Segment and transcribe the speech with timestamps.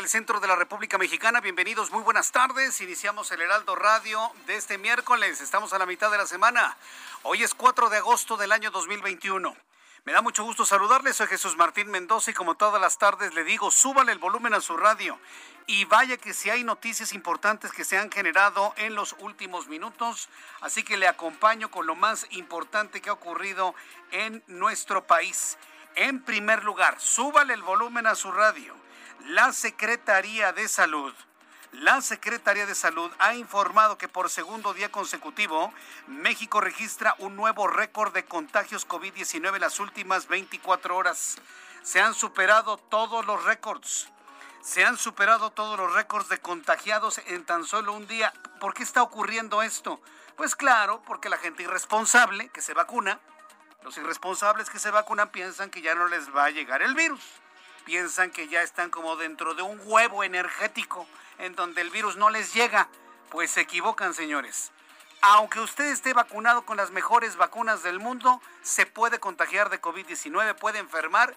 [0.00, 1.42] Del centro de la República Mexicana.
[1.42, 2.80] Bienvenidos, muy buenas tardes.
[2.80, 5.42] Iniciamos el Heraldo Radio de este miércoles.
[5.42, 6.74] Estamos a la mitad de la semana.
[7.22, 9.54] Hoy es 4 de agosto del año 2021.
[10.06, 11.16] Me da mucho gusto saludarles.
[11.16, 14.62] Soy Jesús Martín Mendoza y como todas las tardes le digo, súbale el volumen a
[14.62, 15.18] su radio.
[15.66, 20.30] Y vaya que si hay noticias importantes que se han generado en los últimos minutos,
[20.62, 23.74] así que le acompaño con lo más importante que ha ocurrido
[24.12, 25.58] en nuestro país.
[25.94, 28.80] En primer lugar, súbale el volumen a su radio.
[29.26, 31.14] La Secretaría de Salud.
[31.72, 35.72] La Secretaría de Salud ha informado que por segundo día consecutivo,
[36.06, 41.36] México registra un nuevo récord de contagios COVID-19 en las últimas 24 horas.
[41.82, 44.08] Se han superado todos los récords.
[44.62, 48.32] Se han superado todos los récords de contagiados en tan solo un día.
[48.58, 50.00] ¿Por qué está ocurriendo esto?
[50.36, 53.20] Pues claro, porque la gente irresponsable que se vacuna,
[53.82, 57.22] los irresponsables que se vacunan piensan que ya no les va a llegar el virus.
[57.90, 61.08] Piensan que ya están como dentro de un huevo energético
[61.38, 62.86] en donde el virus no les llega.
[63.30, 64.70] Pues se equivocan, señores.
[65.22, 70.54] Aunque usted esté vacunado con las mejores vacunas del mundo, se puede contagiar de COVID-19,
[70.54, 71.34] puede enfermar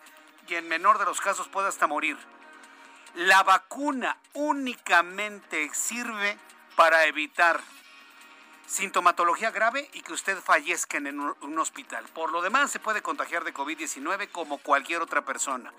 [0.47, 2.19] y en menor de los casos puede hasta morir.
[3.15, 6.37] La vacuna únicamente sirve
[6.75, 7.61] para evitar
[8.67, 12.05] sintomatología grave y que usted fallezca en un hospital.
[12.13, 15.73] Por lo demás, se puede contagiar de COVID-19 como cualquier otra persona.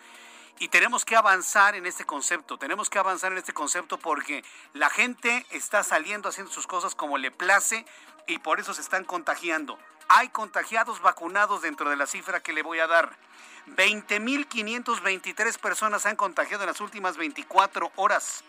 [0.58, 4.88] Y tenemos que avanzar en este concepto, tenemos que avanzar en este concepto porque la
[4.88, 7.84] gente está saliendo haciendo sus cosas como le place
[8.26, 9.78] y por eso se están contagiando.
[10.08, 13.16] Hay contagiados vacunados dentro de la cifra que le voy a dar.
[13.66, 18.44] 20.523 personas han contagiado en las últimas 24 horas.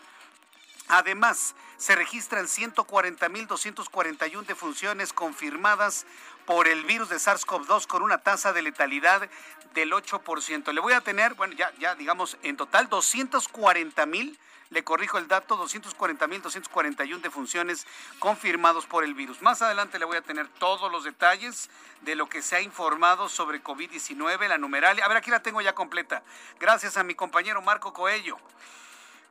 [0.88, 6.06] Además, se registran 140.241 defunciones confirmadas
[6.44, 9.28] por el virus de SARS-CoV-2 con una tasa de letalidad
[9.74, 10.72] del 8%.
[10.72, 14.38] Le voy a tener, bueno, ya, ya digamos, en total 240.000,
[14.70, 17.86] le corrijo el dato, 240.241 defunciones
[18.18, 19.42] confirmados por el virus.
[19.42, 21.70] Más adelante le voy a tener todos los detalles
[22.02, 25.04] de lo que se ha informado sobre COVID-19, la numeralia.
[25.04, 26.22] A ver, aquí la tengo ya completa.
[26.58, 28.38] Gracias a mi compañero Marco Coello.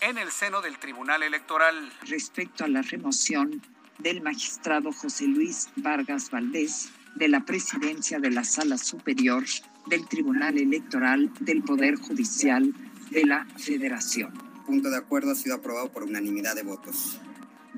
[0.00, 1.92] en el seno del Tribunal Electoral.
[2.02, 3.60] Respecto a la remoción
[3.98, 9.44] del magistrado José Luis Vargas Valdés de la presidencia de la Sala Superior
[9.86, 12.72] del Tribunal Electoral del Poder Judicial
[13.10, 14.32] de la Federación.
[14.64, 17.20] Punto de acuerdo ha sido aprobado por unanimidad de votos.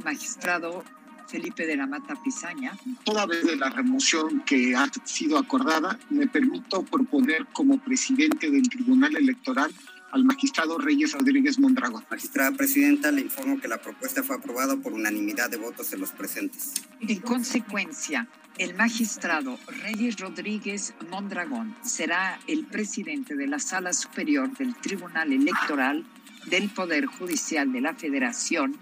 [0.05, 0.85] Magistrado
[1.29, 2.73] Felipe de la Mata Pizaña.
[3.05, 8.69] Toda vez de la remoción que ha sido acordada, me permito proponer como presidente del
[8.69, 9.73] Tribunal Electoral
[10.11, 12.05] al magistrado Reyes Rodríguez Mondragón.
[12.11, 16.11] Magistrada Presidenta, le informo que la propuesta fue aprobada por unanimidad de votos de los
[16.13, 16.75] presentes.
[17.01, 18.27] En consecuencia,
[18.57, 26.05] el magistrado Reyes Rodríguez Mondragón será el presidente de la Sala Superior del Tribunal Electoral
[26.47, 28.77] del Poder Judicial de la Federación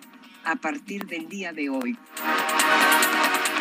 [0.47, 1.99] a partir del día de hoy.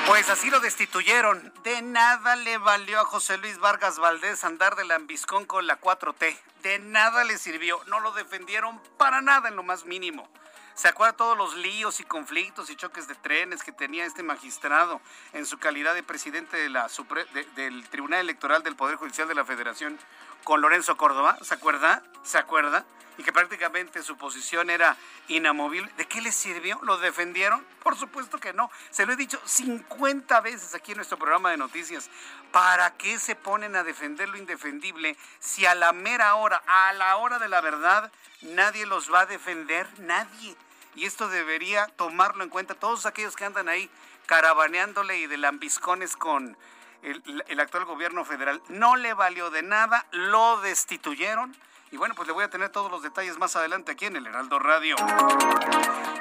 [0.07, 1.51] Pues así lo destituyeron.
[1.63, 6.37] De nada le valió a José Luis Vargas Valdés andar de lambiscón con la 4T.
[6.61, 7.81] De nada le sirvió.
[7.87, 10.29] No lo defendieron para nada en lo más mínimo.
[10.75, 15.01] ¿Se acuerda todos los líos y conflictos y choques de trenes que tenía este magistrado
[15.33, 19.97] en su calidad de presidente del Tribunal Electoral del Poder Judicial de la Federación
[20.45, 21.37] con Lorenzo Córdoba?
[21.41, 22.01] ¿Se acuerda?
[22.23, 22.85] ¿Se acuerda?
[23.17, 24.97] y que prácticamente su posición era
[25.27, 25.91] inamovible.
[25.97, 26.79] ¿De qué les sirvió?
[26.83, 27.65] ¿Lo defendieron?
[27.81, 28.69] Por supuesto que no.
[28.89, 32.09] Se lo he dicho 50 veces aquí en nuestro programa de noticias.
[32.51, 37.15] ¿Para qué se ponen a defender lo indefendible si a la mera hora, a la
[37.17, 38.11] hora de la verdad,
[38.41, 39.87] nadie los va a defender?
[39.99, 40.55] Nadie.
[40.95, 43.89] Y esto debería tomarlo en cuenta todos aquellos que andan ahí
[44.25, 46.57] caravaneándole y de lambiscones con
[47.05, 48.61] el, actual gobierno federal.
[48.69, 51.55] No le valió de nada, lo destituyeron
[51.91, 54.27] y bueno, pues le voy a tener todos los detalles más adelante aquí en el
[54.27, 54.95] Heraldo Radio.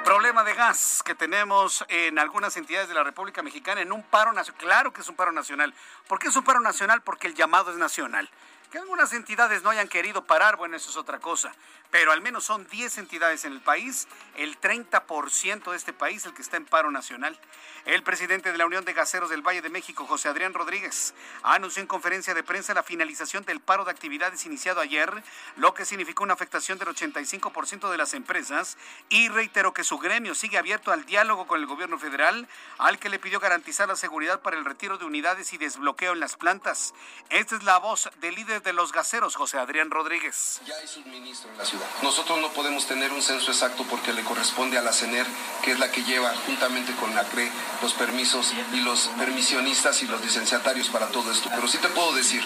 [0.05, 4.31] Problema de gas que tenemos en algunas entidades de la República Mexicana en un paro
[4.31, 4.61] nacional.
[4.61, 5.73] Claro que es un paro nacional.
[6.07, 7.01] ¿Por qué es un paro nacional?
[7.01, 8.29] Porque el llamado es nacional.
[8.71, 11.53] Que algunas entidades no hayan querido parar, bueno, eso es otra cosa.
[11.91, 16.33] Pero al menos son 10 entidades en el país, el 30% de este país el
[16.33, 17.39] que está en paro nacional.
[17.85, 21.13] El presidente de la Unión de Gaseros del Valle de México, José Adrián Rodríguez,
[21.43, 25.23] anunció en conferencia de prensa la finalización del paro de actividades iniciado ayer,
[25.55, 28.77] lo que significó una afectación del 85% de las empresas
[29.09, 32.47] y reiteró que su gremio sigue abierto al diálogo con el gobierno federal,
[32.79, 36.19] al que le pidió garantizar la seguridad para el retiro de unidades y desbloqueo en
[36.19, 36.93] las plantas.
[37.29, 40.59] Esta es la voz del líder de los gaseros, José Adrián Rodríguez.
[40.65, 41.85] Ya hay suministro en la ciudad.
[42.01, 45.25] Nosotros no podemos tener un censo exacto porque le corresponde a la CENER,
[45.63, 47.49] que es la que lleva juntamente con la CRE
[47.81, 51.49] los permisos y los permisionistas y los licenciatarios para todo esto.
[51.53, 52.43] Pero sí te puedo decir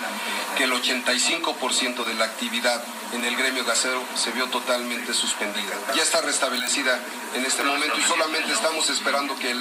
[0.58, 2.84] que el 85% de la actividad
[3.14, 5.76] en el gremio gasero se vio totalmente suspendida.
[5.96, 7.00] Ya está restablecida
[7.34, 9.56] en este momento y solamente estamos esperando que,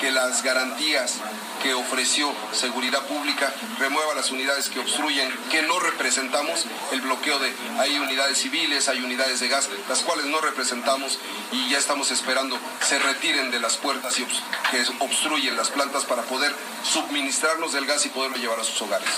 [0.00, 1.20] que las garantías
[1.66, 7.52] que ofreció Seguridad Pública remueva las unidades que obstruyen, que no representamos el bloqueo de...
[7.80, 11.18] Hay unidades civiles, hay unidades de gas, las cuales no representamos
[11.50, 14.24] y ya estamos esperando se retiren de las puertas y
[14.70, 16.54] que obstruyen las plantas para poder
[16.84, 19.08] suministrarnos del gas y poderlo llevar a sus hogares.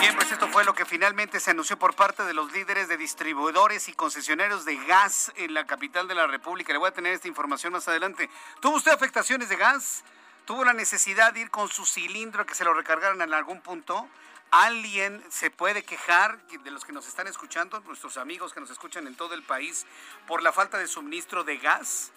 [0.00, 2.98] Bien, pues esto fue lo que finalmente se anunció por parte de los líderes de
[2.98, 6.74] distribuidores y concesionarios de gas en la capital de la República.
[6.74, 8.28] Le voy a tener esta información más adelante.
[8.60, 10.04] ¿Tuvo usted afectaciones de gas?
[10.48, 14.08] ¿Tuvo la necesidad de ir con su cilindro que se lo recargaran en algún punto?
[14.50, 19.06] ¿Alguien se puede quejar de los que nos están escuchando, nuestros amigos que nos escuchan
[19.06, 19.84] en todo el país,
[20.26, 22.12] por la falta de suministro de gas?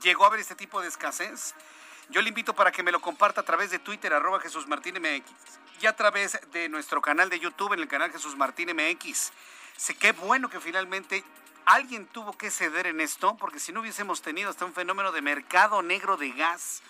[0.00, 1.54] ¿Llegó a haber este tipo de escasez?
[2.08, 4.94] Yo le invito para que me lo comparta a través de Twitter, arroba Jesús Martín
[4.94, 5.30] MX,
[5.82, 9.30] y a través de nuestro canal de YouTube, en el canal Jesús Martín MX.
[9.76, 11.22] Sé qué bueno que finalmente
[11.66, 15.20] alguien tuvo que ceder en esto, porque si no hubiésemos tenido hasta un fenómeno de
[15.20, 16.80] mercado negro de gas.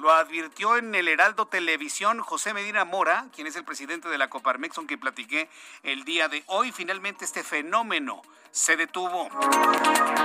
[0.00, 4.30] Lo advirtió en el Heraldo Televisión José Medina Mora, quien es el presidente de la
[4.30, 5.50] Coparmex, con quien platiqué
[5.82, 6.72] el día de hoy.
[6.72, 9.28] Finalmente este fenómeno se detuvo.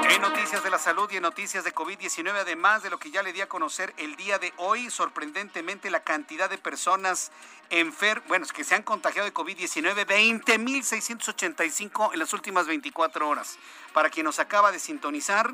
[0.10, 3.22] En noticias de la salud y en noticias de COVID-19, además de lo que ya
[3.22, 7.34] le di a conocer el día de hoy, sorprendentemente la cantidad de personas
[7.70, 13.60] enfermas, bueno, que se han contagiado de COVID-19, 20.685 en las últimas 24 horas.
[13.92, 15.54] Para quien nos acaba de sintonizar,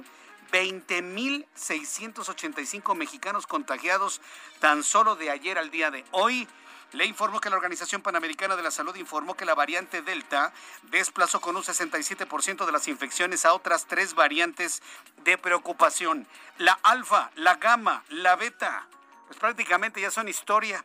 [0.51, 4.20] 20.685 mexicanos contagiados
[4.60, 6.50] tan solo de ayer al día de hoy.
[6.93, 10.51] Le informó que la Organización Panamericana de la Salud informó que la variante Delta
[10.84, 14.81] desplazó con un 67% de las infecciones a otras tres variantes
[15.24, 16.27] de preocupación.
[16.58, 18.88] La alfa, la gamma, la beta,
[19.27, 20.84] pues prácticamente ya son historia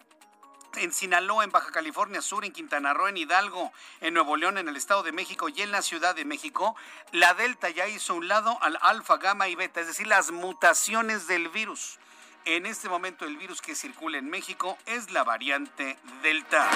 [0.77, 4.69] en Sinaloa, en Baja California Sur, en Quintana Roo, en Hidalgo, en Nuevo León, en
[4.69, 6.77] el Estado de México y en la Ciudad de México,
[7.13, 11.27] la Delta ya hizo un lado al alfa, gamma y beta, es decir, las mutaciones
[11.27, 11.99] del virus.
[12.45, 16.71] En este momento el virus que circula en México es la variante Delta.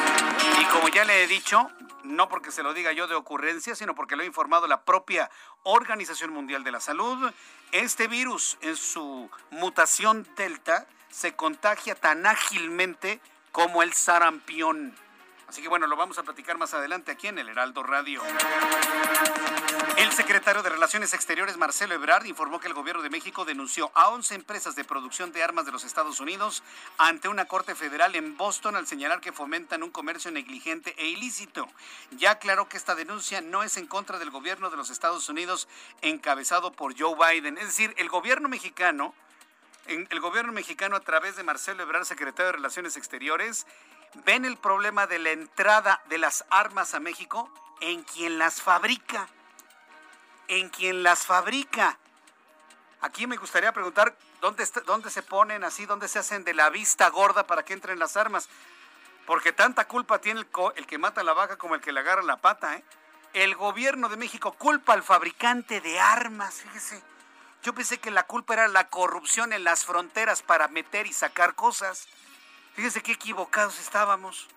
[0.61, 1.71] Y como ya le he dicho,
[2.03, 5.31] no porque se lo diga yo de ocurrencia, sino porque lo ha informado la propia
[5.63, 7.31] Organización Mundial de la Salud,
[7.71, 13.21] este virus en su mutación Delta se contagia tan ágilmente
[13.53, 14.95] como el sarampión.
[15.51, 18.23] Así que bueno, lo vamos a platicar más adelante aquí en el Heraldo Radio.
[19.97, 24.11] El secretario de Relaciones Exteriores, Marcelo Ebrard, informó que el gobierno de México denunció a
[24.11, 26.63] 11 empresas de producción de armas de los Estados Unidos
[26.99, 31.67] ante una corte federal en Boston al señalar que fomentan un comercio negligente e ilícito.
[32.13, 35.67] Ya aclaró que esta denuncia no es en contra del gobierno de los Estados Unidos
[36.01, 37.59] encabezado por Joe Biden.
[37.59, 39.15] Es decir, el gobierno mexicano
[39.91, 43.67] el gobierno mexicano a través de Marcelo Ebrard, secretario de Relaciones Exteriores,
[44.25, 49.29] ven el problema de la entrada de las armas a México en quien las fabrica.
[50.47, 51.99] En quien las fabrica.
[53.01, 57.09] Aquí me gustaría preguntar dónde, dónde se ponen así, dónde se hacen de la vista
[57.09, 58.49] gorda para que entren las armas.
[59.27, 62.37] Porque tanta culpa tiene el, que mata la vaca como el que le agarra la
[62.37, 62.77] pata.
[62.77, 62.85] ¿eh?
[63.33, 67.03] El gobierno de México culpa al fabricante de armas, fíjese.
[67.63, 71.55] Yo pensé que la culpa era la corrupción en las fronteras para meter y sacar
[71.55, 72.09] cosas.
[72.75, 74.49] Fíjese qué equivocados estábamos.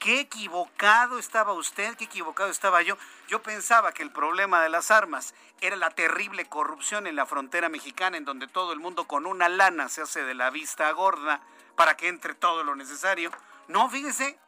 [0.00, 2.98] Qué equivocado estaba usted, qué equivocado estaba yo.
[3.28, 7.68] Yo pensaba que el problema de las armas era la terrible corrupción en la frontera
[7.68, 11.40] mexicana, en donde todo el mundo con una lana se hace de la vista gorda
[11.76, 13.30] para que entre todo lo necesario.
[13.68, 14.38] No, fíjese,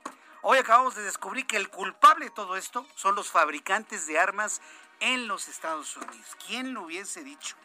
[0.43, 4.61] hoy acabamos de descubrir que el culpable de todo esto son los fabricantes de armas
[5.01, 6.37] en los Estados Unidos.
[6.47, 7.57] ¿Quién lo hubiese dicho?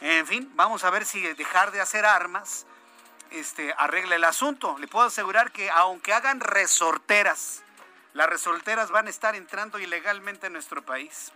[0.00, 2.66] En fin, vamos a ver si dejar de hacer armas
[3.30, 4.76] este, arregla el asunto.
[4.78, 7.62] Le puedo asegurar que aunque hagan resorteras,
[8.14, 11.32] las resorteras van a estar entrando ilegalmente en nuestro país.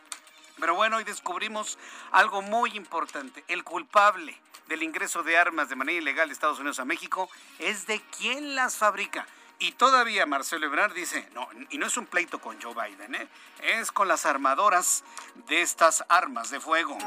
[0.59, 1.79] Pero bueno, hoy descubrimos
[2.11, 3.45] algo muy importante.
[3.49, 7.29] El culpable del ingreso de armas de manera ilegal de Estados Unidos a México
[7.59, 9.27] es de quien las fabrica.
[9.59, 13.29] Y todavía Marcelo Ebrard dice, no, y no es un pleito con Joe Biden, ¿eh?
[13.63, 15.05] es con las armadoras
[15.47, 16.99] de estas armas de fuego.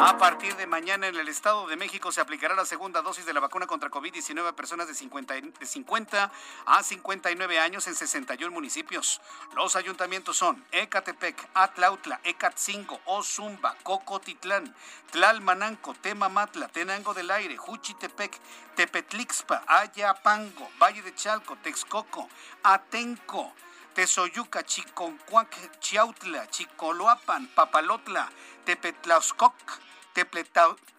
[0.00, 3.32] A partir de mañana en el Estado de México se aplicará la segunda dosis de
[3.32, 6.32] la vacuna contra COVID-19 a personas de 50, de 50
[6.64, 9.20] a 59 años en 61 municipios.
[9.54, 14.74] Los ayuntamientos son Ecatepec, Atlautla, Ecatzingo, Ozumba, Cocotitlán,
[15.10, 18.38] Tlalmananco, Temamatla, Tenango del Aire, Juchitepec,
[18.74, 22.26] Tepetlixpa, Ayapango, Valle de Chalco, Texcoco,
[22.62, 23.52] Atenco,
[23.92, 28.30] Tezoyuca, Chiconcuac, Chiautla, Chicoloapan, Papalotla,
[28.64, 29.52] Tepetlauscoc,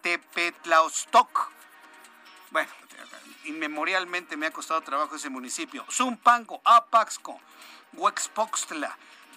[0.02, 1.50] Tepetlaostoc.
[2.52, 2.70] Bueno,
[3.46, 5.84] inmemorialmente me ha costado trabajo ese municipio.
[5.90, 7.40] Zumpango, Apaxco,
[7.94, 8.96] Huexpoxtla,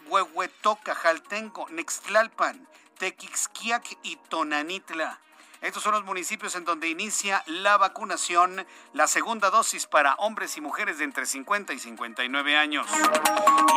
[0.10, 2.68] Huehuetoca, Jaltenco, Nextlalpan,
[3.00, 5.20] Tequixquiac y Tonanitla.
[5.62, 10.62] Estos son los municipios en donde inicia la vacunación, la segunda dosis para hombres y
[10.62, 12.88] mujeres de entre 50 y 59 años.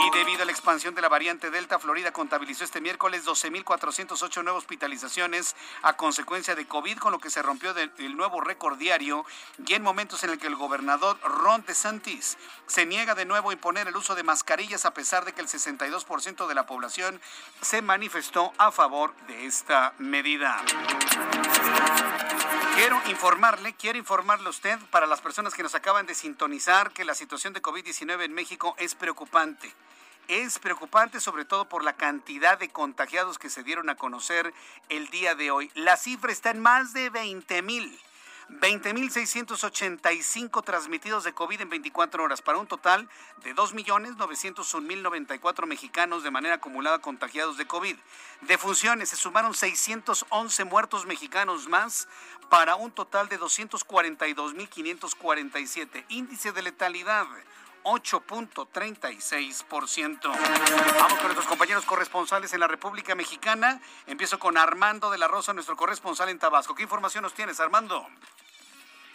[0.06, 4.62] Y debido a la expansión de la variante Delta, Florida contabilizó este miércoles 12.408 nuevas
[4.62, 9.26] hospitalizaciones a consecuencia de COVID, con lo que se rompió el nuevo récord diario
[9.66, 13.52] y en momentos en el que el gobernador Ron DeSantis se niega de nuevo a
[13.52, 17.20] imponer el uso de mascarillas a pesar de que el 62% de la población
[17.60, 20.62] se manifestó a favor de esta medida.
[22.76, 27.04] Quiero informarle, quiero informarle a usted, para las personas que nos acaban de sintonizar, que
[27.04, 29.72] la situación de COVID-19 en México es preocupante.
[30.26, 34.52] Es preocupante sobre todo por la cantidad de contagiados que se dieron a conocer
[34.88, 35.70] el día de hoy.
[35.74, 37.98] La cifra está en más de 20 mil.
[38.48, 43.08] 20.685 transmitidos de COVID en 24 horas, para un total
[43.42, 47.96] de 2.901.094 mexicanos de manera acumulada contagiados de COVID.
[48.42, 52.06] De funciones se sumaron 611 muertos mexicanos más,
[52.50, 56.04] para un total de 242.547.
[56.08, 57.26] Índice de letalidad.
[57.84, 60.20] 8.36%.
[60.24, 63.80] Vamos con nuestros compañeros corresponsales en la República Mexicana.
[64.06, 66.74] Empiezo con Armando de la Rosa, nuestro corresponsal en Tabasco.
[66.74, 68.06] ¿Qué información nos tienes, Armando?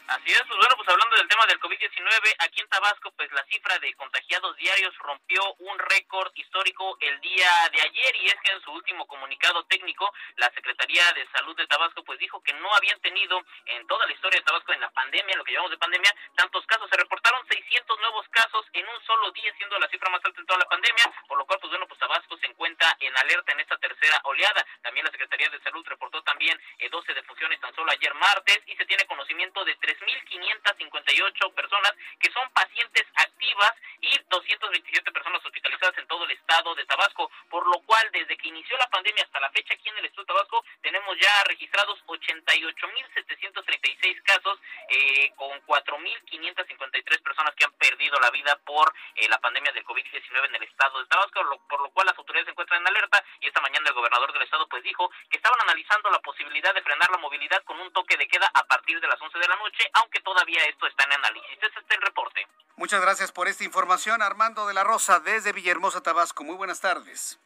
[0.10, 3.44] Así es, pues bueno, pues hablando del tema del COVID-19, aquí en Tabasco, pues la
[3.44, 8.52] cifra de contagiados diarios rompió un récord histórico el día de ayer y es que
[8.52, 12.74] en su último comunicado técnico, la Secretaría de Salud de Tabasco pues dijo que no
[12.74, 15.78] habían tenido en toda la historia de Tabasco en la pandemia, lo que llamamos de
[15.78, 16.90] pandemia, tantos casos.
[16.90, 20.48] Se reportaron 600 nuevos casos en un solo día, siendo la cifra más alta en
[20.48, 23.60] toda la pandemia, por lo cual pues bueno, pues Tabasco se encuentra en alerta en
[23.60, 24.66] esta tercera oleada.
[24.82, 28.76] También la Secretaría de Salud reportó también 12 eh, defunciones tan solo ayer martes y
[28.76, 35.98] se tiene conocimiento de tres 3.558 personas que son pacientes activas y 227 personas hospitalizadas
[35.98, 39.40] en todo el estado de Tabasco, por lo cual desde que inició la pandemia hasta
[39.40, 45.52] la fecha aquí en el estado de Tabasco tenemos ya registrados 88.736 casos eh, con
[45.66, 50.64] 4.553 personas que han perdido la vida por eh, la pandemia del COVID-19 en el
[50.64, 53.90] estado de Tabasco, por lo cual las autoridades se encuentran en alerta y esta mañana
[53.90, 57.64] el gobernador del estado pues dijo que estaban analizando la posibilidad de frenar la movilidad
[57.64, 60.64] con un toque de queda a partir de las 11 de la noche, aunque todavía
[60.66, 61.58] esto está en análisis.
[61.58, 62.48] Ese es el reporte.
[62.76, 66.44] Muchas gracias por esta información, Armando de la Rosa, desde Villahermosa, Tabasco.
[66.44, 67.38] Muy buenas tardes.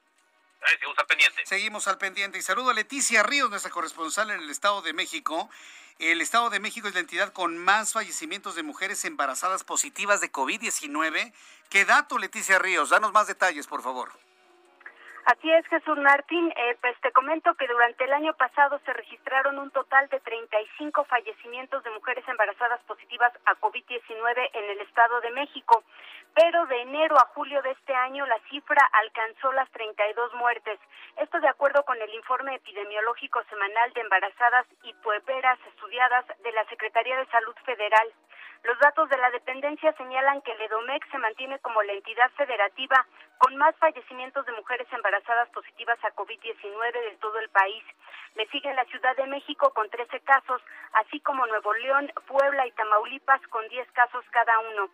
[0.67, 1.45] seguimos al pendiente.
[1.45, 2.37] Seguimos al pendiente.
[2.37, 5.49] Y saludo a Leticia Ríos, nuestra corresponsal en el Estado de México.
[5.99, 10.31] El Estado de México es la entidad con más fallecimientos de mujeres embarazadas positivas de
[10.31, 11.33] COVID-19.
[11.69, 12.89] ¿Qué dato, Leticia Ríos?
[12.89, 14.11] Danos más detalles, por favor.
[15.25, 16.51] Así es, Jesús Martín.
[16.51, 21.05] Eh, pues te comento que durante el año pasado se registraron un total de 35
[21.05, 25.83] fallecimientos de mujeres embarazadas positivas a COVID-19 en el Estado de México,
[26.35, 30.77] pero de enero a julio de este año la cifra alcanzó las 32 muertes.
[31.15, 36.65] Esto de acuerdo con el informe epidemiológico semanal de embarazadas y puerperas estudiadas de la
[36.65, 38.11] Secretaría de Salud Federal.
[38.63, 43.05] Los datos de la dependencia señalan que el EDOMEX se mantiene como la entidad federativa
[43.37, 47.83] con más fallecimientos de mujeres embarazadas positivas a COVID-19 de todo el país.
[48.35, 50.61] Le sigue la Ciudad de México con 13 casos,
[50.93, 54.89] así como Nuevo León, Puebla y Tamaulipas con 10 casos cada uno.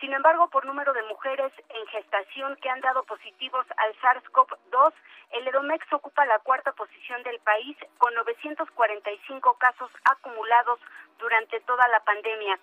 [0.00, 4.92] Sin embargo, por número de mujeres en gestación que han dado positivos al SARS-CoV-2,
[5.30, 10.78] el EDOMEX ocupa la cuarta posición del país con 945 casos acumulados
[11.18, 12.58] durante toda la pandemia.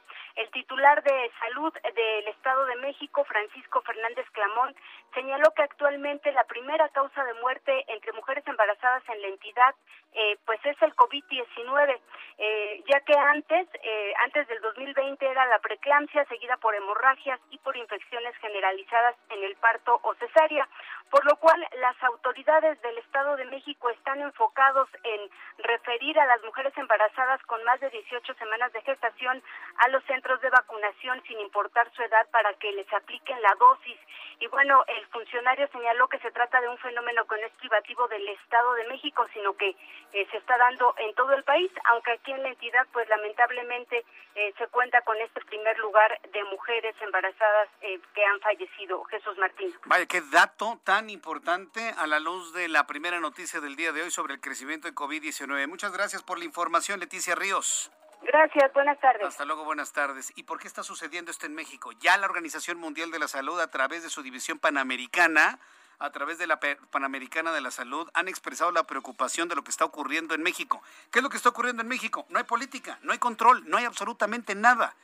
[0.52, 4.76] Titular de salud del Estado de México, Francisco Fernández Clamón,
[5.14, 9.76] señaló que actualmente la primera causa de muerte entre mujeres embarazadas en la entidad
[10.14, 12.00] eh, pues es el COVID-19,
[12.38, 17.58] eh, ya que antes, eh, antes del 2020 era la preeclampsia seguida por hemorragias y
[17.60, 20.68] por infecciones generalizadas en el parto o cesárea,
[21.10, 25.30] por lo cual las autoridades del Estado de México están enfocados en
[25.60, 29.42] referir a las mujeres embarazadas con más de 18 semanas de gestación
[29.78, 33.98] a los centros de vacunación sin importar su edad para que les apliquen la dosis.
[34.40, 38.08] Y bueno, el funcionario señaló que se trata de un fenómeno que no es privativo
[38.08, 42.12] del Estado de México, sino que eh, se está dando en todo el país, aunque
[42.12, 44.04] aquí en la entidad, pues lamentablemente
[44.36, 49.04] eh, se cuenta con este primer lugar de mujeres embarazadas eh, que han fallecido.
[49.06, 49.74] Jesús Martín.
[49.86, 54.02] Vaya, qué dato tan importante a la luz de la primera noticia del día de
[54.02, 55.68] hoy sobre el crecimiento de COVID-19.
[55.68, 57.92] Muchas gracias por la información, Leticia Ríos.
[58.22, 59.28] Gracias, buenas tardes.
[59.28, 60.32] Hasta luego, buenas tardes.
[60.36, 61.92] ¿Y por qué está sucediendo esto en México?
[61.94, 65.60] Ya la Organización Mundial de la Salud, a través de su división panamericana,
[65.98, 69.72] a través de la Panamericana de la Salud, han expresado la preocupación de lo que
[69.72, 70.82] está ocurriendo en México.
[71.12, 72.26] ¿Qué es lo que está ocurriendo en México?
[72.30, 74.96] No hay política, no hay control, no hay absolutamente nada.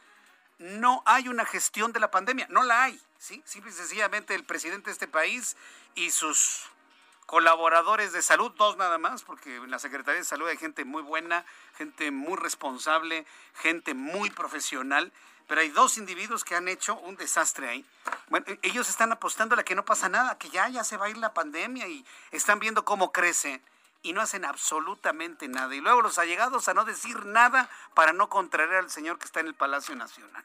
[0.59, 2.99] No hay una gestión de la pandemia, no la hay.
[3.19, 3.43] ¿sí?
[3.45, 5.55] Simple y sencillamente el presidente de este país
[5.93, 6.67] y sus
[7.27, 11.03] colaboradores de salud, dos nada más, porque en la Secretaría de Salud hay gente muy
[11.03, 11.45] buena,
[11.77, 15.11] gente muy responsable, gente muy profesional
[15.47, 17.85] pero hay dos individuos que han hecho un desastre ahí.
[18.29, 21.05] Bueno, e-, ellos están apostando a que no pasa nada, que ya, ya se va
[21.05, 23.61] a ir la pandemia y están viendo cómo crece
[24.03, 25.73] y no hacen absolutamente nada.
[25.73, 29.39] Y luego los allegados a no decir nada para no contraer al señor que está
[29.39, 30.43] en el Palacio Nacional.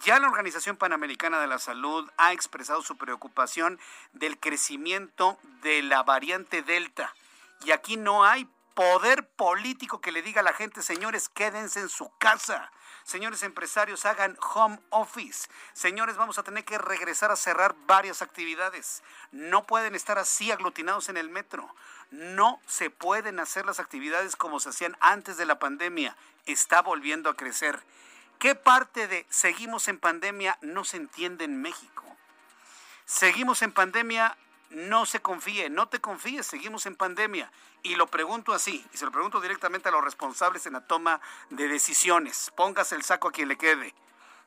[0.00, 3.78] Ya la Organización Panamericana de la Salud ha expresado su preocupación
[4.12, 7.14] del crecimiento de la variante Delta.
[7.64, 11.88] Y aquí no hay poder político que le diga a la gente, señores, quédense en
[11.88, 12.70] su casa.
[13.04, 15.48] Señores empresarios, hagan home office.
[15.72, 19.02] Señores, vamos a tener que regresar a cerrar varias actividades.
[19.30, 21.74] No pueden estar así aglutinados en el metro.
[22.10, 26.16] No se pueden hacer las actividades como se hacían antes de la pandemia.
[26.46, 27.82] Está volviendo a crecer.
[28.38, 32.04] ¿Qué parte de seguimos en pandemia no se entiende en México?
[33.06, 34.36] Seguimos en pandemia
[34.70, 37.50] no se confíe, no te confíes, seguimos en pandemia.
[37.82, 41.20] Y lo pregunto así, y se lo pregunto directamente a los responsables en la toma
[41.50, 42.50] de decisiones.
[42.56, 43.94] Póngase el saco a quien le quede.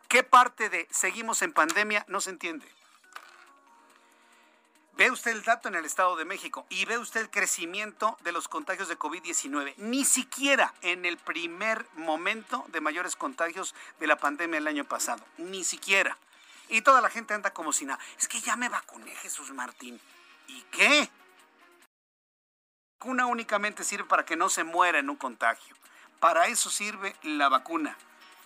[0.08, 2.68] ¿Qué parte de seguimos en pandemia no se entiende?
[4.98, 8.32] Ve usted el dato en el Estado de México y ve usted el crecimiento de
[8.32, 9.76] los contagios de COVID-19.
[9.78, 15.24] Ni siquiera en el primer momento de mayores contagios de la pandemia el año pasado.
[15.38, 16.18] Ni siquiera.
[16.70, 18.00] Y toda la gente anda como si nada.
[18.18, 20.00] Es que ya me vacuné, Jesús Martín.
[20.48, 21.10] ¿Y qué?
[23.00, 25.76] La vacuna únicamente sirve para que no se muera en un contagio.
[26.20, 27.98] Para eso sirve la vacuna.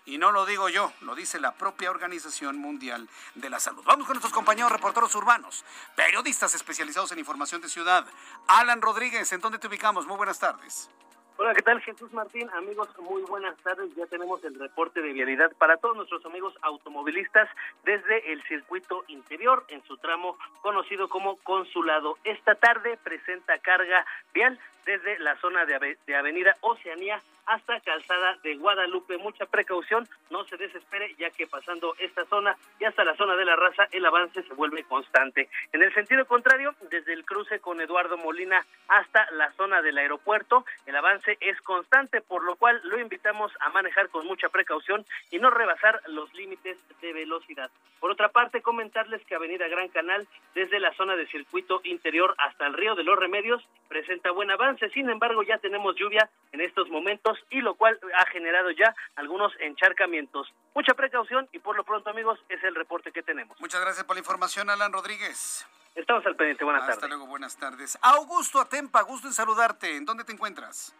[0.05, 3.83] Y no lo digo yo, lo dice la propia Organización Mundial de la Salud.
[3.85, 5.63] Vamos con nuestros compañeros reporteros urbanos,
[5.95, 8.05] periodistas especializados en información de ciudad.
[8.47, 10.07] Alan Rodríguez, ¿en dónde te ubicamos?
[10.07, 10.89] Muy buenas tardes.
[11.37, 12.49] Hola, ¿qué tal Jesús Martín?
[12.51, 13.95] Amigos, muy buenas tardes.
[13.95, 17.49] Ya tenemos el reporte de vialidad para todos nuestros amigos automovilistas
[17.83, 22.17] desde el circuito interior en su tramo conocido como Consulado.
[22.23, 29.17] Esta tarde presenta carga vial desde la zona de, Avenida Oceanía hasta Calzada de Guadalupe.
[29.17, 33.45] Mucha precaución, no se desespere, ya que pasando esta zona y hasta la zona de
[33.45, 35.49] la raza, el avance se vuelve constante.
[35.73, 40.65] En el sentido contrario, desde el cruce con Eduardo Molina hasta la zona del aeropuerto,
[40.85, 45.39] el avance es constante, por lo cual lo invitamos a manejar con mucha precaución y
[45.39, 47.71] no rebasar los límites de velocidad.
[47.99, 52.65] Por otra parte, comentarles que Avenida Gran Canal, desde la zona de circuito interior hasta
[52.65, 54.70] el río de los Remedios, presenta buen avance.
[54.93, 59.53] Sin embargo, ya tenemos lluvia en estos momentos y lo cual ha generado ya algunos
[59.59, 60.53] encharcamientos.
[60.73, 63.59] Mucha precaución y por lo pronto, amigos, es el reporte que tenemos.
[63.59, 65.65] Muchas gracias por la información, Alan Rodríguez.
[65.95, 66.63] Estamos al pendiente.
[66.63, 67.09] Buenas Hasta tardes.
[67.09, 67.97] luego, buenas tardes.
[68.01, 69.97] Augusto Atempa, gusto en saludarte.
[69.97, 70.95] ¿En dónde te encuentras?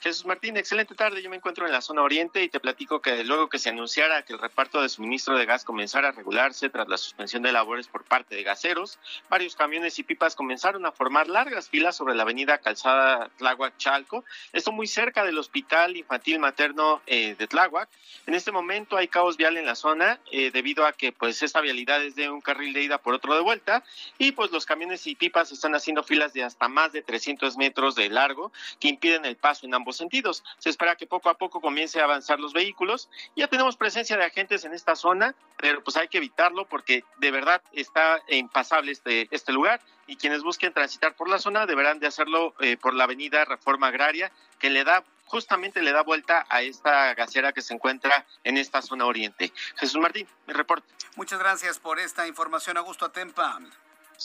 [0.00, 1.22] Jesús Martín, excelente tarde.
[1.22, 4.22] Yo me encuentro en la zona oriente y te platico que luego que se anunciara
[4.22, 7.88] que el reparto de suministro de gas comenzara a regularse tras la suspensión de labores
[7.88, 8.98] por parte de gaseros,
[9.30, 14.24] varios camiones y pipas comenzaron a formar largas filas sobre la avenida Calzada Tláhuac Chalco,
[14.52, 17.88] esto muy cerca del Hospital Infantil Materno eh, de Tláhuac.
[18.26, 21.62] En este momento hay caos vial en la zona eh, debido a que pues esta
[21.62, 23.82] vialidad es de un carril de ida por otro de vuelta
[24.18, 27.94] y pues los camiones y pipas están haciendo filas de hasta más de 300 metros
[27.94, 30.44] de largo que impiden el paso en ambos sentidos.
[30.58, 33.08] Se espera que poco a poco comience a avanzar los vehículos.
[33.36, 37.30] Ya tenemos presencia de agentes en esta zona, pero pues hay que evitarlo porque de
[37.30, 42.06] verdad está impasable este, este lugar y quienes busquen transitar por la zona deberán de
[42.06, 46.62] hacerlo eh, por la avenida Reforma Agraria que le da justamente le da vuelta a
[46.62, 49.52] esta gasera que se encuentra en esta zona oriente.
[49.76, 50.86] Jesús Martín, mi reporte.
[51.16, 53.58] Muchas gracias por esta información, Augusto Atempa.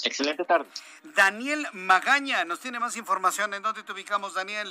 [0.03, 0.69] Excelente tarde.
[1.03, 3.53] Daniel Magaña nos tiene más información.
[3.53, 4.67] ¿En dónde te ubicamos, Daniel?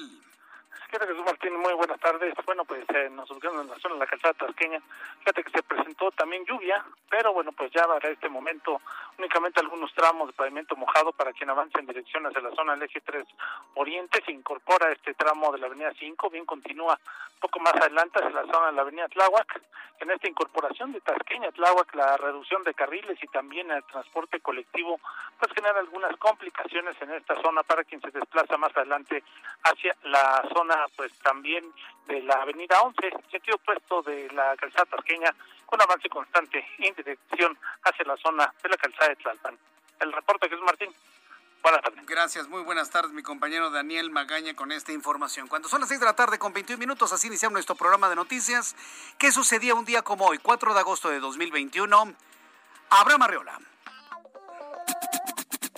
[0.90, 1.54] ¿Qué tal, Jesús Martín?
[1.56, 2.34] Muy buenas tardes.
[2.46, 4.80] Bueno, pues eh, nos ubicamos en la zona de la calzada tasqueña.
[5.18, 8.80] Fíjate que se presentó también lluvia, pero bueno, pues ya para este momento
[9.18, 12.84] únicamente algunos tramos de pavimento mojado para quien avance en dirección hacia la zona del
[12.84, 13.26] eje 3
[13.74, 14.22] Oriente.
[14.24, 16.98] Se incorpora este tramo de la avenida 5, bien continúa
[17.40, 19.60] poco más adelante hacia la zona de la avenida Tláhuac.
[20.00, 25.00] En esta incorporación de Tasqueña, Tláhuac, la reducción de carriles y también el transporte colectivo,
[25.40, 29.24] pues genera algunas complicaciones en esta zona para quien se desplaza más adelante
[29.64, 30.57] hacia la zona
[30.96, 31.64] pues también
[32.06, 35.34] de la avenida 11, sentido opuesto de la calzada tasqueña,
[35.66, 39.58] con avance constante en dirección hacia la zona de la calzada de Tlalpan.
[40.00, 40.94] El reporte que es Martín.
[41.62, 42.06] Buenas tardes.
[42.06, 45.48] Gracias, muy buenas tardes, mi compañero Daniel Magaña, con esta información.
[45.48, 48.14] Cuando son las 6 de la tarde con 21 minutos, así iniciamos nuestro programa de
[48.16, 48.76] noticias.
[49.18, 52.14] ¿Qué sucedía un día como hoy, 4 de agosto de 2021?
[52.90, 53.58] Abraham Arreola.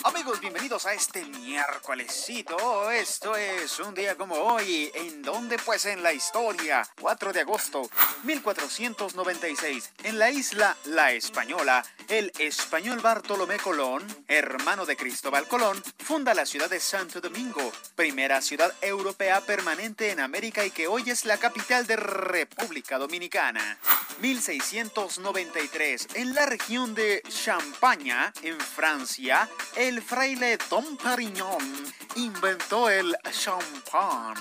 [0.02, 2.90] Amigos, bienvenidos a este miércolesito.
[2.90, 4.90] Esto es un día como hoy.
[4.94, 5.58] ¿En dónde?
[5.58, 6.88] Pues en la historia.
[6.98, 7.82] 4 de agosto
[8.22, 9.92] 1496.
[10.04, 16.46] En la isla La Española, el español Bartolomé Colón, hermano de Cristóbal Colón, funda la
[16.46, 21.36] ciudad de Santo Domingo, primera ciudad europea permanente en América y que hoy es la
[21.36, 23.78] capital de República Dominicana.
[24.20, 26.08] 1693.
[26.14, 34.36] En la región de Champaña, en Francia, el fraile Dom Perignon inventó el champán.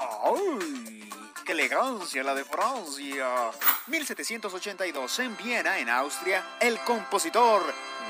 [0.00, 1.08] ¡Ay!
[1.44, 3.50] ¡Qué elegancia la de Francia!
[3.86, 7.62] 1782 en Viena, en Austria, el compositor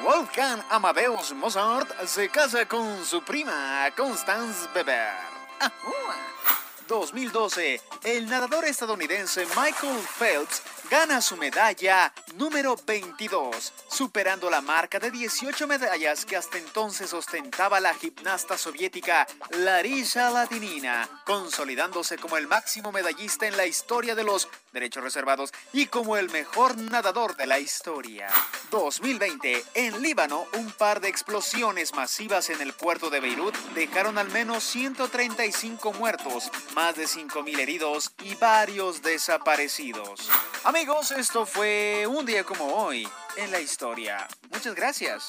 [0.02, 5.12] Wolfgang Amadeus Mozart se casa con su prima Constance Weber.
[5.60, 6.59] ¡Ajúa!
[6.90, 15.12] 2012, el nadador estadounidense Michael Phelps gana su medalla número 22, superando la marca de
[15.12, 22.90] 18 medallas que hasta entonces ostentaba la gimnasta soviética Larisa Latinina, consolidándose como el máximo
[22.90, 27.58] medallista en la historia de los derechos reservados y como el mejor nadador de la
[27.58, 28.28] historia.
[28.70, 34.30] 2020, en Líbano, un par de explosiones masivas en el puerto de Beirut dejaron al
[34.30, 40.30] menos 135 muertos, más de 5.000 heridos y varios desaparecidos.
[40.64, 44.28] Amigos, esto fue un día como hoy en la historia.
[44.50, 45.28] Muchas gracias.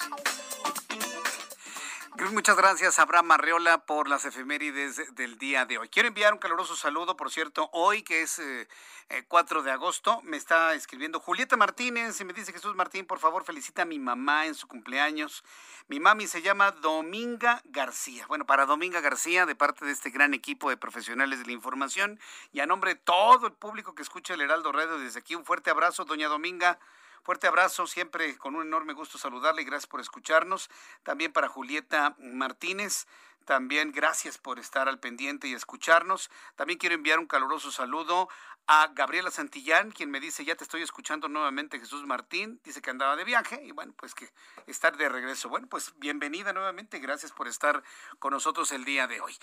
[2.19, 5.89] Muchas gracias, Abraham Arreola, por las efemérides del día de hoy.
[5.89, 8.67] Quiero enviar un caluroso saludo, por cierto, hoy que es eh,
[9.09, 13.19] eh, 4 de agosto, me está escribiendo Julieta Martínez y me dice Jesús Martín, por
[13.19, 15.43] favor, felicita a mi mamá en su cumpleaños.
[15.87, 18.25] Mi mami se llama Dominga García.
[18.27, 22.19] Bueno, para Dominga García, de parte de este gran equipo de profesionales de la información
[22.51, 25.45] y a nombre de todo el público que escucha el Heraldo Radio desde aquí, un
[25.45, 26.77] fuerte abrazo, doña Dominga.
[27.23, 30.69] Fuerte abrazo, siempre con un enorme gusto saludarle y gracias por escucharnos.
[31.03, 33.05] También para Julieta Martínez,
[33.45, 36.31] también gracias por estar al pendiente y escucharnos.
[36.55, 38.27] También quiero enviar un caluroso saludo
[38.67, 42.89] a Gabriela Santillán, quien me dice, ya te estoy escuchando nuevamente, Jesús Martín, dice que
[42.89, 44.29] andaba de viaje y bueno, pues que
[44.67, 45.49] estar de regreso.
[45.49, 47.83] Bueno, pues bienvenida nuevamente, gracias por estar
[48.19, 49.35] con nosotros el día de hoy.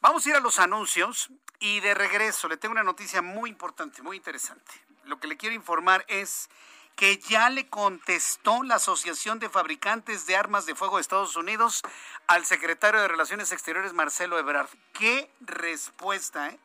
[0.00, 4.02] Vamos a ir a los anuncios y de regreso le tengo una noticia muy importante,
[4.02, 4.72] muy interesante.
[5.04, 6.48] Lo que le quiero informar es
[6.96, 11.82] que ya le contestó la Asociación de Fabricantes de Armas de Fuego de Estados Unidos
[12.26, 14.68] al secretario de Relaciones Exteriores, Marcelo Ebrard.
[14.92, 16.58] ¿Qué respuesta, eh?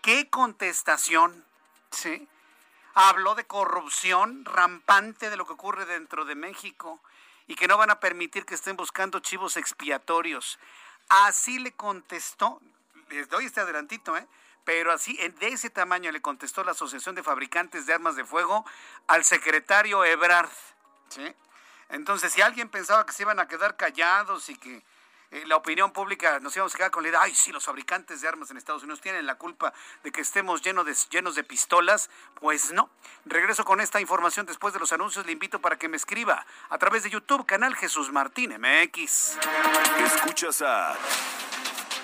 [0.00, 1.44] ¿Qué contestación?
[1.90, 2.26] ¿Sí?
[2.94, 7.02] Habló de corrupción rampante de lo que ocurre dentro de México
[7.46, 10.58] y que no van a permitir que estén buscando chivos expiatorios.
[11.08, 12.60] Así le contestó,
[13.10, 14.26] les doy este adelantito, ¿eh?
[14.66, 18.66] Pero así, de ese tamaño le contestó la Asociación de Fabricantes de Armas de Fuego
[19.06, 20.50] al secretario Ebrard.
[21.88, 24.82] Entonces, si alguien pensaba que se iban a quedar callados y que
[25.30, 28.20] eh, la opinión pública nos íbamos a quedar con la idea, ay, sí, los fabricantes
[28.20, 31.44] de armas en Estados Unidos tienen la culpa de que estemos llenos de, llenos de
[31.44, 32.90] pistolas, pues no.
[33.24, 35.26] Regreso con esta información después de los anuncios.
[35.26, 39.38] Le invito para que me escriba a través de YouTube, canal Jesús Martín MX.
[40.04, 40.96] Escuchas a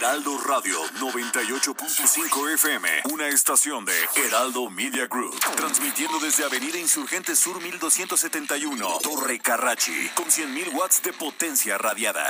[0.00, 7.60] Heraldo Radio 98.5 FM, una estación de Heraldo Media Group, transmitiendo desde Avenida Insurgente Sur
[7.60, 12.24] 1271, Torre Carrachi, con 100.000 watts de potencia radiada.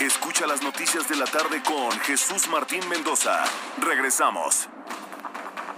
[0.00, 3.44] Escucha las noticias de la tarde con Jesús Martín Mendoza.
[3.78, 4.66] Regresamos.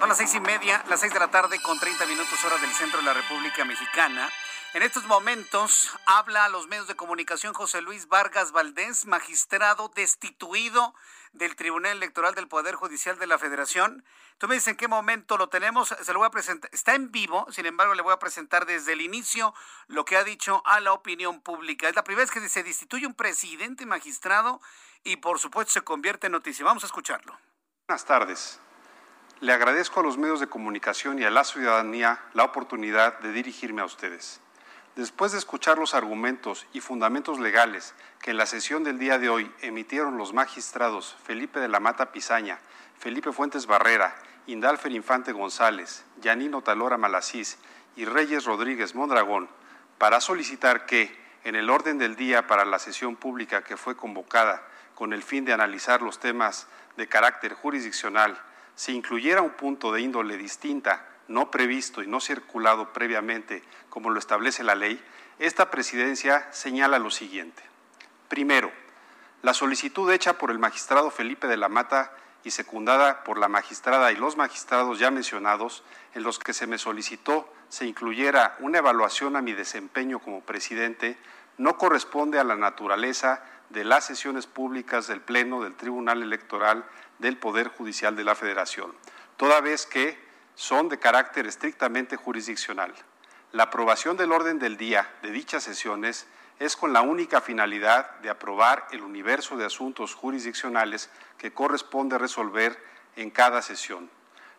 [0.00, 2.72] Son las seis y media, las seis de la tarde con 30 minutos hora del
[2.72, 4.30] centro de la República Mexicana.
[4.74, 10.94] En estos momentos habla a los medios de comunicación José Luis Vargas Valdés, magistrado destituido
[11.34, 14.02] del Tribunal Electoral del Poder Judicial de la Federación.
[14.38, 17.12] Tú me dices en qué momento lo tenemos, se lo voy a presentar, está en
[17.12, 19.52] vivo, sin embargo le voy a presentar desde el inicio
[19.88, 21.90] lo que ha dicho a la opinión pública.
[21.90, 24.62] Es la primera vez que se destituye un presidente magistrado
[25.04, 26.64] y por supuesto se convierte en noticia.
[26.64, 27.38] Vamos a escucharlo.
[27.86, 28.58] Buenas tardes.
[29.40, 33.82] Le agradezco a los medios de comunicación y a la ciudadanía la oportunidad de dirigirme
[33.82, 34.41] a ustedes.
[34.96, 39.30] Después de escuchar los argumentos y fundamentos legales que en la sesión del día de
[39.30, 42.58] hoy emitieron los magistrados Felipe de la Mata Pizaña,
[42.98, 44.14] Felipe Fuentes Barrera,
[44.46, 47.56] Indalfer Infante González, Yanino Talora Malasís
[47.96, 49.48] y Reyes Rodríguez Mondragón,
[49.96, 54.62] para solicitar que, en el orden del día para la sesión pública que fue convocada
[54.94, 56.66] con el fin de analizar los temas
[56.98, 58.38] de carácter jurisdiccional,
[58.74, 64.18] se incluyera un punto de índole distinta no previsto y no circulado previamente como lo
[64.18, 65.02] establece la ley,
[65.38, 67.62] esta presidencia señala lo siguiente.
[68.28, 68.70] Primero,
[69.42, 72.12] la solicitud hecha por el magistrado Felipe de la Mata
[72.44, 75.82] y secundada por la magistrada y los magistrados ya mencionados,
[76.14, 81.16] en los que se me solicitó se incluyera una evaluación a mi desempeño como presidente,
[81.56, 86.84] no corresponde a la naturaleza de las sesiones públicas del Pleno del Tribunal Electoral
[87.18, 88.92] del Poder Judicial de la Federación,
[89.36, 92.92] toda vez que son de carácter estrictamente jurisdiccional.
[93.52, 96.26] La aprobación del orden del día de dichas sesiones
[96.58, 102.78] es con la única finalidad de aprobar el universo de asuntos jurisdiccionales que corresponde resolver
[103.16, 104.08] en cada sesión.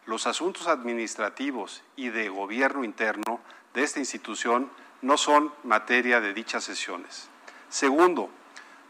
[0.06, 3.40] Los asuntos administrativos y de gobierno interno
[3.74, 4.70] de esta institución
[5.02, 7.30] no son materia de dichas sesiones.
[7.70, 8.30] Segundo,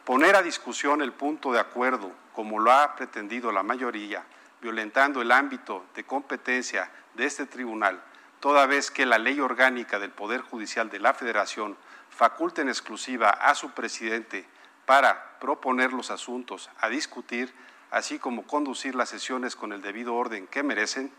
[0.05, 4.23] poner a discusión el punto de acuerdo, como lo ha pretendido la mayoría,
[4.63, 8.01] violentando el ámbito de competencia de este tribunal,
[8.39, 11.77] toda vez que la ley orgánica del Poder Judicial de la Federación
[12.09, 14.47] faculta en exclusiva a su presidente
[14.85, 17.53] para proponer los asuntos a discutir,
[17.91, 21.11] así como conducir las sesiones con el debido orden que merecen,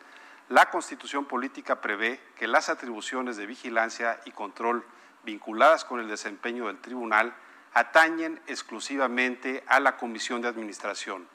[0.48, 4.86] la Constitución Política prevé que las atribuciones de vigilancia y control
[5.22, 7.34] vinculadas con el desempeño del tribunal
[7.74, 11.28] atañen exclusivamente a la Comisión de Administración.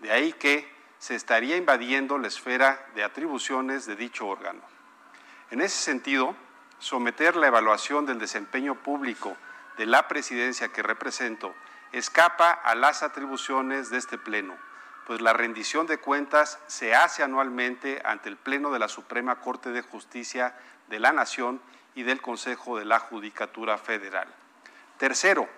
[0.00, 4.62] De ahí que se estaría invadiendo la esfera de atribuciones de dicho órgano.
[5.50, 6.34] En ese sentido,
[6.78, 9.36] someter la evaluación del desempeño público
[9.76, 11.54] de la presidencia que represento
[11.92, 14.56] escapa a las atribuciones de este Pleno,
[15.06, 19.70] pues la rendición de cuentas se hace anualmente ante el Pleno de la Suprema Corte
[19.70, 20.56] de Justicia
[20.88, 21.60] de la Nación
[21.94, 24.28] y del Consejo de la Judicatura Federal.
[24.98, 25.48] Tercero,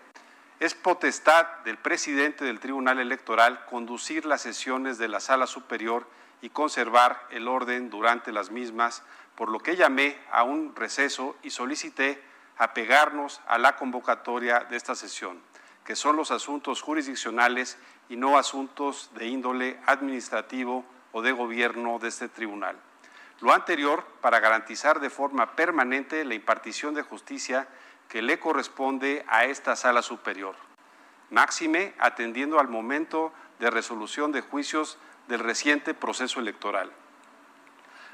[0.60, 6.04] Es potestad del presidente del Tribunal Electoral conducir las sesiones de la Sala Superior
[6.42, 9.04] y conservar el orden durante las mismas,
[9.36, 12.20] por lo que llamé a un receso y solicité
[12.56, 15.40] apegarnos a la convocatoria de esta sesión,
[15.84, 22.08] que son los asuntos jurisdiccionales y no asuntos de índole administrativo o de gobierno de
[22.08, 22.76] este tribunal.
[23.40, 27.68] Lo anterior para garantizar de forma permanente la impartición de justicia
[28.08, 30.56] que le corresponde a esta sala superior.
[31.30, 36.90] Máxime atendiendo al momento de resolución de juicios del reciente proceso electoral.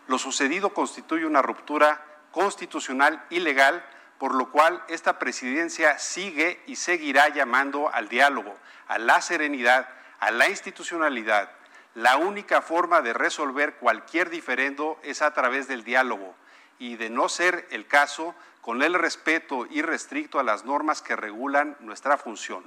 [0.08, 3.84] Lo sucedido constituye una ruptura constitucional y legal,
[4.18, 8.54] por lo cual esta presidencia sigue y seguirá llamando al diálogo,
[8.88, 11.50] a la serenidad, a la institucionalidad.
[11.94, 16.34] La única forma de resolver cualquier diferendo es a través del diálogo
[16.78, 21.76] y de no ser el caso, con el respeto irrestricto a las normas que regulan
[21.80, 22.64] nuestra función.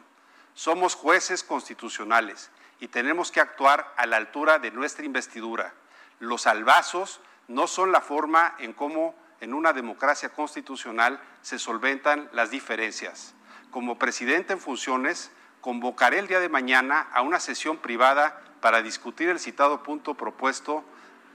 [0.53, 5.73] Somos jueces constitucionales y tenemos que actuar a la altura de nuestra investidura.
[6.19, 12.49] Los albazos no son la forma en cómo en una democracia constitucional se solventan las
[12.49, 13.33] diferencias.
[13.71, 19.29] Como presidente en funciones, convocaré el día de mañana a una sesión privada para discutir
[19.29, 20.83] el citado punto propuesto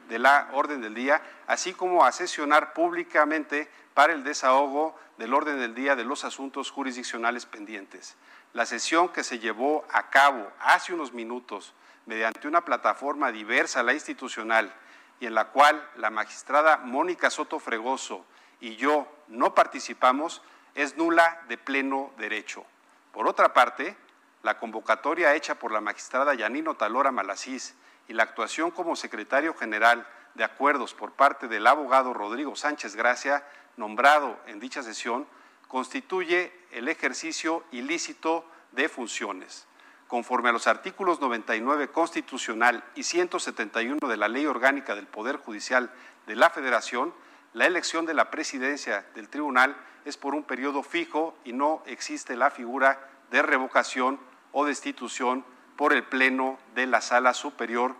[0.08, 1.22] de la orden del día,
[1.52, 6.70] así como a sesionar públicamente para el desahogo del orden del día de los asuntos
[6.70, 8.16] jurisdiccionales pendientes.
[8.54, 11.74] La sesión que se llevó a cabo hace unos minutos
[12.06, 14.72] mediante una plataforma diversa a la institucional
[15.20, 18.24] y en la cual la magistrada Mónica Soto Fregoso
[18.58, 20.40] y yo no participamos
[20.74, 22.64] es nula de pleno derecho.
[23.12, 23.94] Por otra parte,
[24.42, 27.74] la convocatoria hecha por la magistrada Yanino Talora Malasís
[28.08, 33.44] y la actuación como secretario general de acuerdos por parte del abogado Rodrigo Sánchez Gracia,
[33.76, 35.26] nombrado en dicha sesión,
[35.68, 39.66] constituye el ejercicio ilícito de funciones.
[40.08, 45.90] Conforme a los artículos 99 constitucional y 171 de la Ley Orgánica del Poder Judicial
[46.26, 47.14] de la Federación,
[47.54, 52.36] la elección de la presidencia del tribunal es por un periodo fijo y no existe
[52.36, 54.20] la figura de revocación
[54.52, 55.44] o destitución
[55.76, 57.94] por el Pleno de la Sala Superior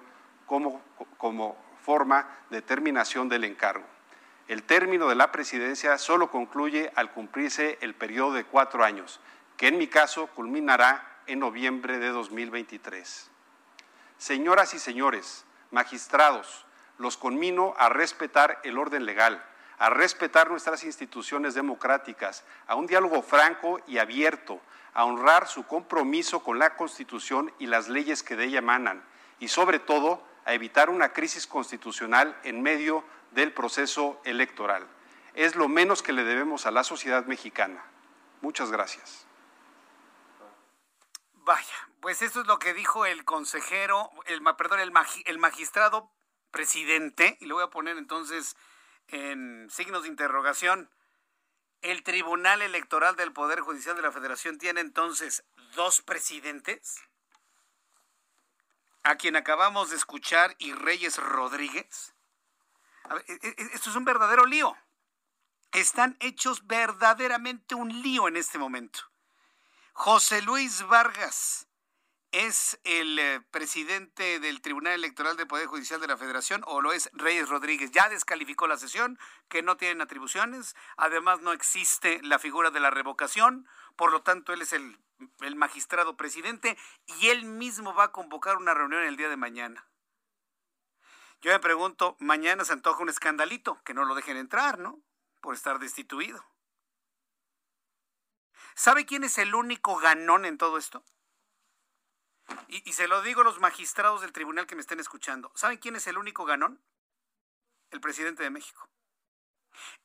[0.46, 0.82] como,
[1.16, 3.84] como forma de terminación del encargo.
[4.48, 9.20] El término de la presidencia solo concluye al cumplirse el periodo de cuatro años,
[9.56, 13.30] que en mi caso culminará en noviembre de 2023.
[14.18, 16.66] Señoras y señores, magistrados,
[16.98, 19.44] los conmino a respetar el orden legal,
[19.78, 24.60] a respetar nuestras instituciones democráticas, a un diálogo franco y abierto,
[24.94, 29.02] a honrar su compromiso con la Constitución y las leyes que de ella emanan,
[29.40, 34.86] y sobre todo a evitar una crisis constitucional en medio del proceso electoral.
[35.34, 37.84] Es lo menos que le debemos a la sociedad mexicana.
[38.40, 39.26] Muchas gracias.
[41.34, 44.92] Vaya, pues esto es lo que dijo el consejero, el perdón, el,
[45.24, 46.10] el magistrado
[46.50, 48.56] presidente, y lo voy a poner entonces
[49.08, 50.90] en signos de interrogación.
[51.80, 57.02] ¿El Tribunal Electoral del Poder Judicial de la Federación tiene entonces dos presidentes?
[59.04, 62.14] A quien acabamos de escuchar y Reyes Rodríguez.
[63.26, 64.76] E, e, e, esto es un verdadero lío.
[65.72, 69.00] Están hechos verdaderamente un lío en este momento.
[69.92, 71.66] José Luis Vargas
[72.32, 76.92] es el eh, presidente del Tribunal Electoral del Poder Judicial de la Federación o lo
[76.92, 77.90] es Reyes Rodríguez.
[77.90, 79.18] Ya descalificó la sesión,
[79.48, 80.74] que no tienen atribuciones.
[80.96, 83.68] Además, no existe la figura de la revocación.
[83.96, 84.98] Por lo tanto, él es el,
[85.40, 86.78] el magistrado presidente
[87.20, 89.86] y él mismo va a convocar una reunión el día de mañana.
[91.42, 95.00] Yo me pregunto, mañana se antoja un escandalito, que no lo dejen entrar, ¿no?
[95.40, 96.42] Por estar destituido.
[98.74, 101.04] ¿Sabe quién es el único ganón en todo esto?
[102.68, 105.52] Y, se lo digo a los magistrados del tribunal que me estén escuchando.
[105.54, 106.80] ¿Saben quién es el único ganón?
[107.90, 108.88] El presidente de México.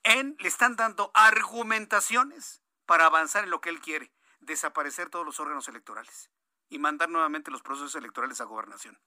[0.04, 5.40] En, le están dando argumentaciones para avanzar en lo que él quiere, desaparecer todos los
[5.40, 6.30] órganos electorales
[6.70, 9.00] y mandar nuevamente los procesos electorales a gobernación,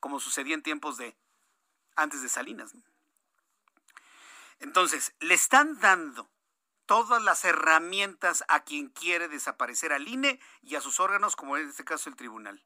[0.00, 1.16] como sucedía en tiempos de
[1.96, 2.74] antes de Salinas.
[4.58, 6.30] Entonces, le están dando
[6.86, 11.68] todas las herramientas a quien quiere desaparecer al INE y a sus órganos, como en
[11.68, 12.64] este caso el tribunal.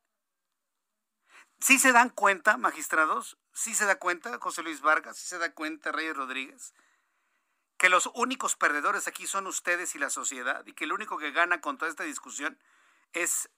[1.61, 3.39] ¿Sí se dan cuenta, magistrados?
[3.53, 5.17] ¿Sí se da cuenta José Luis Vargas?
[5.17, 6.75] ¿Sí se da cuenta Reyes Rodríguez?
[7.79, 11.31] Que los únicos perdedores aquí son ustedes y la sociedad y que el único que
[11.31, 12.59] gana con toda esta discusión
[13.13, 13.51] es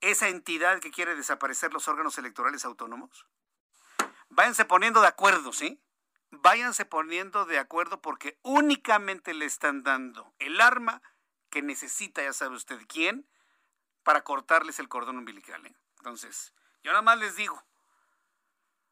[0.00, 3.26] esa entidad que quiere desaparecer los órganos electorales autónomos.
[4.28, 5.82] Váyanse poniendo de acuerdo, ¿sí?
[6.30, 11.02] váyanse poniendo de acuerdo porque únicamente le están dando el arma
[11.50, 13.26] que necesita, ya sabe usted quién,
[14.04, 15.66] para cortarles el cordón umbilical.
[15.66, 15.74] ¿eh?
[15.98, 17.62] Entonces, yo nada más les digo,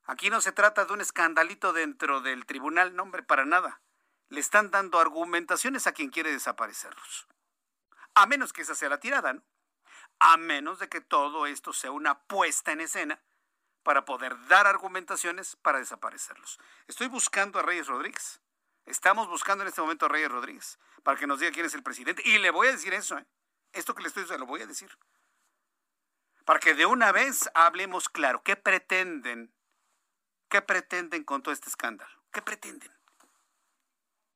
[0.05, 3.81] aquí no se trata de un escandalito dentro del tribunal, no hombre, para nada.
[4.29, 7.27] Le están dando argumentaciones a quien quiere desaparecerlos.
[8.15, 9.43] A menos que esa sea la tirada, ¿no?
[10.19, 13.23] A menos de que todo esto sea una puesta en escena
[13.83, 16.59] para poder dar argumentaciones para desaparecerlos.
[16.89, 18.41] Estoy buscando a Reyes Rodríguez.
[18.85, 21.83] Estamos buscando en este momento a Reyes Rodríguez para que nos diga quién es el
[21.83, 22.23] presidente.
[22.25, 23.27] Y le voy a decir eso, ¿eh?
[23.73, 24.91] Esto que le estoy diciendo, lo voy a decir.
[26.49, 28.43] Para que de una vez hablemos claro.
[28.43, 29.53] ¿Qué pretenden?
[30.49, 32.11] ¿Qué pretenden con todo este escándalo?
[32.33, 32.91] ¿Qué pretenden?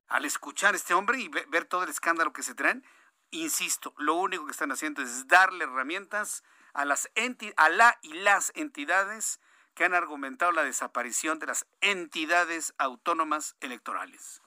[0.09, 2.85] Al escuchar a este hombre y ver todo el escándalo que se traen,
[3.31, 6.45] insisto, lo único que están haciendo es darle herramientas
[6.75, 7.09] a, las
[7.57, 9.41] a la y las entidades
[9.73, 14.43] que han argumentado la desaparición de las entidades autónomas electorales.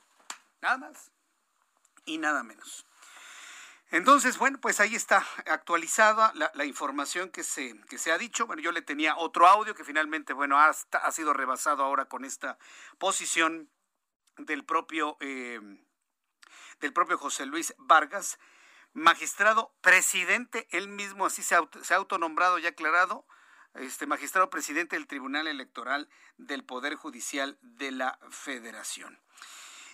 [0.61, 1.11] Nada más
[2.05, 2.85] y nada menos.
[3.91, 8.47] Entonces, bueno, pues ahí está actualizada la, información que se, que se ha dicho.
[8.47, 10.73] Bueno, yo le tenía otro audio que finalmente, bueno, ha,
[11.11, 12.57] sido rebasado ahora con esta
[12.97, 13.69] posición
[14.37, 15.59] del propio, eh,
[16.79, 18.39] del propio José Luis Vargas,
[18.93, 23.27] magistrado presidente, él mismo así se, se ha autonombrado y aclarado,
[23.75, 29.19] este magistrado presidente del Tribunal Electoral del Poder Judicial de la Federación.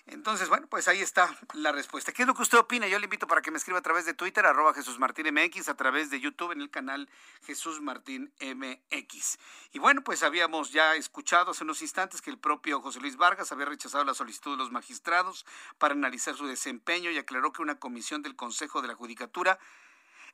[0.08, 2.12] Entonces, bueno, pues ahí está la respuesta.
[2.12, 2.88] ¿Qué es lo que usted opina?
[2.88, 5.70] Yo le invito para que me escriba a través de Twitter, arroba Jesús Martín MX,
[5.70, 7.10] a través de YouTube en el canal
[7.46, 9.38] Jesús Martín MX.
[9.74, 13.52] Y bueno, pues habíamos ya escuchado hace unos instantes que el propio José Luis Vargas
[13.52, 15.46] había rechazado la solicitud de los magistrados
[15.78, 19.60] para analizar su desempeño y aclaró que una comisión del Consejo de la Judicatura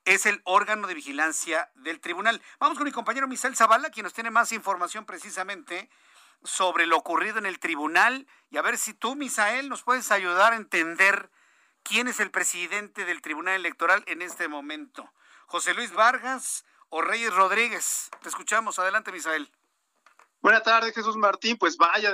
[0.05, 2.41] es el órgano de vigilancia del tribunal.
[2.59, 5.89] Vamos con mi compañero Misael Zavala, quien nos tiene más información precisamente
[6.43, 10.53] sobre lo ocurrido en el tribunal y a ver si tú, Misael, nos puedes ayudar
[10.53, 11.29] a entender
[11.83, 15.11] quién es el presidente del Tribunal Electoral en este momento.
[15.47, 18.09] José Luis Vargas o Reyes Rodríguez.
[18.21, 18.79] Te escuchamos.
[18.79, 19.51] Adelante, Misael.
[20.47, 21.57] Buenas tardes, Jesús Martín.
[21.57, 22.13] Pues vaya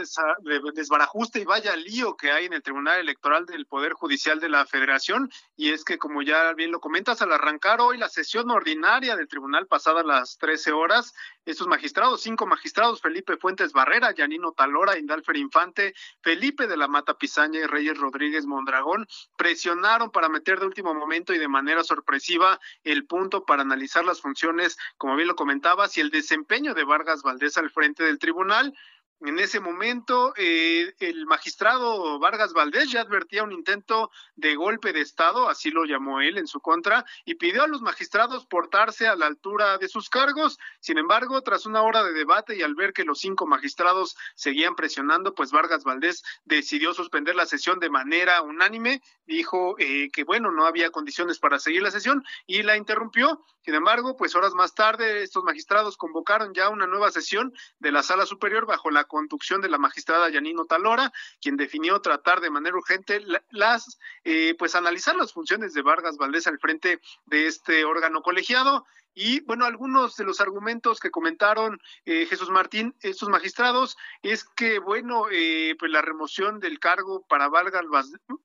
[0.73, 4.65] desbarajuste y vaya lío que hay en el Tribunal Electoral del Poder Judicial de la
[4.65, 5.29] Federación.
[5.55, 9.27] Y es que, como ya bien lo comentas, al arrancar hoy la sesión ordinaria del
[9.27, 11.13] tribunal pasada las 13 horas,
[11.45, 17.15] estos magistrados, cinco magistrados, Felipe Fuentes Barrera, Yanino Talora, Indalfer Infante, Felipe de la Mata
[17.19, 19.07] Pizaña y Reyes Rodríguez Mondragón,
[19.37, 24.21] presionaron para meter de último momento y de manera sorpresiva el punto para analizar las
[24.21, 28.73] funciones, como bien lo comentabas, y el desempeño de Vargas Valdés al frente del tribunal.
[29.21, 34.99] En ese momento, eh, el magistrado Vargas Valdés ya advertía un intento de golpe de
[34.99, 39.15] Estado, así lo llamó él en su contra, y pidió a los magistrados portarse a
[39.15, 40.59] la altura de sus cargos.
[40.81, 44.75] Sin embargo, tras una hora de debate y al ver que los cinco magistrados seguían
[44.75, 50.51] presionando, pues Vargas Valdés decidió suspender la sesión de manera unánime, dijo eh, que bueno,
[50.51, 53.41] no había condiciones para seguir la sesión y la interrumpió.
[53.61, 58.03] Sin embargo, pues horas más tarde, estos magistrados convocaron ya una nueva sesión de la
[58.03, 62.75] sala superior bajo la conducción de la magistrada Yanino Talora, quien definió tratar de manera
[62.75, 68.21] urgente las, eh, pues analizar las funciones de Vargas Valdés al frente de este órgano
[68.21, 68.85] colegiado.
[69.15, 74.79] Y bueno, algunos de los argumentos que comentaron eh, Jesús Martín, estos magistrados, es que
[74.79, 77.83] bueno, eh, pues la remoción del cargo para Vargas,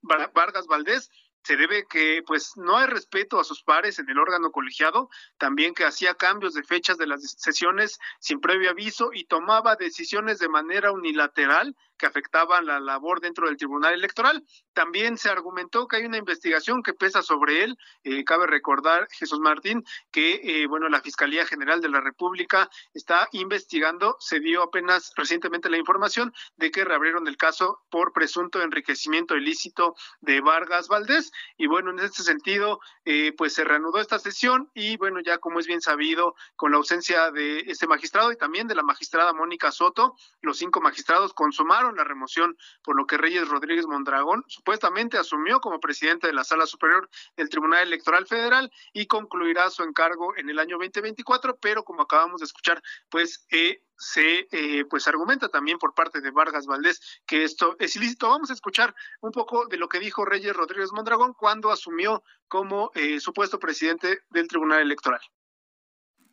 [0.01, 1.09] Vargas Valdés
[1.43, 5.73] se debe que pues no hay respeto a sus pares en el órgano colegiado, también
[5.73, 10.49] que hacía cambios de fechas de las sesiones sin previo aviso y tomaba decisiones de
[10.49, 14.43] manera unilateral que afectaban la labor dentro del Tribunal Electoral.
[14.73, 17.77] También se argumentó que hay una investigación que pesa sobre él.
[18.03, 23.27] Eh, cabe recordar, Jesús Martín, que eh, bueno, la Fiscalía General de la República está
[23.33, 29.35] investigando, se dio apenas recientemente la información de que reabrieron el caso por presunto enriquecimiento
[29.35, 31.31] ilícito de Vargas Valdés.
[31.57, 35.59] Y bueno, en este sentido, eh, pues se reanudó esta sesión y bueno, ya como
[35.59, 39.71] es bien sabido, con la ausencia de este magistrado y también de la magistrada Mónica
[39.71, 45.59] Soto, los cinco magistrados consumaron la remoción, por lo que Reyes Rodríguez Mondragón supuestamente asumió
[45.59, 50.49] como presidente de la Sala Superior del Tribunal Electoral Federal y concluirá su encargo en
[50.49, 55.77] el año 2024, pero como acabamos de escuchar, pues eh, se eh, pues argumenta también
[55.77, 58.29] por parte de Vargas Valdés que esto es ilícito.
[58.29, 62.91] Vamos a escuchar un poco de lo que dijo Reyes Rodríguez Mondragón cuando asumió como
[62.95, 65.21] eh, supuesto presidente del Tribunal Electoral.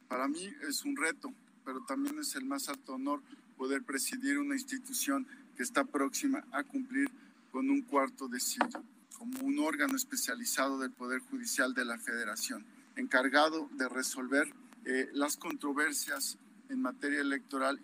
[0.09, 1.31] Para mí es un reto,
[1.67, 3.21] pero también es el más alto honor
[3.59, 7.11] poder presidir una institución que está próxima a cumplir
[7.51, 8.85] con un cuarto de siglo,
[9.19, 12.65] como un órgano especializado del Poder Judicial de la Federación,
[12.95, 14.47] encargado de resolver
[14.85, 16.39] eh, las controversias
[16.69, 17.81] en materia electoral.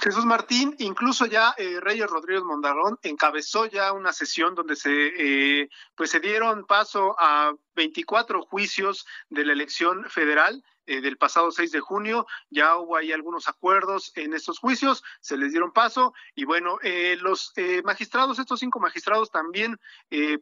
[0.00, 5.70] Jesús Martín, incluso ya eh, Reyes Rodríguez Mondarón encabezó ya una sesión donde se eh,
[5.94, 11.72] pues se dieron paso a 24 juicios de la elección federal eh, del pasado 6
[11.72, 12.26] de junio.
[12.50, 17.16] Ya hubo ahí algunos acuerdos en estos juicios, se les dieron paso y bueno, eh,
[17.20, 19.78] los eh, magistrados, estos cinco magistrados también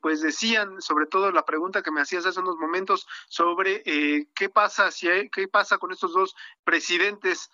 [0.00, 3.82] pues decían, sobre todo la pregunta que me hacías hace unos momentos sobre
[4.34, 6.34] qué pasa si hay, qué pasa con estos dos
[6.64, 7.50] presidentes.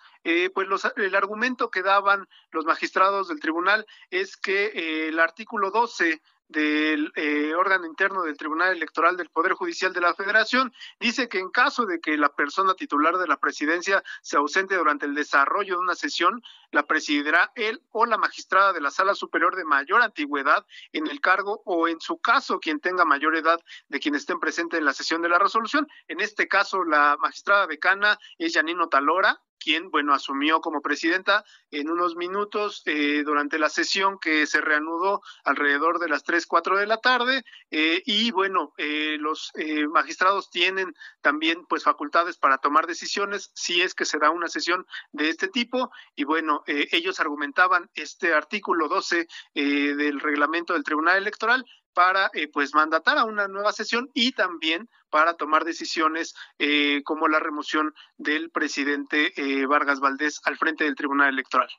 [0.53, 6.21] pues los, el argumento que daban los magistrados del tribunal es que el artículo 12
[6.49, 11.39] del eh, órgano interno del Tribunal Electoral del Poder Judicial de la Federación, dice que
[11.39, 15.75] en caso de que la persona titular de la presidencia se ausente durante el desarrollo
[15.75, 16.41] de una sesión,
[16.71, 21.21] la presidirá él o la magistrada de la Sala Superior de mayor antigüedad en el
[21.21, 24.93] cargo o en su caso quien tenga mayor edad de quien estén presente en la
[24.93, 25.87] sesión de la resolución.
[26.07, 31.89] En este caso, la magistrada decana es Janino Talora, quien, bueno, asumió como presidenta en
[31.89, 36.87] unos minutos eh, durante la sesión que se reanudó alrededor de las 3, 4 de
[36.87, 37.43] la tarde.
[37.69, 39.51] Eh, y bueno, eh, los
[39.91, 44.85] magistrados tienen también pues facultades para tomar decisiones si es que se da una sesión
[45.11, 45.91] de este tipo.
[46.15, 52.73] Y bueno, ellos argumentaban este artículo 12 del reglamento del Tribunal Electoral para eh, pues
[52.73, 58.49] mandatar a una nueva sesión y también para tomar decisiones eh, como la remoción del
[58.51, 61.69] presidente eh, Vargas Valdés al frente del Tribunal Electoral.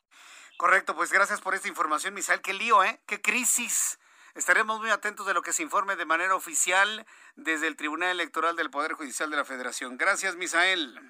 [0.56, 2.42] Correcto, pues gracias por esta información, Misael.
[2.42, 3.00] Qué lío, ¿eh?
[3.06, 3.98] Qué crisis.
[4.34, 8.56] Estaremos muy atentos de lo que se informe de manera oficial desde el Tribunal Electoral
[8.56, 9.96] del Poder Judicial de la Federación.
[9.96, 11.00] Gracias, Misael.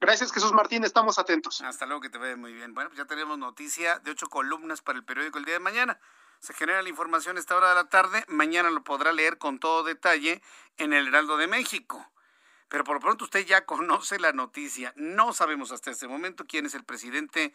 [0.00, 0.84] Gracias, Jesús Martín.
[0.84, 1.60] Estamos atentos.
[1.62, 2.74] Hasta luego, que te vea muy bien.
[2.74, 6.00] Bueno, pues ya tenemos noticia de ocho columnas para el periódico el día de mañana
[6.40, 8.24] se genera la información a esta hora de la tarde.
[8.28, 10.42] Mañana lo podrá leer con todo detalle
[10.76, 12.10] en el Heraldo de México.
[12.68, 14.92] Pero por lo pronto usted ya conoce la noticia.
[14.96, 17.54] No sabemos hasta este momento quién es el presidente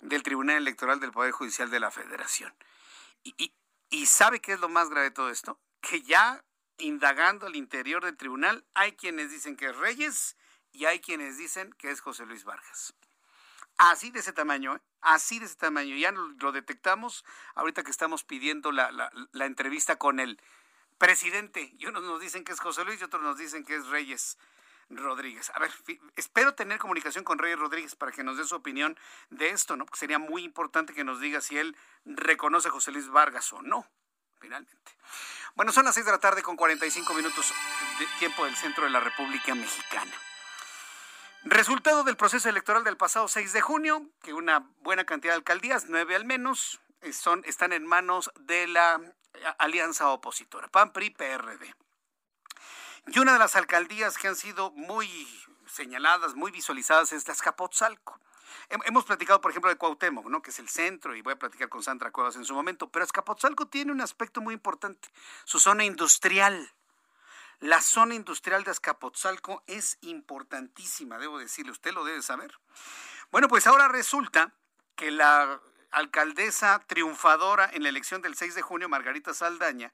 [0.00, 2.54] del Tribunal Electoral del Poder Judicial de la Federación.
[3.22, 5.60] Y, ¿sabe qué es lo más grave de todo esto?
[5.80, 6.42] Que ya
[6.78, 10.36] indagando al interior del tribunal hay quienes dicen que es Reyes
[10.72, 12.94] y hay quienes dicen que es José Luis Vargas.
[13.76, 14.80] Así de ese tamaño, ¿eh?
[15.02, 15.96] Así de ese tamaño.
[15.96, 17.24] Ya lo detectamos
[17.54, 18.90] ahorita que estamos pidiendo la,
[19.32, 20.40] la, entrevista con el
[20.98, 21.74] presidente.
[21.78, 24.38] Y unos nos dicen que es José Luis y otros nos dicen que es Reyes.
[24.90, 25.52] Rodríguez.
[25.54, 25.70] A ver,
[26.16, 28.98] espero tener comunicación con Reyes Rodríguez para que nos dé su opinión
[29.30, 29.86] de esto, ¿no?
[29.86, 33.62] Porque sería muy importante que nos diga si él reconoce a José Luis Vargas o
[33.62, 33.86] no,
[34.40, 34.96] finalmente.
[35.54, 37.54] Bueno, son las seis de la tarde con 45 minutos
[38.00, 40.12] de tiempo del centro de la República Mexicana.
[41.44, 45.86] Resultado del proceso electoral del pasado 6 de junio, que una buena cantidad de alcaldías,
[45.88, 49.00] nueve al menos, eh, son, están en manos de la
[49.32, 51.74] eh, alianza opositora, PAN, PRI, PRD.
[53.06, 55.08] Y una de las alcaldías que han sido muy
[55.66, 58.20] señaladas, muy visualizadas es Azcapotzalco.
[58.68, 60.42] Hemos platicado, por ejemplo, de Cuauhtémoc, ¿no?
[60.42, 63.04] que es el centro, y voy a platicar con Sandra Cuevas en su momento, pero
[63.04, 65.08] Azcapotzalco tiene un aspecto muy importante,
[65.44, 66.70] su zona industrial.
[67.60, 72.58] La zona industrial de Azcapotzalco es importantísima, debo decirle, usted lo debe saber.
[73.30, 74.54] Bueno, pues ahora resulta
[74.96, 79.92] que la alcaldesa triunfadora en la elección del 6 de junio, Margarita Saldaña,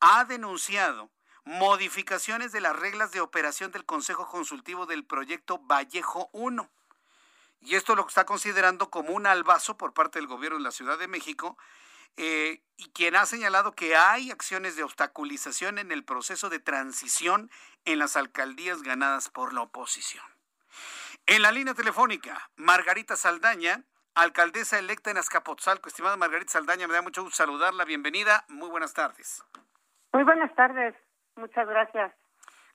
[0.00, 1.10] ha denunciado
[1.44, 6.70] modificaciones de las reglas de operación del Consejo Consultivo del proyecto Vallejo 1.
[7.60, 10.98] Y esto lo está considerando como un albazo por parte del gobierno de la Ciudad
[10.98, 11.58] de México
[12.16, 17.50] eh, y quien ha señalado que hay acciones de obstaculización en el proceso de transición
[17.84, 20.24] en las alcaldías ganadas por la oposición.
[21.26, 23.84] En la línea telefónica, Margarita Saldaña,
[24.14, 25.88] alcaldesa electa en Azcapotzalco.
[25.88, 27.84] Estimada Margarita Saldaña, me da mucho gusto saludarla.
[27.84, 28.44] Bienvenida.
[28.48, 29.44] Muy buenas tardes.
[30.12, 30.94] Muy buenas tardes.
[31.36, 32.12] Muchas gracias.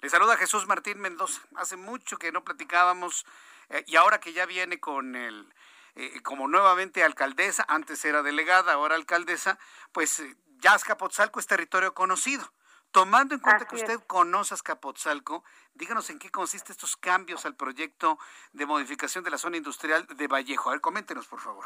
[0.01, 1.41] Le saluda Jesús Martín Mendoza.
[1.55, 3.25] Hace mucho que no platicábamos
[3.69, 5.53] eh, y ahora que ya viene con el
[5.99, 9.57] eh, como nuevamente alcaldesa, antes era delegada, ahora alcaldesa,
[9.91, 12.45] pues eh, ya Azcapotzalco es territorio conocido.
[12.91, 15.43] Tomando en cuenta que usted conoce Azcapotzalco,
[15.73, 18.19] díganos en qué consiste estos cambios al proyecto
[18.53, 20.69] de modificación de la zona industrial de Vallejo.
[20.69, 21.65] A ver, coméntenos, por favor.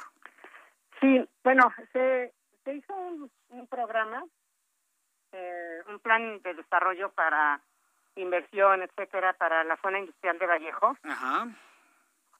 [1.01, 2.33] Sí, bueno, se,
[2.73, 2.93] hizo
[3.49, 4.23] un, programa,
[5.33, 7.61] eh, un plan de desarrollo para
[8.15, 10.97] inversión, etcétera, para la zona industrial de Vallejo.
[11.03, 11.49] Ajá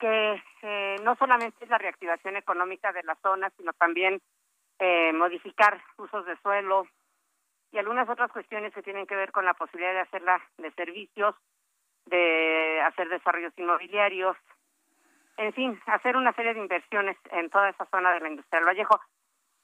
[0.02, 4.20] que eh, no solamente es la reactivación económica de la zona, sino también
[4.80, 6.88] eh, modificar usos de suelo
[7.72, 11.36] y algunas otras cuestiones que tienen que ver con la posibilidad de hacerla de servicios,
[12.08, 14.36] de hacer desarrollos inmobiliarios,
[15.38, 18.68] en fin, hacer una serie de inversiones en toda esa zona de la industria del
[18.68, 19.00] Vallejo.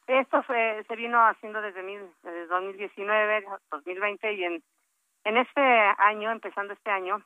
[0.05, 4.63] Esto se, se vino haciendo desde, mil, desde 2019, 2020 y en,
[5.23, 7.21] en este año, empezando este año,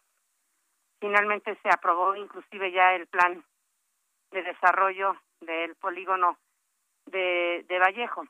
[1.01, 3.43] finalmente se aprobó inclusive ya el plan
[4.31, 6.37] de desarrollo del polígono
[7.07, 8.23] de, Vallejo,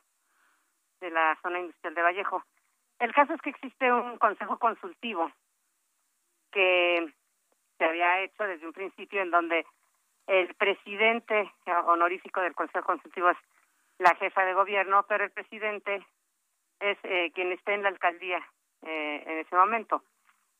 [1.00, 2.42] de la zona industrial de Vallejo.
[2.98, 5.30] El caso es que existe un consejo consultivo
[6.50, 7.12] que
[7.78, 9.66] se había hecho desde un principio en donde
[10.26, 11.52] el presidente
[11.86, 13.38] honorífico del consejo consultivo es
[13.98, 16.06] la jefa de gobierno, pero el presidente
[16.80, 18.42] es eh, quien está en la alcaldía
[18.82, 20.02] eh, en ese momento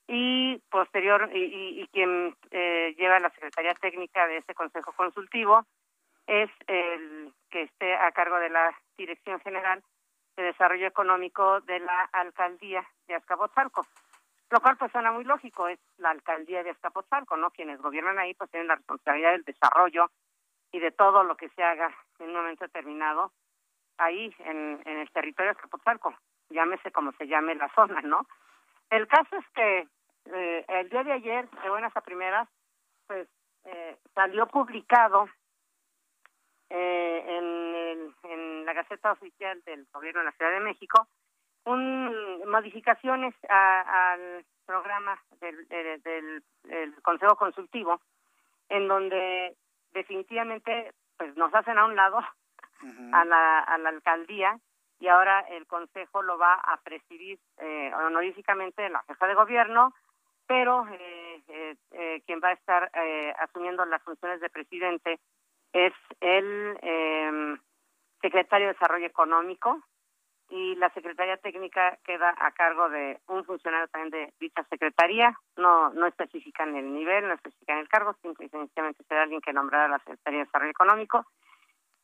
[0.08, 5.64] y posterior y, y, quien eh, lleva la secretaría técnica de ese consejo consultivo
[6.26, 9.82] es el que esté a cargo de la dirección general
[10.36, 13.86] de desarrollo económico de la alcaldía de Azcapotzalco.
[14.50, 15.68] Lo cual pues suena muy lógico.
[15.68, 20.10] Es la alcaldía de Azcapotzalco no quienes gobiernan ahí pues tienen la responsabilidad del desarrollo
[20.72, 23.32] y de todo lo que se haga en un momento determinado
[23.98, 26.14] ahí en, en el territorio de Azcapotzalco
[26.48, 28.26] llámese como se llame la zona no
[28.92, 29.88] el caso es que
[30.26, 32.46] eh, el día de ayer, de buenas a primeras,
[33.06, 33.26] pues
[33.64, 35.28] eh, salió publicado
[36.68, 41.08] eh, en, en la Gaceta Oficial del Gobierno de la Ciudad de México
[41.64, 46.42] un modificaciones al programa del, del,
[47.02, 48.00] Consejo Consultivo,
[48.68, 49.56] en donde
[49.92, 52.18] definitivamente pues nos hacen a un lado
[53.12, 54.58] a, la, a la alcaldía
[55.02, 59.92] y ahora el Consejo lo va a presidir eh, honoríficamente la jefa de gobierno,
[60.46, 65.18] pero eh, eh, eh quien va a estar eh, asumiendo las funciones de presidente
[65.72, 67.58] es el em,
[68.20, 69.82] secretario de Desarrollo Económico
[70.50, 75.90] y la secretaría técnica queda a cargo de un funcionario también de dicha secretaría, no
[75.90, 80.40] no especifican el nivel, no especifican el cargo, simplemente será alguien que nombrará la Secretaría
[80.40, 81.26] de Desarrollo Económico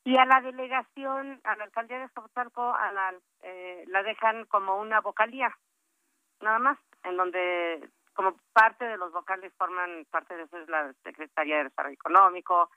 [0.08, 4.80] y a la delegación, a la alcaldía de Escopotalco, a la, eh, la dejan como
[4.80, 5.54] una vocalía,
[6.40, 10.94] nada más, en donde como parte de los vocales forman parte de eso es la
[11.04, 12.70] Secretaría de Desarrollo Económico,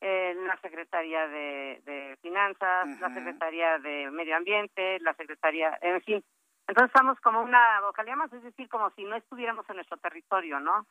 [0.00, 6.24] eh, la Secretaría de, de Finanzas, la Secretaría de Medio Ambiente, la Secretaría, en fin.
[6.68, 10.60] Entonces estamos como una vocalía más, es decir, como si no estuviéramos en nuestro territorio,
[10.60, 10.86] ¿no?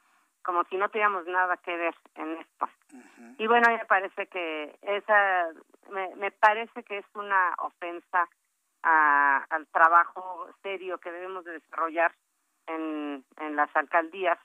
[0.46, 2.70] Como si no tuviéramos nada que ver en esto.
[3.38, 5.50] Y bueno, me parece que esa,
[5.90, 8.30] me, me parece que es una ofensa
[8.84, 12.14] a, al trabajo serio que debemos de desarrollar
[12.68, 14.38] en, en las alcaldías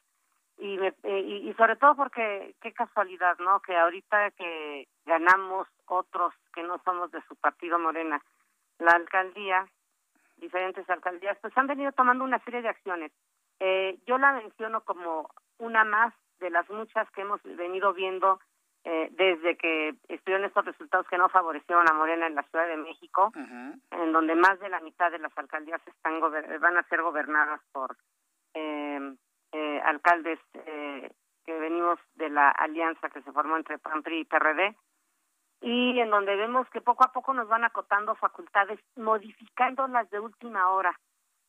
[0.59, 3.61] y, me, y, y sobre todo porque qué casualidad, ¿no?
[3.61, 8.20] Que ahorita que ganamos otros que no somos de su partido Morena,
[8.78, 9.66] la alcaldía,
[10.36, 13.12] diferentes alcaldías, pues han venido tomando una serie de acciones.
[13.59, 15.30] Eh, yo la menciono como
[15.61, 18.40] una más de las muchas que hemos venido viendo
[18.84, 22.78] eh, desde que estuvieron estos resultados que no favorecieron a Morena en la Ciudad de
[22.78, 27.61] México, en donde más de la mitad de las alcaldías están van a ser gobernadas
[27.72, 27.94] por
[28.54, 29.14] eh,
[29.52, 31.11] eh, alcaldes eh,
[31.44, 34.76] que venimos de la alianza que se formó entre PAN, PRI y PRD,
[35.61, 40.70] y en donde vemos que poco a poco nos van acotando facultades, modificándolas de última
[40.70, 40.98] hora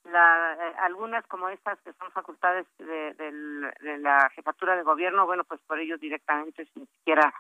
[0.05, 5.43] la, eh, algunas como estas que son facultades de, de, la jefatura de gobierno, bueno,
[5.43, 7.33] pues por ellos directamente sin siquiera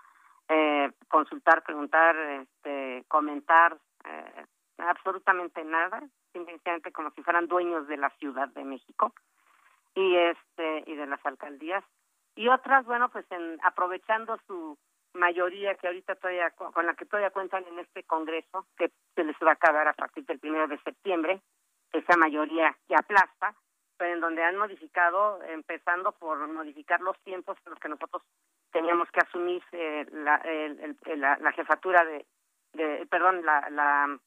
[0.47, 4.45] eh, consultar, preguntar, este, comentar, eh,
[4.77, 6.01] absolutamente nada,
[6.33, 9.13] simplemente como si fueran dueños de la Ciudad de México
[9.95, 11.83] y este y de las alcaldías.
[12.35, 14.77] Y otras, bueno, pues en, aprovechando su
[15.13, 19.35] mayoría que ahorita todavía con la que todavía cuentan en este Congreso que se les
[19.43, 21.41] va a acabar a partir del primero de septiembre
[21.91, 23.55] esa mayoría que aplasta,
[23.97, 28.23] pero en donde han modificado, empezando por modificar los tiempos en los que nosotros
[28.71, 32.25] teníamos que asumir eh, la, el, la, la, jefatura de,
[32.73, 34.17] de perdón, la, la,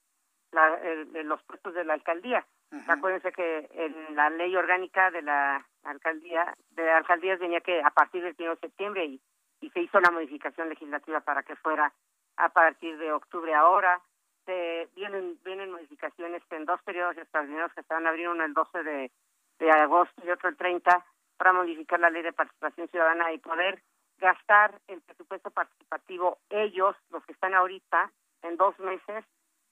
[0.53, 0.79] la
[1.25, 2.47] los puestos de la alcaldía.
[2.89, 8.23] Acuérdense que en la ley orgánica de la alcaldía, de alcaldías venía que a partir
[8.23, 9.21] del 1 de septiembre y,
[9.61, 11.93] y se hizo la modificación legislativa para que fuera
[12.37, 14.01] a partir de octubre ahora
[14.45, 18.53] este, vienen vienen modificaciones en dos periodos extraordinarios que se van a abrir uno el
[18.53, 19.11] 12 de,
[19.59, 21.05] de agosto y otro el 30
[21.39, 23.83] para modificar la ley de participación ciudadana y poder
[24.19, 29.25] gastar el presupuesto participativo ellos, los que están ahorita, en dos meses,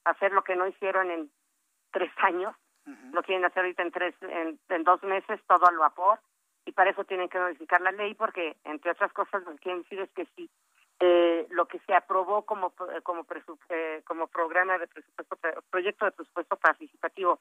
[0.05, 1.31] hacer lo que no hicieron en
[1.93, 2.55] tres años,
[3.13, 6.19] lo quieren hacer ahorita en tres, en, en dos meses, todo al vapor,
[6.65, 9.83] y para eso tienen que modificar la ley porque, entre otras cosas, lo que quieren
[9.83, 10.51] decir es que si
[11.05, 12.73] eh, lo que se aprobó como
[13.03, 13.27] como
[13.71, 15.37] eh, como programa de presupuesto
[15.69, 17.41] proyecto de presupuesto participativo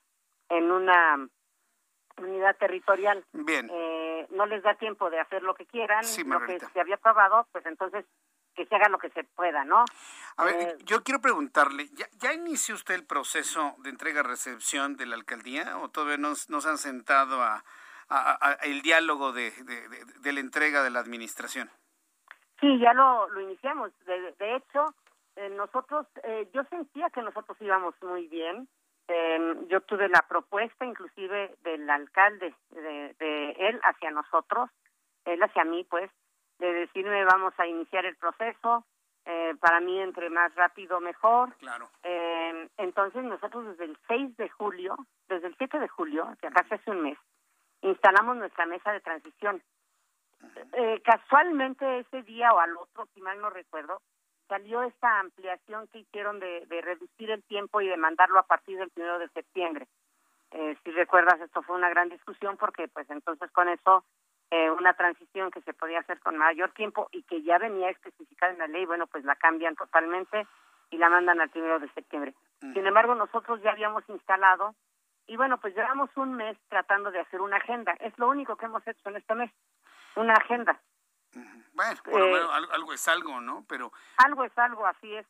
[0.50, 1.30] en una
[2.18, 3.70] unidad territorial Bien.
[3.72, 7.48] Eh, no les da tiempo de hacer lo que quieran lo que se había aprobado
[7.52, 8.04] pues entonces
[8.56, 9.86] que se haga lo que se pueda no
[10.38, 14.98] a ver eh, yo quiero preguntarle ya, ya inició usted el proceso de entrega recepción
[14.98, 17.64] de la alcaldía o todavía no, se han sentado a,
[18.64, 21.70] el diálogo de, de la entrega de la administración
[22.62, 23.92] Sí, ya lo, lo iniciamos.
[24.06, 24.94] De, de hecho,
[25.36, 28.70] eh, nosotros, eh, yo sentía que nosotros íbamos muy bien.
[29.08, 34.70] Em, yo tuve la propuesta inclusive del alcalde, de, de él hacia nosotros,
[35.26, 36.10] él hacia mí, pues,
[36.60, 38.86] de decirme vamos a iniciar el proceso,
[39.26, 41.56] eh, para mí entre más rápido mejor.
[41.58, 41.90] Claro.
[42.04, 44.96] Eh, entonces nosotros desde el 6 de julio,
[45.28, 47.18] desde el 7 de julio, que acá hace un mes,
[47.82, 49.62] instalamos nuestra mesa de transición.
[50.74, 54.02] Eh, casualmente ese día o al otro, si mal no recuerdo,
[54.48, 58.78] salió esta ampliación que hicieron de, de reducir el tiempo y de mandarlo a partir
[58.78, 59.88] del primero de septiembre.
[60.52, 64.04] Eh, si recuerdas, esto fue una gran discusión porque pues entonces con eso
[64.50, 68.52] eh, una transición que se podía hacer con mayor tiempo y que ya venía especificada
[68.52, 70.46] en la ley, bueno, pues la cambian totalmente
[70.90, 72.34] y la mandan al primero de septiembre.
[72.60, 74.76] Sin embargo, nosotros ya habíamos instalado
[75.26, 77.94] y bueno, pues llevamos un mes tratando de hacer una agenda.
[78.02, 79.50] Es lo único que hemos hecho en este mes,
[80.16, 80.80] una agenda.
[81.74, 83.64] Bueno, por lo Eh, menos algo, algo es algo, ¿no?
[83.70, 85.26] Pero Algo es algo, así es.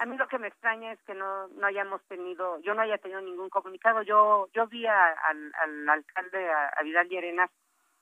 [0.00, 2.96] A mí lo que me extraña es que no, no hayamos tenido, yo no haya
[2.98, 4.02] tenido ningún comunicado.
[4.02, 7.50] Yo yo vi a- al, al alcalde, a, a Vidal Llerenas,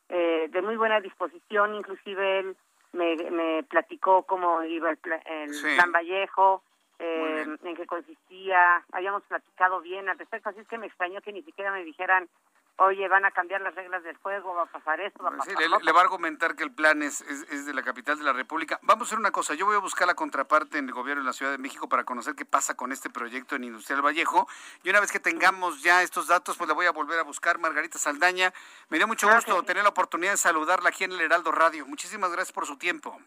[0.09, 2.57] eh, de muy buena disposición, inclusive él
[2.93, 5.75] me, me platicó cómo iba el, el Sí.
[5.75, 6.63] plan Vallejo,
[7.01, 11.33] eh, en qué consistía, habíamos platicado bien al respecto, así es que me extrañó que
[11.33, 12.29] ni siquiera me dijeran,
[12.83, 15.45] oye, van a cambiar las reglas del juego, va a pasar esto, va a Pues
[15.45, 15.85] sí, pasar le, lo otro".
[15.87, 18.33] le va a argumentar que el plan es, es, es de la capital de la
[18.33, 18.79] República.
[18.83, 21.27] Vamos a hacer una cosa, yo voy a buscar la contraparte en el gobierno de
[21.27, 24.49] la Ciudad de México para conocer qué pasa con este proyecto en Industrial Vallejo.
[24.83, 27.59] Y una vez que tengamos ya estos datos, pues la voy a volver a buscar,
[27.59, 28.53] Margarita Saldaña.
[28.89, 31.87] Me dio mucho gusto tener la oportunidad de saludarla aquí en el Heraldo Radio.
[31.87, 33.19] Muchísimas gracias por su tiempo.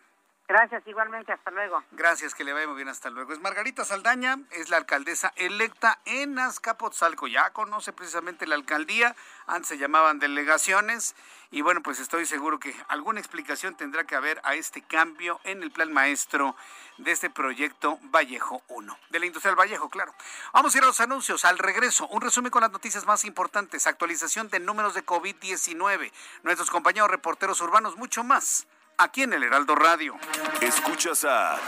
[0.46, 1.82] Gracias, igualmente, hasta luego.
[1.91, 3.32] Gracias, que le vaya muy bien, hasta luego.
[3.32, 7.28] Es Margarita Saldaña, es la alcaldesa electa en Azcapotzalco.
[7.28, 9.16] Ya conoce precisamente la alcaldía,
[9.48, 11.16] antes se llamaban delegaciones.
[11.50, 15.64] Y bueno, pues estoy seguro que alguna explicación tendrá que haber a este cambio en
[15.64, 16.58] el plan maestro
[16.98, 20.14] de este proyecto Vallejo 1, de la Industrial Vallejo, claro.
[20.52, 21.46] Vamos a ir a los anuncios.
[21.46, 26.12] Al regreso, un resumen con las noticias más importantes, actualización de números de COVID-19,
[26.44, 28.68] nuestros compañeros reporteros urbanos, mucho más,
[28.98, 30.16] aquí en el Heraldo Radio.
[30.62, 31.60] Escuchas a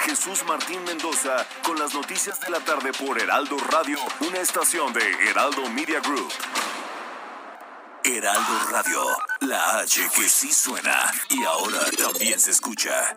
[0.00, 5.02] Jesús Martín Mendoza con las noticias de la tarde por Heraldo Radio, una estación de
[5.28, 6.32] Heraldo Media Group.
[8.04, 9.04] Heraldo Radio,
[9.40, 13.16] la H que sí suena y ahora también se escucha.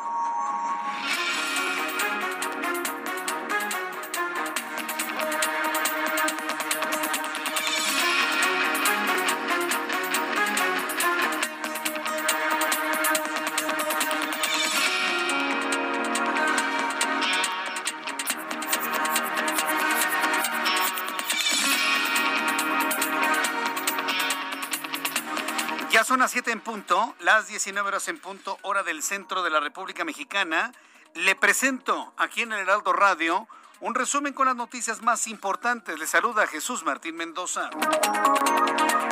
[26.21, 30.05] Las 7 en punto, las 19 horas en punto, hora del centro de la República
[30.05, 30.71] Mexicana.
[31.15, 33.47] Le presento aquí en el Heraldo Radio
[33.79, 35.97] un resumen con las noticias más importantes.
[35.97, 37.71] Le saluda Jesús Martín Mendoza.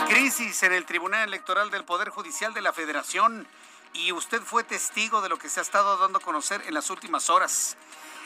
[0.07, 3.47] Crisis en el Tribunal Electoral del Poder Judicial de la Federación
[3.93, 6.91] y usted fue testigo de lo que se ha estado dando a conocer en las
[6.91, 7.75] últimas horas.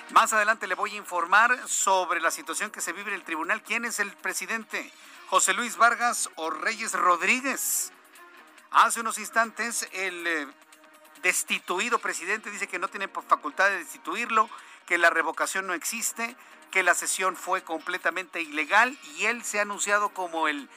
[0.09, 3.63] Más adelante le voy a informar sobre la situación que se vive en el tribunal.
[3.63, 4.91] ¿Quién es el presidente?
[5.29, 7.93] ¿José Luis Vargas o Reyes Rodríguez?
[8.73, 10.47] Hace unos instantes el eh,
[11.21, 14.49] destituido presidente dice que no tiene facultad de destituirlo,
[14.87, 16.35] que la revocación no existe,
[16.71, 20.69] que la sesión fue completamente ilegal y él se ha anunciado como el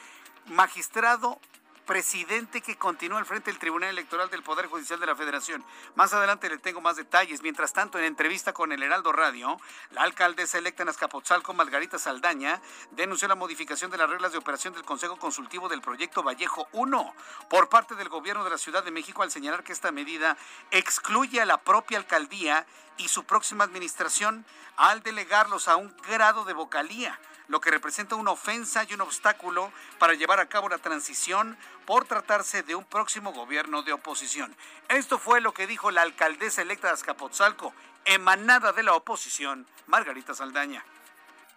[0.45, 1.39] magistrado
[1.87, 5.63] presidente que continúa al frente del Tribunal Electoral del Poder Judicial de la Federación.
[5.95, 7.41] Más adelante le tengo más detalles.
[7.41, 9.59] Mientras tanto, en entrevista con el Heraldo Radio,
[9.91, 12.61] la alcaldesa electa en Azcapotzalco, Margarita Saldaña,
[12.91, 17.15] denunció la modificación de las reglas de operación del Consejo Consultivo del Proyecto Vallejo 1
[17.49, 20.37] por parte del gobierno de la Ciudad de México al señalar que esta medida
[20.71, 22.67] excluye a la propia alcaldía
[22.97, 27.17] y su próxima administración al delegarlos a un grado de vocalía
[27.47, 32.05] lo que representa una ofensa y un obstáculo para llevar a cabo la transición por
[32.05, 34.55] tratarse de un próximo gobierno de oposición.
[34.89, 37.73] Esto fue lo que dijo la alcaldesa electa de Azcapotzalco,
[38.05, 40.83] emanada de la oposición, Margarita Saldaña.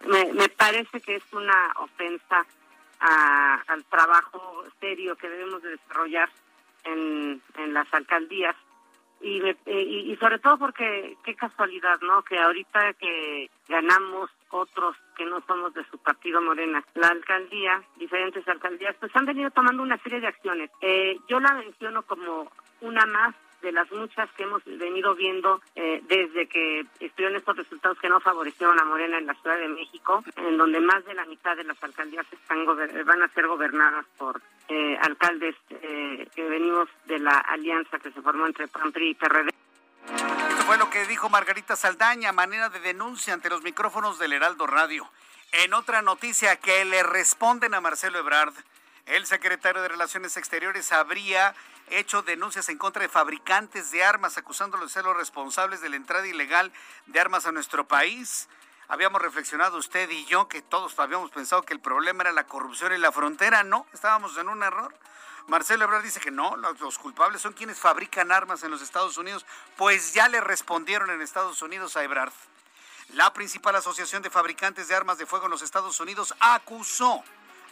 [0.07, 2.45] me, me parece que es una ofensa
[2.99, 6.29] a- al trabajo serio que debemos de desarrollar
[6.83, 7.41] en,
[7.73, 8.55] las alcaldías
[9.21, 12.23] y, y, sobre todo porque qué casualidad, ¿no?
[12.23, 18.47] Que ahorita que ganamos otros que no somos de su partido Morena, la alcaldía, diferentes
[18.47, 20.69] alcaldías, pues han venido tomando una serie de acciones.
[20.81, 26.01] Eh, yo la menciono como una más de las muchas que hemos venido viendo eh,
[26.07, 30.23] desde que estuvieron estos resultados que no favorecieron a Morena en la Ciudad de México,
[30.35, 34.41] en donde más de la mitad de las alcaldías están van a ser gobernadas por
[34.67, 39.51] eh, alcaldes eh, que venimos de la alianza que se formó entre PAN, y PRD.
[40.07, 44.67] Esto fue lo que dijo Margarita Saldaña, manera de denuncia ante los micrófonos del Heraldo
[44.67, 45.09] Radio.
[45.51, 48.53] En otra noticia que le responden a Marcelo Ebrard,
[49.05, 51.53] el secretario de Relaciones Exteriores habría
[51.89, 55.97] hecho denuncias en contra de fabricantes de armas, acusándolos de ser los responsables de la
[55.97, 56.71] entrada ilegal
[57.07, 58.47] de armas a nuestro país.
[58.87, 62.91] Habíamos reflexionado usted y yo que todos habíamos pensado que el problema era la corrupción
[62.91, 63.63] en la frontera.
[63.63, 64.93] No, estábamos en un error.
[65.47, 69.45] Marcelo Ebrard dice que no, los, culpables son quienes fabrican armas en los Estados Unidos,
[69.75, 72.33] pues ya le respondieron en Estados Unidos a Ebrard.
[73.13, 77.23] La principal asociación de fabricantes de armas de fuego en los Estados Unidos acusó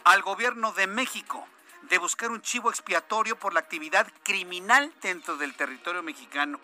[0.04, 1.46] al gobierno de México
[1.82, 6.60] de buscar un chivo expiatorio por la actividad criminal dentro del territorio mexicano.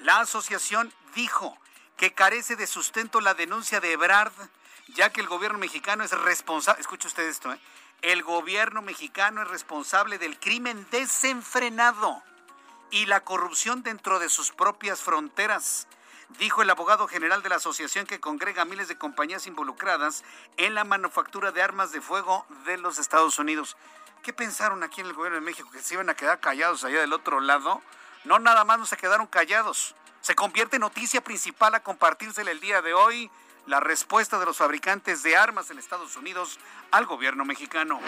[0.00, 1.56] La asociación dijo
[1.96, 4.32] que carece de sustento la denuncia de Ebrard,
[4.88, 7.60] ya que el gobierno mexicano es responsable, escuche usted esto, ¿eh?
[8.02, 12.22] El gobierno mexicano es responsable del crimen desenfrenado
[12.90, 15.88] y la corrupción dentro de sus propias fronteras
[16.38, 20.24] dijo el abogado general de la asociación que congrega miles de compañías involucradas
[20.56, 23.76] en la manufactura de armas de fuego de los Estados Unidos.
[24.22, 25.70] ¿Qué pensaron aquí en el gobierno de México?
[25.70, 27.80] ¿Que se iban a quedar callados allá del otro lado?
[28.24, 29.94] No, nada más no se quedaron callados.
[30.20, 33.30] Se convierte en noticia principal a compartírsela el día de hoy
[33.68, 36.58] la respuesta de los fabricantes de armas en Estados Unidos
[36.90, 38.00] al gobierno mexicano.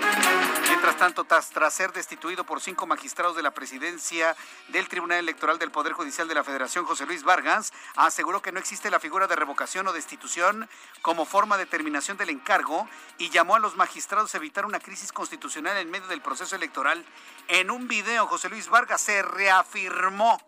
[0.66, 4.34] Mientras tanto, tras, ser destituido por cinco magistrados de la presidencia
[4.68, 8.58] del Tribunal Electoral del Poder Judicial de la Federación, José Luis Vargas, aseguró que no
[8.58, 10.66] existe la figura de revocación o destitución
[11.02, 12.88] como forma de terminación del encargo
[13.18, 17.04] y llamó a los magistrados a evitar una crisis constitucional en medio del proceso electoral.
[17.48, 20.40] En un video, José Luis Vargas se reafirmó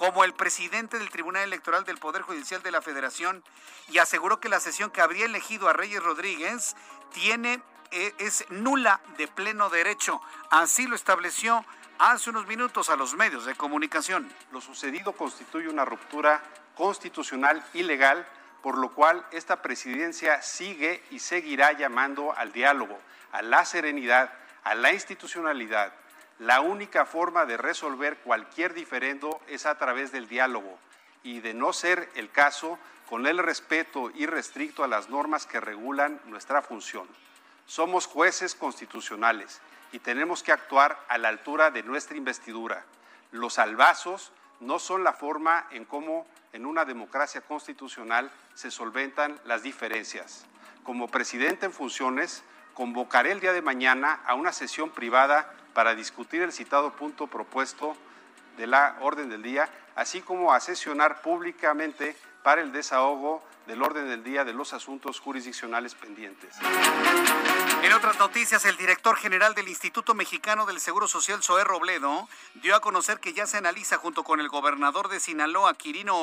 [0.00, 3.44] como el presidente del Tribunal Electoral del Poder Judicial de la Federación
[3.90, 6.74] y aseguró que la sesión que habría elegido a Reyes Rodríguez
[7.12, 10.22] tiene eh, es nula de pleno derecho.
[10.48, 11.66] Así lo estableció
[11.98, 14.32] hace unos minutos a los medios de comunicación.
[14.52, 16.42] Lo sucedido constituye una ruptura
[16.76, 18.26] constitucional ilegal,
[18.62, 22.98] por lo cual esta presidencia sigue y seguirá llamando al diálogo,
[23.32, 24.32] a la serenidad,
[24.64, 25.92] a la institucionalidad
[26.40, 30.78] la única forma de resolver cualquier diferendo es a través del diálogo
[31.22, 32.78] y de no ser el caso,
[33.10, 37.06] con el respeto irrestricto a las normas que regulan nuestra función.
[37.66, 39.60] Somos jueces constitucionales
[39.92, 42.84] y tenemos que actuar a la altura de nuestra investidura.
[43.32, 49.62] Los albazos no son la forma en cómo en una democracia constitucional se solventan las
[49.62, 50.46] diferencias.
[50.84, 56.42] Como presidente en funciones, convocaré el día de mañana a una sesión privada para discutir
[56.42, 57.96] el citado punto propuesto
[58.56, 64.08] de la orden del día, así como a sesionar públicamente para el desahogo del orden
[64.08, 66.56] del día de los asuntos jurisdiccionales pendientes.
[67.82, 72.74] En otras noticias, el director general del Instituto Mexicano del Seguro Social, Zoé Robledo, dio
[72.74, 76.16] a conocer que ya se analiza junto con el gobernador de Sinaloa, Quirino,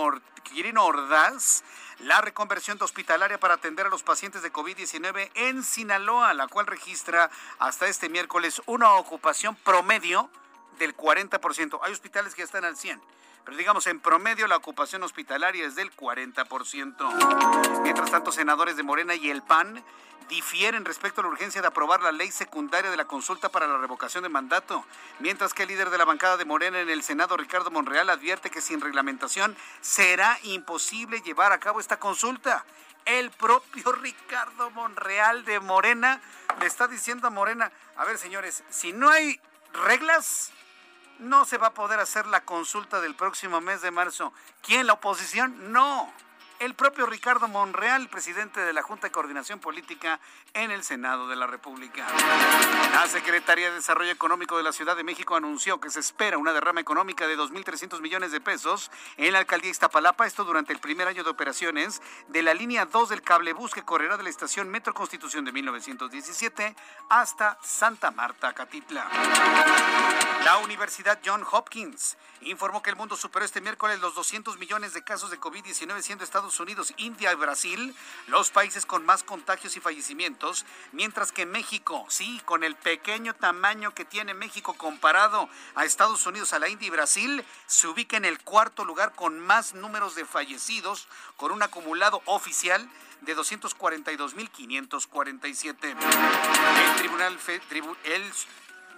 [0.86, 1.64] Ordaz,
[2.00, 6.68] la reconversión de hospitalaria para atender a los pacientes de COVID-19 en Sinaloa, la cual
[6.68, 10.30] registra hasta este miércoles una ocupación promedio
[10.80, 11.80] del 40%.
[11.82, 13.00] Hay hospitales que ya están al 100%
[13.48, 17.82] pero digamos en promedio la ocupación hospitalaria es del 40%.
[17.82, 19.82] Mientras tanto, senadores de Morena y el PAN
[20.28, 23.78] difieren respecto a la urgencia de aprobar la ley secundaria de la consulta para la
[23.78, 24.84] revocación de mandato,
[25.20, 28.50] mientras que el líder de la bancada de Morena en el Senado, Ricardo Monreal, advierte
[28.50, 32.66] que sin reglamentación será imposible llevar a cabo esta consulta.
[33.06, 36.20] El propio Ricardo Monreal de Morena
[36.60, 39.40] le está diciendo a Morena, a ver señores, si no hay
[39.72, 40.52] reglas,
[41.20, 44.34] no se va a poder hacer la consulta del próximo mes de marzo.
[44.62, 44.88] ¿Quién?
[44.88, 45.72] ¿La oposición?
[45.72, 46.12] No
[46.60, 50.20] el propio Ricardo Monreal, presidente de la Junta de Coordinación Política
[50.54, 52.06] en el Senado de la República.
[52.94, 56.54] La Secretaría de Desarrollo Económico de la Ciudad de México anunció que se espera una
[56.54, 61.08] derrama económica de 2.300 millones de pesos en la alcaldía Iztapalapa, esto durante el primer
[61.08, 64.94] año de operaciones de la línea 2 del cablebús que correrá de la estación Metro
[64.94, 66.76] Constitución de 1917
[67.10, 69.08] hasta Santa Marta, Catitla.
[70.44, 75.04] La Universidad John Hopkins informó que el mundo superó este miércoles los 200 millones de
[75.04, 77.94] casos de COVID-19, siendo Estados Estados Unidos, India y Brasil,
[78.28, 83.94] los países con más contagios y fallecimientos, mientras que México, sí, con el pequeño tamaño
[83.94, 88.24] que tiene México comparado a Estados Unidos, a la India y Brasil, se ubica en
[88.24, 92.90] el cuarto lugar con más números de fallecidos, con un acumulado oficial
[93.22, 95.76] de 242.547.
[95.84, 97.38] El Tribunal
[98.06, 98.24] el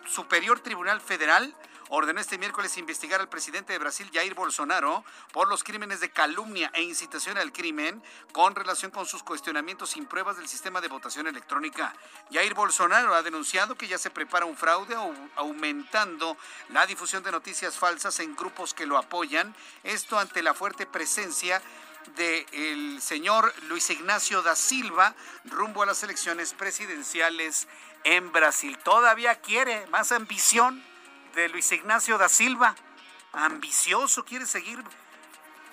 [0.07, 1.55] Superior Tribunal Federal
[1.89, 6.71] ordenó este miércoles investigar al presidente de Brasil, Jair Bolsonaro, por los crímenes de calumnia
[6.73, 11.27] e incitación al crimen con relación con sus cuestionamientos sin pruebas del sistema de votación
[11.27, 11.93] electrónica.
[12.31, 14.95] Jair Bolsonaro ha denunciado que ya se prepara un fraude
[15.35, 16.37] aumentando
[16.69, 21.61] la difusión de noticias falsas en grupos que lo apoyan, esto ante la fuerte presencia
[22.15, 25.15] del señor Luis Ignacio da Silva
[25.45, 27.67] rumbo a las elecciones presidenciales
[28.03, 28.77] en Brasil.
[28.83, 30.83] Todavía quiere más ambición
[31.39, 32.75] de Luis Ignacio da Silva.
[33.31, 34.83] Ambicioso, quiere seguir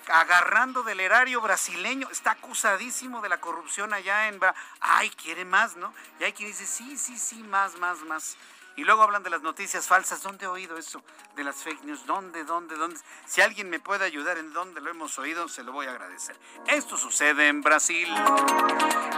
[0.09, 2.09] agarrando del erario brasileño.
[2.11, 4.39] Está acusadísimo de la corrupción allá en...
[4.81, 5.93] Ay, quiere más, ¿no?
[6.21, 8.37] Y hay quien dice, sí, sí, sí, más, más, más.
[8.77, 10.23] Y luego hablan de las noticias falsas.
[10.23, 11.03] ¿Dónde he oído eso?
[11.35, 12.05] De las fake news.
[12.05, 13.01] ¿Dónde, dónde, dónde?
[13.25, 16.39] Si alguien me puede ayudar en dónde lo hemos oído, se lo voy a agradecer.
[16.67, 18.09] Esto sucede en Brasil.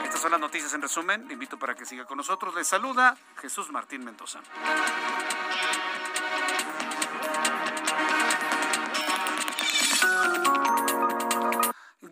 [0.04, 1.26] Estas son las noticias en resumen.
[1.26, 2.54] Le invito para que siga con nosotros.
[2.54, 4.40] Les saluda Jesús Martín Mendoza.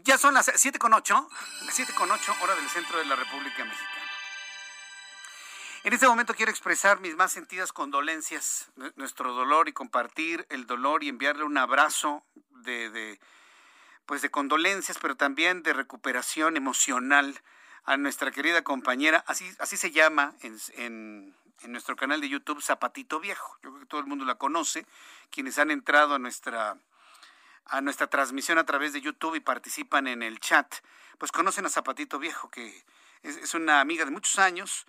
[0.07, 1.29] Ya son las 7 con 8,
[1.69, 4.07] 7 con 8 hora del centro de la República Mexicana.
[5.83, 11.03] En este momento quiero expresar mis más sentidas condolencias, nuestro dolor y compartir el dolor
[11.03, 13.19] y enviarle un abrazo de,
[14.07, 17.43] pues de condolencias, pero también de recuperación emocional
[17.85, 22.63] a nuestra querida compañera, así, así se llama en, en, en, nuestro canal de YouTube,
[22.63, 23.59] Zapatito Viejo.
[23.61, 24.87] Yo creo que todo el mundo la conoce,
[25.31, 26.77] quienes han entrado a nuestra,
[27.69, 30.73] a nuestra transmisión a través de YouTube y participan en el chat,
[31.19, 32.85] pues conocen a Zapatito Viejo, que
[33.23, 34.87] es, una amiga de muchos años,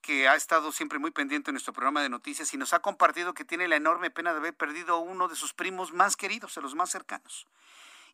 [0.00, 3.34] que ha estado siempre muy pendiente en nuestro programa de noticias y nos ha compartido
[3.34, 6.62] que tiene la enorme pena de haber perdido uno de sus primos más queridos, de
[6.62, 7.46] los más cercanos.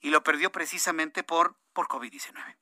[0.00, 2.56] Y lo perdió precisamente por, por COVID-19,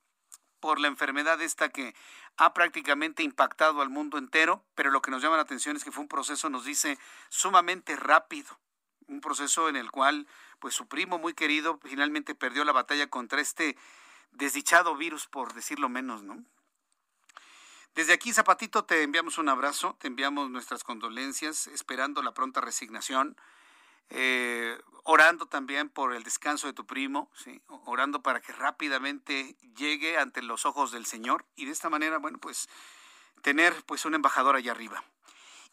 [0.60, 1.94] por la enfermedad esta que
[2.36, 5.92] ha prácticamente impactado al mundo entero, pero lo que nos llama la atención es que
[5.92, 8.58] fue un proceso, nos dice, sumamente rápido,
[9.12, 10.26] un proceso en el cual
[10.58, 13.76] pues su primo muy querido finalmente perdió la batalla contra este
[14.32, 16.42] desdichado virus, por decirlo menos, ¿no?
[17.94, 23.36] Desde aquí, Zapatito, te enviamos un abrazo, te enviamos nuestras condolencias, esperando la pronta resignación,
[24.08, 27.60] eh, orando también por el descanso de tu primo, ¿sí?
[27.84, 32.38] orando para que rápidamente llegue ante los ojos del Señor y de esta manera, bueno,
[32.38, 32.68] pues
[33.42, 35.04] tener pues un embajador allá arriba.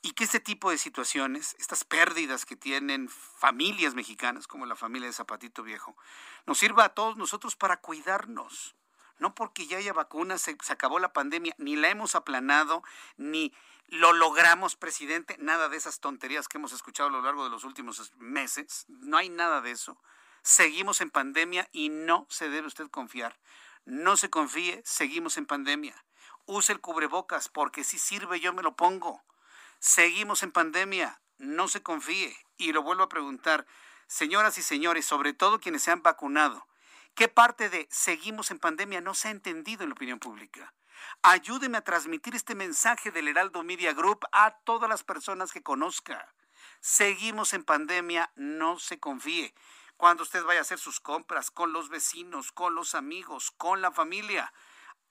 [0.01, 5.07] Y que este tipo de situaciones, estas pérdidas que tienen familias mexicanas, como la familia
[5.07, 5.97] de Zapatito Viejo,
[6.45, 8.75] nos sirva a todos nosotros para cuidarnos,
[9.17, 12.81] no porque ya haya vacunas, se, acabó la pandemia, ni la hemos aplanado,
[13.17, 13.53] ni
[13.87, 17.65] lo logramos, presidente, nada de esas tonterías que hemos escuchado a lo largo de los
[17.65, 20.01] últimos meses, no hay nada de eso.
[20.41, 23.37] Seguimos en pandemia y no se debe usted confiar.
[23.83, 26.05] No se confíe, seguimos en pandemia.
[26.45, 29.21] Use el cubrebocas porque si sirve yo me lo pongo.
[29.79, 32.37] Seguimos en pandemia, no se confíe.
[32.57, 33.65] Y lo vuelvo a preguntar,
[34.07, 36.67] señoras y señores, sobre todo quienes se han vacunado,
[37.19, 40.73] ¿Qué parte de seguimos en pandemia no se ha entendido en la opinión pública?
[41.21, 46.33] Ayúdeme a transmitir este mensaje del Heraldo Media Group a todas las personas que conozca.
[46.79, 49.53] Seguimos en pandemia, no se confíe.
[49.97, 53.91] Cuando usted vaya a hacer sus compras con los vecinos, con los amigos, con la
[53.91, 54.53] familia,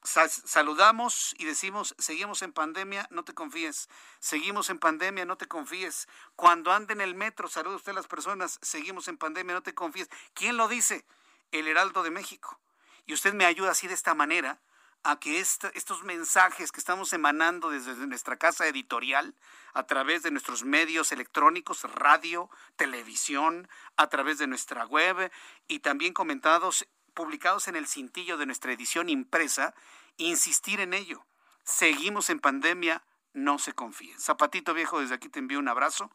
[0.09, 3.89] saludamos y decimos, seguimos en pandemia, no te confíes.
[4.19, 6.09] Seguimos en pandemia, no te confíes.
[6.37, 9.75] Cuando ande en el metro, saluda usted a las personas, seguimos en pandemia, no te
[9.75, 10.09] confíes.
[10.35, 11.05] ¿Quién lo dice?
[11.53, 12.59] el Heraldo de México.
[13.07, 14.61] Y usted me ayuda así de esta manera
[15.05, 19.35] a que estos mensajes que estamos emanando desde nuestra casa editorial,
[19.73, 25.31] a través de nuestros medios electrónicos, radio, televisión, a través de nuestra web
[25.69, 26.87] y también comentados,
[27.19, 29.75] publicados en el cintillo de nuestra edición impresa,
[30.19, 31.27] insistir en ello.
[31.65, 33.03] Seguimos en pandemia,
[33.33, 34.21] no se confíen.
[34.21, 36.13] Zapatito Viejo, desde aquí te envío un abrazo.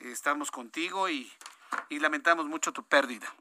[0.00, 1.32] Estamos contigo y,
[1.90, 3.32] y lamentamos mucho tu pérdida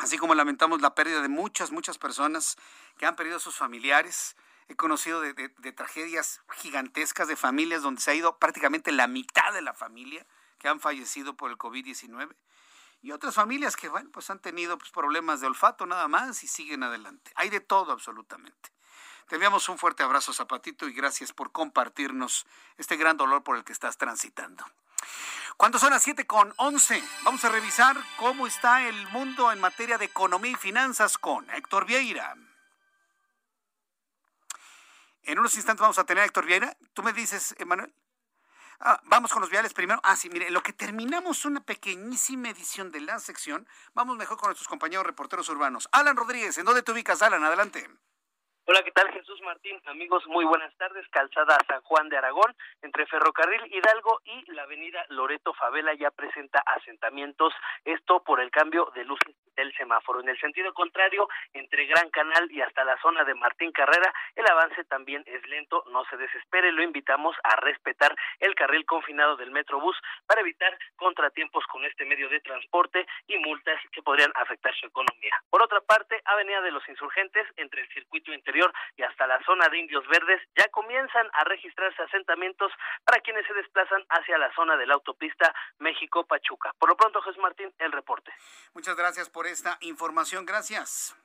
[0.00, 2.56] así como lamentamos la pérdida de muchas, muchas personas
[2.96, 4.34] que han perdido a sus familiares.
[4.68, 5.32] He conocido de,
[5.72, 10.26] tragedias gigantescas de familias donde se ha ido prácticamente la mitad de la familia
[10.58, 12.34] que han fallecido por el COVID-19
[13.02, 16.46] y otras familias que, bueno, pues han tenido pues, problemas de olfato nada más y
[16.46, 17.32] siguen adelante.
[17.34, 18.72] Hay de todo absolutamente.
[19.28, 22.46] Te enviamos un fuerte abrazo, Zapatito, y gracias por compartirnos
[22.76, 24.64] este gran dolor por el que estás transitando.
[25.56, 29.98] Cuando son las 7 con 11, vamos a revisar cómo está el mundo en materia
[29.98, 32.34] de economía y finanzas con Héctor Vieira.
[35.22, 36.76] En unos instantes vamos a tener a Héctor Vieira.
[36.92, 37.94] Tú me dices, Emanuel.
[38.82, 40.00] Ah, vamos con los viales primero.
[40.02, 44.48] Ah, sí, mire, lo que terminamos una pequeñísima edición de la sección, vamos mejor con
[44.48, 45.86] nuestros compañeros reporteros urbanos.
[45.92, 47.44] Alan Rodríguez, ¿en dónde te ubicas, Alan?
[47.44, 47.90] Adelante.
[48.70, 49.82] Hola, ¿qué tal Jesús Martín?
[49.86, 51.04] Amigos, muy buenas tardes.
[51.08, 56.62] Calzada San Juan de Aragón, entre Ferrocarril Hidalgo y la avenida Loreto Favela ya presenta
[56.64, 57.52] asentamientos,
[57.84, 60.20] esto por el cambio de luces del semáforo.
[60.20, 64.46] En el sentido contrario, entre Gran Canal y hasta la zona de Martín Carrera, el
[64.46, 69.50] avance también es lento, no se desespere, lo invitamos a respetar el carril confinado del
[69.50, 69.96] Metrobús
[70.26, 75.42] para evitar contratiempos con este medio de transporte y multas que podrían afectar su economía.
[75.50, 78.59] Por otra parte, Avenida de los Insurgentes, entre el circuito interior
[78.96, 82.72] y hasta la zona de Indios Verdes ya comienzan a registrarse asentamientos
[83.04, 86.72] para quienes se desplazan hacia la zona de la autopista México-Pachuca.
[86.78, 88.32] Por lo pronto, Jesús Martín, el reporte.
[88.74, 90.46] Muchas gracias por esta información.
[90.46, 91.16] Gracias.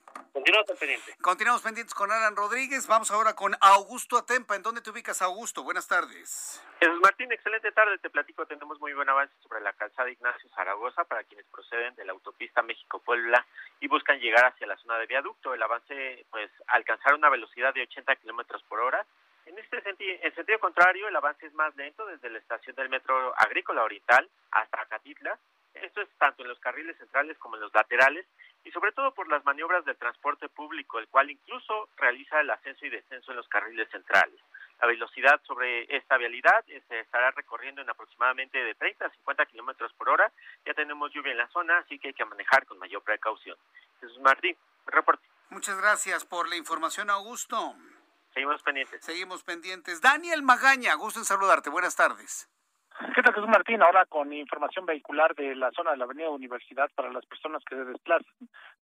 [0.46, 1.16] Continuamos pendientes.
[1.22, 2.88] Continuamos pendientes con Alan Rodríguez.
[2.88, 4.56] Vamos ahora con Augusto Atempa.
[4.56, 5.64] ¿En dónde te ubicas, Augusto?
[5.64, 6.62] Buenas tardes.
[6.80, 7.98] Jesús Martín, excelente tarde.
[7.98, 12.06] Te platico, tenemos muy buen avance sobre la calzada Ignacio Zaragoza para quienes proceden de
[12.06, 13.46] la autopista México-Puebla
[13.80, 15.54] y buscan llegar hacia la zona de viaducto.
[15.54, 19.06] El avance, pues, alcanzar una velocidad de 80 kilómetros por hora.
[19.46, 22.90] En este sentido, en sentido contrario, el avance es más lento desde la estación del
[22.90, 25.40] metro agrícola oriental hasta Catitla.
[25.74, 28.26] Esto es tanto en los carriles centrales como en los laterales
[28.66, 32.86] y sobre todo por las maniobras del transporte público, el cual incluso realiza el ascenso
[32.86, 34.40] y descenso en los carriles centrales.
[34.82, 39.46] La velocidad sobre esta vialidad eh, se estará recorriendo en aproximadamente de 30 a 50
[39.46, 40.32] kilómetros por hora.
[40.66, 43.58] Ya tenemos lluvia en la zona, así que hay que manejar con mayor precaución.
[44.02, 44.58] Jesús Martín,
[44.88, 45.24] reporte.
[45.50, 47.76] Muchas gracias por la información, Augusto.
[48.34, 49.06] Seguimos pendientes.
[49.06, 50.02] Seguimos pendientes.
[50.02, 51.70] Daniel Magaña, gusto en saludarte.
[51.70, 52.50] Buenas tardes.
[52.98, 53.82] ¿Qué tal, Jesús Martín?
[53.82, 57.76] Ahora con información vehicular de la zona de la Avenida Universidad para las personas que
[57.76, 58.34] se desplazan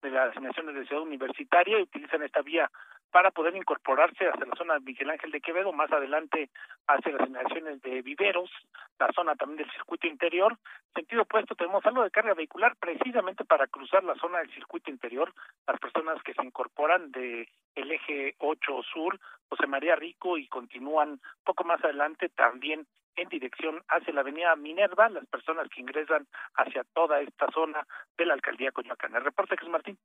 [0.03, 2.71] de las asignaciones de Ciudad Universitaria y utilizan esta vía
[3.11, 6.51] para poder incorporarse hacia la zona de Miguel Ángel de Quevedo, más adelante
[6.89, 8.51] hacia las asignaciones de Viveros,
[8.99, 10.59] la zona también del circuito interior.
[10.95, 15.33] Sentido opuesto, tenemos algo de carga vehicular precisamente para cruzar la zona del circuito interior,
[15.67, 21.19] las personas que se incorporan de el eje 8 sur, José María Rico y continúan
[21.45, 22.87] poco más adelante también
[23.17, 27.87] en dirección hacia la avenida Minerva, las personas que ingresan hacia toda esta zona
[28.17, 29.15] de la alcaldía Coyoacán.
[29.15, 29.99] El reporte que es Martín.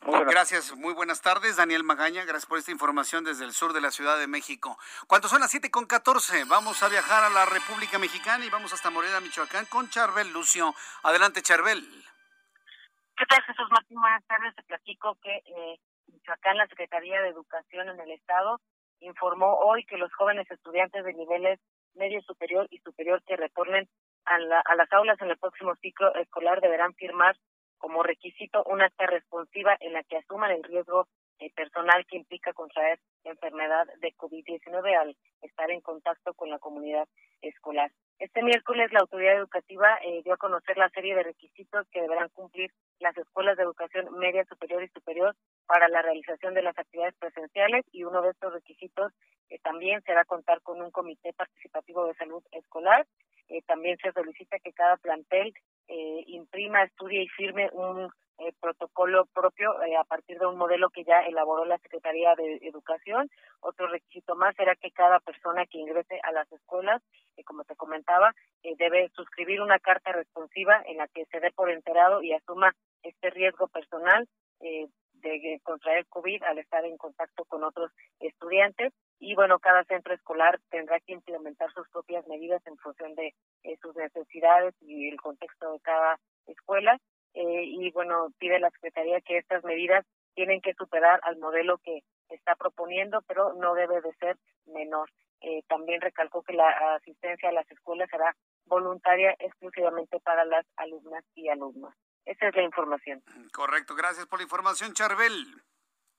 [0.00, 2.24] Muy gracias, muy buenas tardes, Daniel Magaña.
[2.24, 4.78] Gracias por esta información desde el sur de la Ciudad de México.
[5.06, 8.72] Cuando son las siete con 14, vamos a viajar a la República Mexicana y vamos
[8.72, 10.74] hasta Morena, Michoacán, con Charbel Lucio.
[11.02, 11.80] Adelante, Charbel.
[13.16, 14.00] ¿Qué tal, Jesús Martín?
[14.00, 14.54] Buenas tardes.
[14.54, 15.80] Te platico que eh,
[16.12, 18.60] Michoacán, la Secretaría de Educación en el Estado,
[19.00, 21.60] informó hoy que los jóvenes estudiantes de niveles
[21.94, 23.88] medio superior y superior que retornen
[24.24, 27.36] a, las aulas en el próximo ciclo escolar deberán firmar
[27.78, 31.06] como requisito una acta responsiva en la que asuman el riesgo
[31.38, 37.06] eh, personal que implica contraer enfermedad de COVID-19 al estar en contacto con la comunidad
[37.40, 37.92] escolar.
[38.18, 42.28] Este miércoles la autoridad educativa eh, dio a conocer la serie de requisitos que deberán
[42.30, 45.34] cumplir las escuelas de educación media, superior y superior
[45.66, 49.12] para la realización de las actividades presenciales y uno de estos requisitos
[49.50, 53.06] eh, también será contar con un comité participativo de salud escolar.
[53.48, 55.54] Eh, también se solicita que cada plantel
[56.26, 58.10] imprima, estudie y firme un
[58.60, 63.28] protocolo propio a partir de un modelo que ya elaboró la Secretaría de Educación.
[63.60, 67.02] Otro requisito más será que cada persona que ingrese a las escuelas,
[67.44, 68.32] como te comentaba,
[68.62, 72.72] debe suscribir una carta responsiva en la que se dé por enterado y asuma
[73.02, 74.28] este riesgo personal
[74.60, 80.14] eh, de contraer COVID al estar en contacto con otros estudiantes y bueno, cada centro
[80.14, 83.34] escolar tendrá que implementar sus propias medidas en función de
[83.64, 86.98] eh, sus necesidades y el contexto de cada escuela
[87.38, 92.02] eh, y bueno, pide la Secretaría que estas medidas tienen que superar al modelo que
[92.30, 94.36] está proponiendo, pero no debe de ser
[94.66, 95.08] menor.
[95.68, 98.34] también recalcó que la asistencia a las escuelas será
[98.66, 101.94] voluntaria exclusivamente para las alumnas y alumnos.
[102.24, 103.22] Esa es la información.
[103.52, 105.62] Correcto, gracias por la información, Charbel.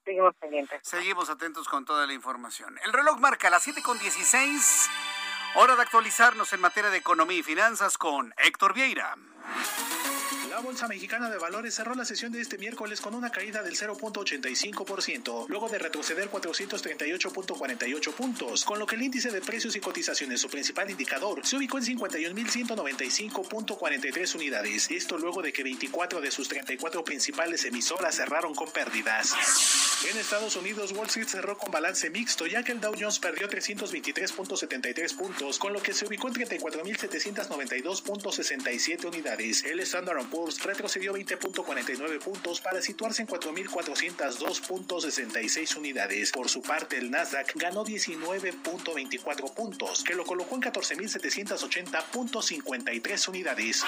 [0.04, 0.80] Seguimos pendientes.
[0.82, 2.78] Seguimos atentos con toda la información.
[2.84, 4.90] El reloj marca las 7 con 16.
[5.56, 9.16] Hora de actualizarnos en materia de economía y finanzas con Héctor Vieira.
[10.50, 13.76] La Bolsa Mexicana de Valores cerró la sesión de este miércoles con una caída del
[13.76, 20.40] 0.85%, luego de retroceder 438.48 puntos, con lo que el índice de precios y cotizaciones,
[20.40, 24.90] su principal indicador, se ubicó en 51.195.43 unidades.
[24.90, 29.36] Esto luego de que 24 de sus 34 principales emisoras cerraron con pérdidas.
[30.10, 33.48] En Estados Unidos, Wall Street cerró con balance mixto, ya que el Dow Jones perdió
[33.48, 39.62] 323.73 puntos, con lo que se ubicó en 34.792.67 unidades.
[39.64, 46.32] El Standard Poor's retrocedió 20.49 puntos para situarse en 4.402.66 unidades.
[46.32, 53.84] Por su parte, el Nasdaq ganó 19.24 puntos, que lo colocó en 14.780.53 unidades.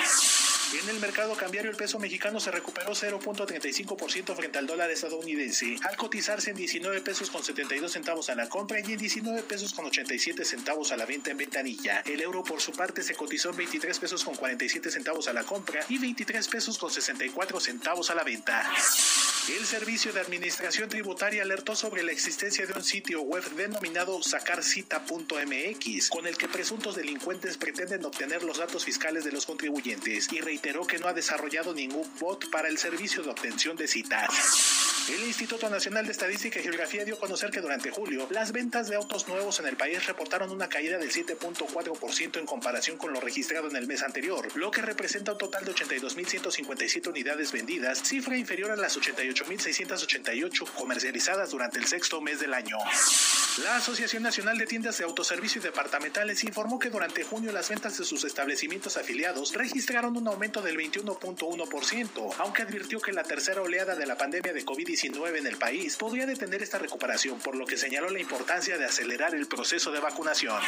[0.81, 5.97] En el mercado cambiario, el peso mexicano se recuperó 0.35% frente al dólar estadounidense, al
[5.97, 9.85] cotizarse en 19 pesos con 72 centavos a la compra y en 19 pesos con
[9.85, 12.01] 87 centavos a la venta en ventanilla.
[12.07, 15.45] El euro, por su parte, se cotizó en 23 pesos con 47 centavos a la
[15.45, 18.71] compra y 23 pesos con 64 centavos a la venta.
[19.49, 26.09] El Servicio de Administración Tributaria alertó sobre la existencia de un sitio web denominado sacarcita.mx,
[26.11, 30.87] con el que presuntos delincuentes pretenden obtener los datos fiscales de los contribuyentes y reiteró
[30.87, 34.31] que no ha desarrollado ningún bot para el servicio de obtención de citas.
[35.11, 38.89] El Instituto Nacional de Estadística y Geografía dio a conocer que durante julio las ventas
[38.89, 43.21] de autos nuevos en el país reportaron una caída del 7.4% en comparación con lo
[43.21, 45.73] registrado en el mes anterior, lo que representa un total de
[46.33, 52.79] 82.157 unidades vendidas, cifra inferior a las 88.688 comercializadas durante el sexto mes del año.
[53.65, 57.99] La Asociación Nacional de Tiendas de Autoservicio y Departamentales informó que durante junio las ventas
[57.99, 63.95] de sus establecimientos afiliados registraron un aumento del 21.1%, aunque advirtió que la tercera oleada
[63.95, 67.77] de la pandemia de COVID-19 en el país podría detener esta recuperación, por lo que
[67.77, 70.61] señaló la importancia de acelerar el proceso de vacunación.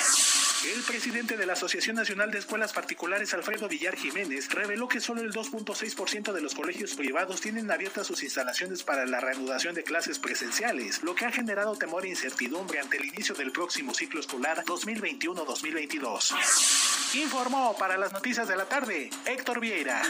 [0.65, 5.21] El presidente de la Asociación Nacional de Escuelas Particulares, Alfredo Villar Jiménez, reveló que solo
[5.21, 10.19] el 2.6% de los colegios privados tienen abiertas sus instalaciones para la reanudación de clases
[10.19, 14.65] presenciales, lo que ha generado temor e incertidumbre ante el inicio del próximo ciclo escolar
[14.65, 17.15] 2021-2022.
[17.15, 20.03] Informó para las noticias de la tarde Héctor Vieira.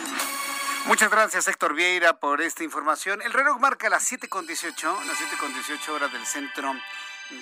[0.86, 3.20] Muchas gracias, Héctor Vieira, por esta información.
[3.22, 6.72] El reloj marca las 7.18, las 7.18 horas del centro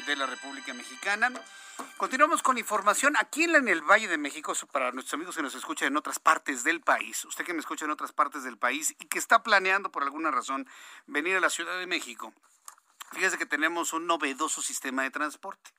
[0.07, 1.31] de la República Mexicana.
[1.97, 5.89] Continuamos con información aquí en el Valle de México, para nuestros amigos que nos escuchan
[5.89, 9.07] en otras partes del país, usted que me escucha en otras partes del país y
[9.07, 10.67] que está planeando por alguna razón
[11.07, 12.35] venir a la Ciudad de México.
[13.13, 15.71] Fíjese que tenemos un novedoso sistema de transporte.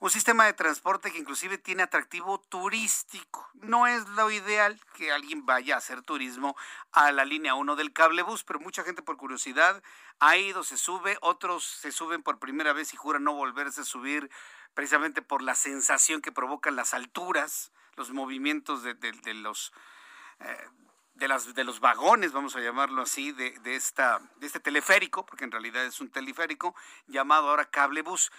[0.00, 3.48] Un sistema de transporte que inclusive tiene atractivo turístico.
[3.54, 6.56] No es lo ideal que alguien vaya a hacer turismo
[6.92, 9.82] a la línea 1 del cablebús, pero mucha gente por curiosidad
[10.20, 13.84] ha ido, se sube, otros se suben por primera vez y juran no volverse a
[13.84, 14.30] subir
[14.72, 18.94] precisamente por la sensación que provocan las alturas, los movimientos de,
[19.34, 19.72] los...
[20.38, 20.68] Eh,
[21.14, 25.26] de, las, de los vagones, vamos a llamarlo así, de, de, esta, de este teleférico,
[25.26, 26.76] porque en realidad es un teleférico,
[27.08, 28.30] llamado ahora cablebus.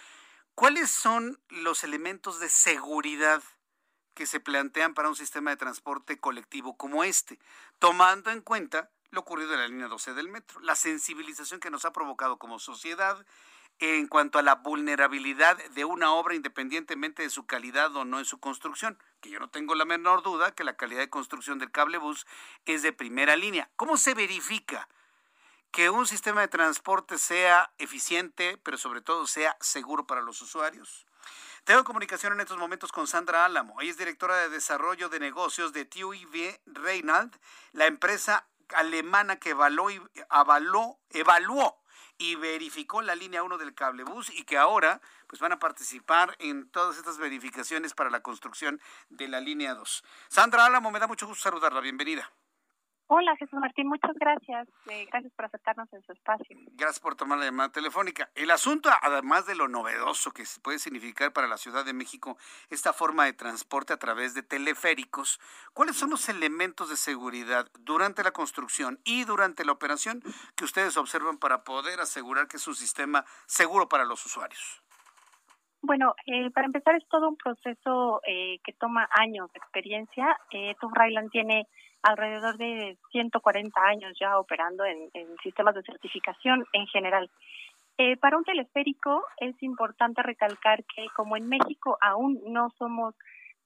[0.60, 3.42] ¿Cuáles son los elementos de seguridad
[4.12, 7.38] que se plantean para un sistema de transporte colectivo como este,
[7.78, 11.86] tomando en cuenta lo ocurrido en la línea 12 del metro, la sensibilización que nos
[11.86, 13.24] ha provocado como sociedad
[13.78, 18.26] en cuanto a la vulnerabilidad de una obra independientemente de su calidad o no en
[18.26, 21.70] su construcción, que yo no tengo la menor duda que la calidad de construcción del
[21.70, 22.26] cablebus
[22.66, 23.70] es de primera línea.
[23.76, 24.90] ¿Cómo se verifica
[25.70, 31.06] que un sistema de transporte sea eficiente, pero sobre todo sea seguro para los usuarios?
[31.64, 33.80] Tengo comunicación en estos momentos con Sandra Álamo.
[33.80, 37.38] Ella es directora de desarrollo de negocios de TUIV Reinald,
[37.72, 39.88] la empresa alemana que evaluó,
[40.28, 41.76] avaló, evaluó
[42.18, 46.68] y verificó la línea 1 del cablebús y que ahora pues van a participar en
[46.70, 50.04] todas estas verificaciones para la construcción de la línea 2.
[50.28, 51.80] Sandra Álamo, me da mucho gusto saludarla.
[51.80, 52.30] Bienvenida.
[53.12, 54.68] Hola Jesús Martín, muchas gracias.
[54.88, 56.56] Eh, gracias por aceptarnos en su espacio.
[56.74, 58.30] Gracias por tomar la llamada telefónica.
[58.36, 62.38] El asunto, además de lo novedoso que puede significar para la Ciudad de México
[62.68, 65.40] esta forma de transporte a través de teleféricos,
[65.72, 70.22] ¿cuáles son los elementos de seguridad durante la construcción y durante la operación
[70.54, 74.84] que ustedes observan para poder asegurar que es un sistema seguro para los usuarios?
[75.82, 80.38] Bueno, eh, para empezar es todo un proceso eh, que toma años de experiencia.
[80.52, 81.66] Eh, Tom Ryland tiene
[82.02, 85.10] alrededor de 140 años ya operando en,
[85.42, 87.30] sistemas de certificación en general.
[87.98, 93.14] Eh, para un teleférico es importante recalcar que como en México aún no somos,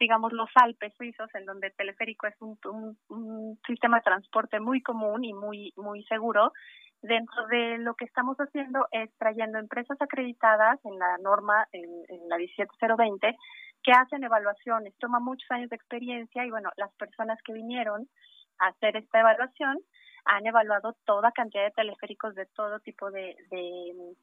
[0.01, 2.59] digamos, los Alpes suizos, en donde el teleférico es un,
[3.09, 6.53] un, sistema de transporte muy común y muy, muy seguro,
[7.01, 12.29] dentro de lo que estamos haciendo es trayendo empresas acreditadas en la norma, en, en
[12.29, 13.37] la 17020,
[13.85, 14.95] que hacen evaluaciones.
[14.99, 18.09] Toma muchos años de experiencia y bueno, las personas que vinieron
[18.59, 19.79] a hacer esta evaluación
[20.25, 24.17] han evaluado toda cantidad de teleféricos de todo tipo de, de,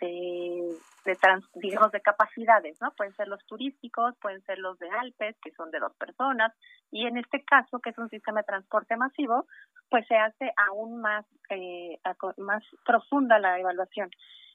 [0.00, 1.14] de,
[1.54, 2.92] digamos, de capacidades, ¿no?
[2.92, 6.52] Pueden ser los turísticos, pueden ser los de Alpes, que son de dos personas,
[6.92, 9.46] y en este caso, que es un sistema de transporte masivo,
[9.90, 11.98] pues se hace aún más, eh,
[12.36, 14.10] más profunda la evaluación.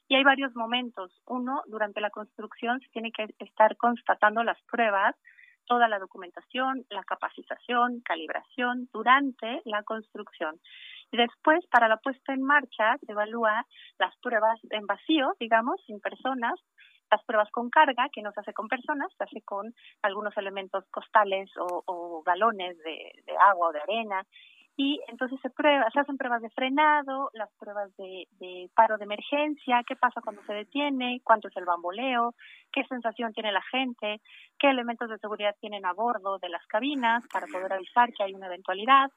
[0.07, 1.11] Y hay varios momentos.
[1.25, 5.15] Uno, durante la construcción se tiene que estar constatando las pruebas,
[5.65, 10.59] toda la documentación, la capacitación, calibración durante la construcción.
[11.11, 13.65] Y después, para la puesta en marcha, se evalúa
[13.99, 16.59] las pruebas en vacío, digamos, sin personas,
[17.11, 20.83] las pruebas con carga, que no se hace con personas, se hace con algunos elementos
[20.89, 24.25] costales o, galones de, agua o de arena.
[24.75, 29.03] Y entonces se prueba, se hacen pruebas de frenado, las pruebas de, de paro de
[29.03, 32.33] emergencia, qué pasa cuando se detiene, cuánto es el bamboleo,
[32.71, 34.19] qué sensación tiene la gente,
[34.57, 38.33] qué elementos de seguridad tienen a bordo de las cabinas para poder avisar que hay
[38.33, 39.11] una eventualidad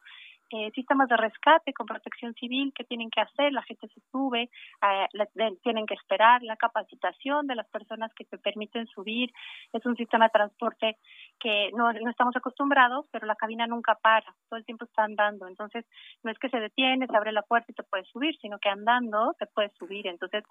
[0.51, 4.43] eh, sistemas de rescate con protección civil que tienen que hacer, la gente se sube,
[4.43, 9.32] eh, tienen que esperar la capacitación de las personas que te permiten subir.
[9.73, 10.97] Es un sistema de transporte
[11.40, 15.48] que no, no estamos acostumbrados, pero la cabina nunca para, todo el tiempo está andando.
[15.48, 15.85] Entonces,
[16.23, 18.68] no es que se detiene, se abre la puerta y te puedes subir, sino que
[18.68, 20.06] andando te puedes subir.
[20.06, 20.44] Entonces,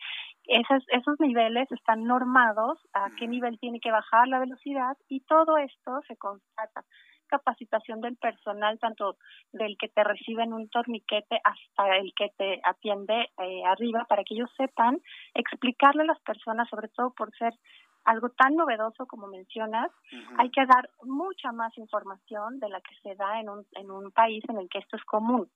[0.45, 5.57] esos, esos niveles están normados a qué nivel tiene que bajar la velocidad y todo
[5.57, 6.84] esto se constata
[7.27, 9.18] capacitación del personal, tanto
[9.52, 14.23] del que te recibe en un torniquete hasta el que te atiende eh, arriba, para
[14.23, 15.02] que ellos sepan
[15.34, 17.53] explicarle a las personas, sobre todo por ser
[18.06, 19.91] algo tan novedoso como mencionas,
[20.38, 24.11] hay que dar mucha más información de la que se da en un, en un
[24.11, 25.49] país en el que esto es común.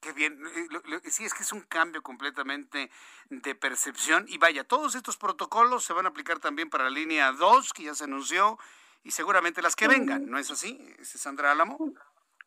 [0.00, 0.38] Qué bien.
[0.46, 2.90] Eh, sí, es que es un cambio completamente
[3.30, 4.26] de percepción.
[4.28, 7.84] Y vaya, todos estos protocolos se van a aplicar también para la línea 2, que
[7.84, 8.58] ya se anunció,
[9.02, 11.76] y seguramente las que vengan, ¿no es así, Sandra Álamo?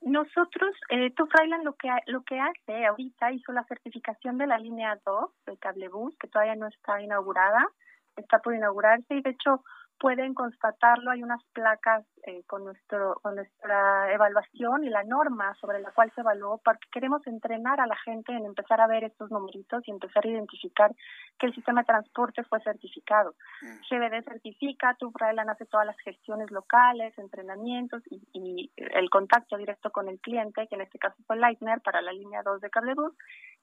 [0.01, 4.99] Nosotros, eh, Frailand lo que, lo que hace ahorita hizo la certificación de la línea
[5.05, 7.67] 2 del cablebus, que todavía no está inaugurada,
[8.15, 9.63] está por inaugurarse y de hecho
[10.01, 11.11] pueden constatarlo.
[11.11, 16.11] Hay unas placas eh, con, nuestro, con nuestra evaluación y la norma sobre la cual
[16.15, 19.91] se evaluó, porque queremos entrenar a la gente en empezar a ver estos numeritos y
[19.91, 20.91] empezar a identificar
[21.37, 23.35] que el sistema de transporte fue certificado.
[23.61, 23.77] Mm.
[23.89, 30.09] GBD certifica, Tufraelan hace todas las gestiones locales, entrenamientos y, y, el contacto directo con
[30.09, 33.13] el cliente, que en este caso fue Leitner para la línea 2 de Cablebus.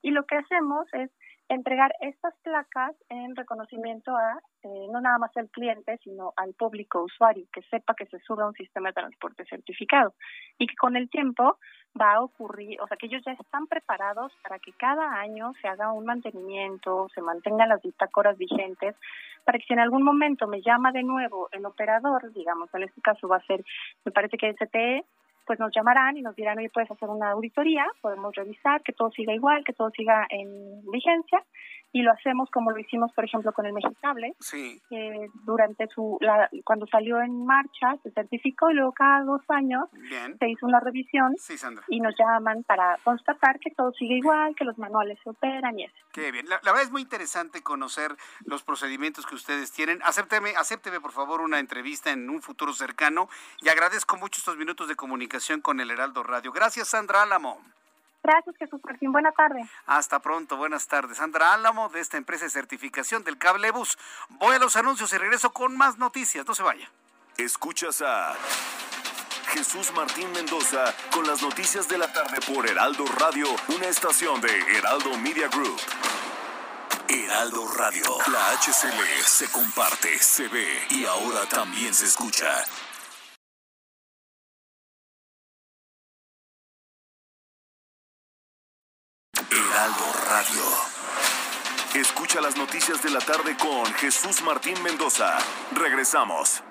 [0.02, 1.10] Y lo que hacemos es
[1.48, 7.02] entregar estas placas en reconocimiento a eh, no nada más al cliente, sino al público
[7.02, 10.14] usuario, que sepa que se sube a un sistema de transporte certificado
[10.58, 11.58] y que con el tiempo
[11.98, 15.68] va a ocurrir, o sea, que ellos ya están preparados para que cada año se
[15.68, 18.94] haga un mantenimiento, se mantengan las bitácoras vigentes,
[19.44, 23.00] para que si en algún momento me llama de nuevo el operador, digamos, en este
[23.00, 23.64] caso va a ser,
[24.04, 25.04] me parece que STE,
[25.48, 29.10] pues nos llamarán y nos dirán, oye, puedes hacer una auditoría, podemos revisar que todo
[29.12, 31.42] siga igual, que todo siga en vigencia
[31.90, 34.34] y lo hacemos como lo hicimos, por ejemplo, con el Mexicable.
[34.40, 34.78] Sí.
[35.44, 39.88] durante su, la, cuando salió en marcha, se certificó y luego cada dos años
[40.38, 41.34] se hizo una revisión
[41.88, 45.84] y nos llaman para constatar que todo sigue igual, que los manuales se operan y
[45.84, 45.94] eso.
[46.12, 46.46] Qué bien.
[46.48, 48.14] La, verdad es muy interesante conocer
[48.44, 50.00] los procedimientos que ustedes tienen.
[50.02, 53.30] Acépteme, acépteme, por favor, una entrevista en un futuro cercano
[53.62, 56.52] y agradezco mucho estos minutos de comunicación con el Heraldo Radio.
[56.52, 57.60] Gracias, Sandra Álamo.
[58.22, 59.12] Gracias, Jesús Martín.
[59.12, 59.68] Buenas tardes.
[59.86, 60.56] Hasta pronto.
[60.56, 61.18] Buenas tardes.
[61.18, 63.96] Sandra Álamo, de esta empresa de certificación del Cablebus.
[64.30, 66.46] Voy a los anuncios y regreso con más noticias.
[66.46, 66.90] No se vaya.
[67.36, 68.34] Escuchas a
[69.52, 74.50] Jesús Martín Mendoza con las noticias de la tarde por Heraldo Radio, una estación de
[74.76, 75.80] Heraldo Media Group.
[77.08, 82.64] Heraldo Radio, la HCL se comparte, se ve y ahora también se escucha.
[89.58, 90.62] Heraldo Radio.
[91.94, 95.36] Escucha las noticias de la tarde con Jesús Martín Mendoza.
[95.72, 96.62] Regresamos.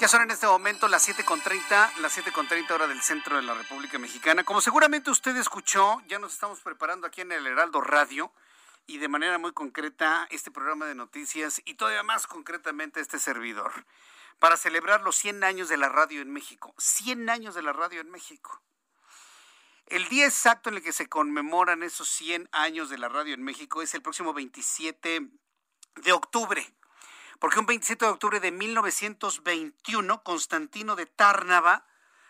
[0.00, 3.98] Ya son en este momento las 7.30, las 7.30 hora del centro de la República
[3.98, 4.42] Mexicana.
[4.42, 8.32] Como seguramente usted escuchó, ya nos estamos preparando aquí en el Heraldo Radio
[8.86, 13.84] y de manera muy concreta este programa de noticias y todavía más concretamente este servidor
[14.38, 16.74] para celebrar los 100 años de la radio en México.
[16.78, 18.62] 100 años de la radio en México.
[19.86, 23.44] El día exacto en el que se conmemoran esos 100 años de la radio en
[23.44, 25.30] México es el próximo 27
[25.94, 26.74] de octubre.
[27.38, 31.86] Porque un 27 de octubre de 1921, Constantino de Tárnava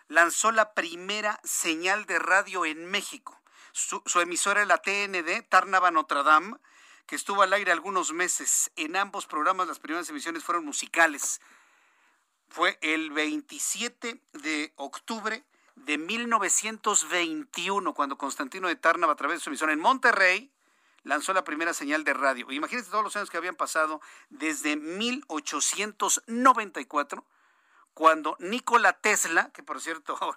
[0.07, 3.41] lanzó la primera señal de radio en México.
[3.71, 6.57] Su, emisora era la TND, Tárnava Notre Dame,
[7.07, 8.71] que estuvo al aire algunos meses.
[8.75, 11.41] En ambos programas las primeras emisiones fueron musicales.
[12.49, 15.43] Fue el 27 de octubre
[15.85, 20.51] de 1921, cuando Constantino de Tárnava, a través de su emisión en Monterrey,
[21.03, 22.51] lanzó la primera señal de radio.
[22.51, 27.25] Imagínense todos los años que habían pasado desde 1894,
[27.93, 30.17] cuando Nikola Tesla, que por cierto,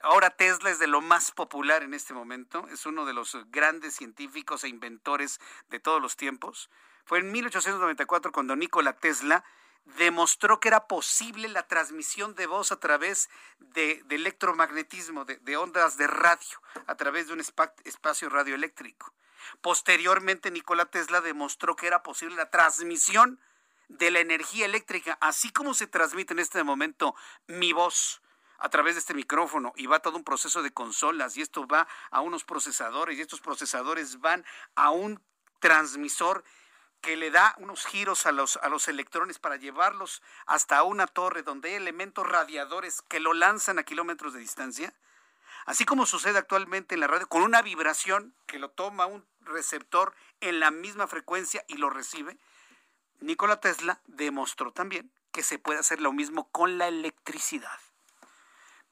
[0.00, 3.96] ahora Tesla es de lo más popular en este momento, es uno de los grandes
[3.96, 6.70] científicos e inventores de todos los tiempos.
[7.04, 9.44] Fue en 1894 cuando Nikola Tesla
[9.86, 16.06] demostró que era posible la transmisión de voz a través de, electromagnetismo, de, ondas de
[16.06, 19.12] radio, a través de un espacio radioeléctrico.
[19.60, 23.40] Posteriormente, Nikola Tesla demostró que era posible la transmisión
[23.88, 27.14] de la energía eléctrica, así como se transmite en este momento
[27.46, 28.20] mi voz
[28.58, 31.86] a través de este micrófono y va todo un proceso de consolas y esto va
[32.10, 34.44] a unos procesadores y estos procesadores van
[34.74, 35.22] a un
[35.60, 36.42] transmisor
[37.06, 41.44] que le da unos giros a los, a los electrones para llevarlos hasta una torre
[41.44, 44.92] donde hay elementos radiadores que lo lanzan a kilómetros de distancia,
[45.66, 50.16] así como sucede actualmente en la radio, con una vibración que lo toma un receptor
[50.40, 52.38] en la misma frecuencia y lo recibe,
[53.20, 57.78] Nikola Tesla demostró también que se puede hacer lo mismo con la electricidad.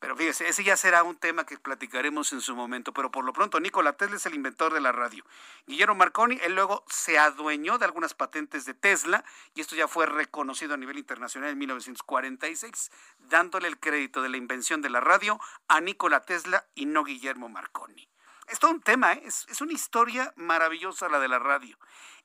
[0.05, 2.93] Pero fíjese, ese ya será un tema que platicaremos en su momento.
[2.93, 5.24] Pero por lo pronto, Nikola Tesla es el inventor de la radio.
[5.66, 9.24] Guillermo Marconi, él luego se adueñó de algunas patentes de Tesla
[9.55, 12.90] y esto ya fue reconocido a nivel internacional en 1946,
[13.31, 17.48] dándole el crédito de la invención de la radio a Nikola Tesla y no Guillermo
[17.48, 18.06] Marconi.
[18.48, 19.22] Es todo un tema, ¿eh?
[19.24, 21.78] es, es una historia maravillosa la de la radio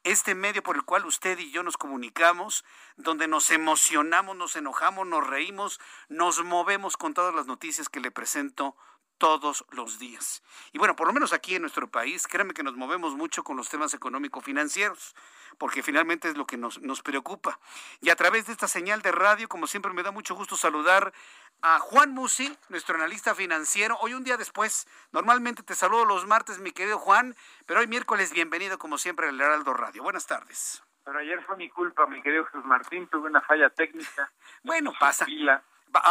[0.04, 2.64] este medio por el cual usted y yo nos comunicamos,
[2.96, 8.12] donde nos emocionamos, nos enojamos, nos reímos, nos movemos con todas las noticias que le
[8.12, 8.76] presento
[9.20, 10.42] todos los días.
[10.72, 13.58] Y bueno, por lo menos aquí en nuestro país, créanme que nos movemos mucho con
[13.58, 15.16] los temas económico-financieros,
[15.60, 17.60] porque finalmente es lo que nos, nos preocupa.
[18.02, 21.14] Y a través de esta señal de radio, como siempre, me da mucho gusto saludar
[21.62, 23.98] a Juan Musi, nuestro analista financiero.
[24.02, 27.36] Hoy un día después, normalmente te saludo los martes, mi querido Juan,
[27.68, 30.02] pero hoy miércoles, bienvenido como siempre al Heraldo Radio.
[30.02, 30.82] Buenas tardes.
[31.04, 34.32] Pero ayer fue mi culpa, mi querido Jesús Martín, tuve una falla técnica.
[34.64, 35.26] Bueno, pasa.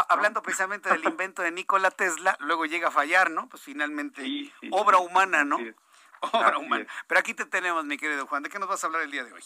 [0.08, 3.48] Hablando precisamente del invento de Nikola Tesla, luego llega a fallar, ¿no?
[3.48, 4.22] Pues finalmente,
[4.70, 5.58] obra humana, ¿no?
[6.32, 6.84] Obra humana.
[7.06, 8.42] Pero aquí te tenemos, mi querido Juan.
[8.42, 9.42] ¿De qué nos vas a hablar el día de hoy?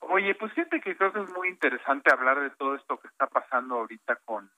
[0.00, 3.28] Oye, pues fíjate que creo que es muy interesante hablar de todo esto que está
[3.28, 4.50] pasando ahorita con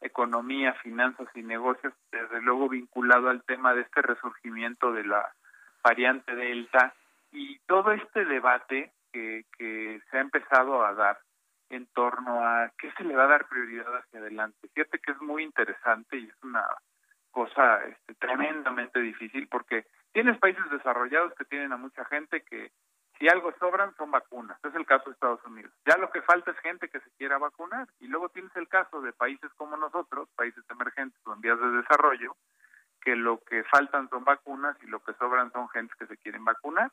[0.00, 5.34] economía, finanzas y negocios, desde luego vinculado al tema de este resurgimiento de la
[5.82, 6.94] variante Delta
[7.32, 11.18] y todo este debate que, que se ha empezado a dar
[11.70, 14.68] en torno a qué se le va a dar prioridad hacia adelante.
[14.74, 16.66] Fíjate que es muy interesante y es una
[17.30, 22.72] cosa este, tremendamente difícil porque tienes países desarrollados que tienen a mucha gente que
[23.20, 24.58] si algo sobran son vacunas.
[24.64, 25.70] Es el caso de Estados Unidos.
[25.86, 27.86] Ya lo que falta es gente que se quiera vacunar.
[28.00, 31.70] Y luego tienes el caso de países como nosotros, países emergentes o en vías de
[31.70, 32.34] desarrollo,
[33.02, 36.44] que lo que faltan son vacunas y lo que sobran son gente que se quieren
[36.44, 36.90] vacunar.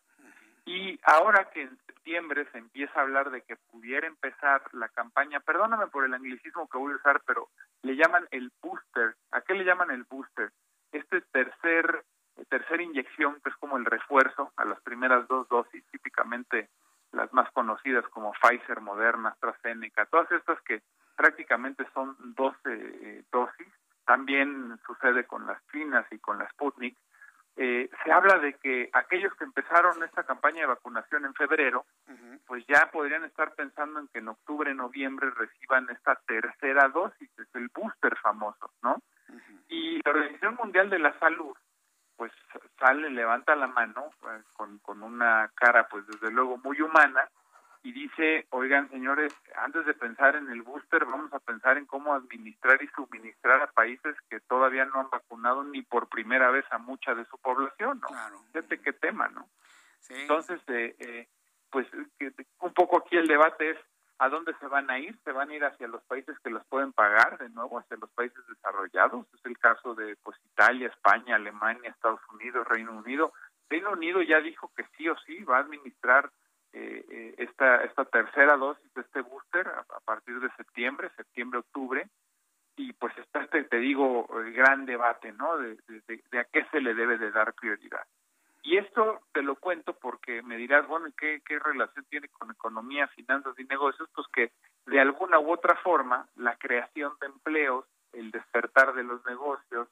[0.68, 5.40] Y ahora que en septiembre se empieza a hablar de que pudiera empezar la campaña,
[5.40, 7.48] perdóname por el anglicismo que voy a usar, pero
[7.84, 9.16] le llaman el booster.
[9.32, 10.52] ¿A qué le llaman el booster?
[10.92, 12.04] Este tercer
[12.50, 16.70] tercera inyección, que es como el refuerzo a las primeras dos dosis, típicamente
[17.14, 20.82] las más conocidas como Pfizer, Moderna, AstraZeneca, todas estas que
[21.16, 23.68] prácticamente son 12 eh, dosis,
[24.06, 26.98] también sucede con las chinas y con la Sputnik.
[27.60, 31.86] Eh, se habla de que aquellos que empezaron esta campaña de vacunación en febrero,
[32.46, 37.56] pues ya podrían estar pensando en que en octubre, noviembre reciban esta tercera dosis, es
[37.56, 39.02] el booster famoso, ¿no?
[39.70, 41.56] Y la Organización Mundial de la Salud
[42.16, 42.32] pues
[42.80, 47.30] sale, levanta la mano eh, con, con una cara pues desde luego muy humana
[47.84, 52.14] y dice, oigan señores, antes de pensar en el booster, vamos a pensar en cómo
[52.14, 56.78] administrar y suministrar a países que todavía no han vacunado ni por primera vez a
[56.78, 58.08] mucha de su población, ¿no?
[58.08, 58.40] Claro.
[58.52, 59.48] Fíjate qué tema, ¿no?
[60.10, 61.28] Entonces, eh, eh,
[61.70, 61.88] pues
[62.60, 63.78] un poco aquí el debate es,
[64.20, 65.16] ¿A dónde se van a ir?
[65.24, 68.10] Se van a ir hacia los países que los pueden pagar, de nuevo hacia los
[68.12, 69.28] países desarrollados.
[69.36, 73.32] Es el caso de pues Italia, España, Alemania, Estados Unidos, Reino Unido.
[73.70, 76.32] Reino Unido ya dijo que sí o sí va a administrar
[76.74, 82.08] eh, eh, esta esta tercera dosis de este booster a, partir de septiembre, septiembre, octubre.
[82.76, 85.58] Y pues está este, te digo, el gran debate, ¿no?
[85.58, 88.06] de, de a qué se le debe de dar prioridad.
[88.68, 93.08] Y esto te lo cuento porque me dirás, bueno, ¿qué, qué relación tiene con economía,
[93.08, 94.10] finanzas y negocios?
[94.14, 94.52] Pues que
[94.86, 99.88] de alguna u otra forma la creación de empleos, el despertar de los negocios,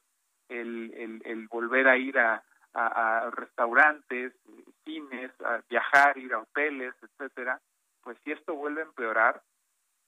[0.50, 2.44] el, el, el volver a ir a,
[2.78, 4.32] a, restaurantes,
[4.84, 7.60] cines, a viajar, ir a hoteles, etcétera,
[8.02, 9.42] pues si esto vuelve a empeorar,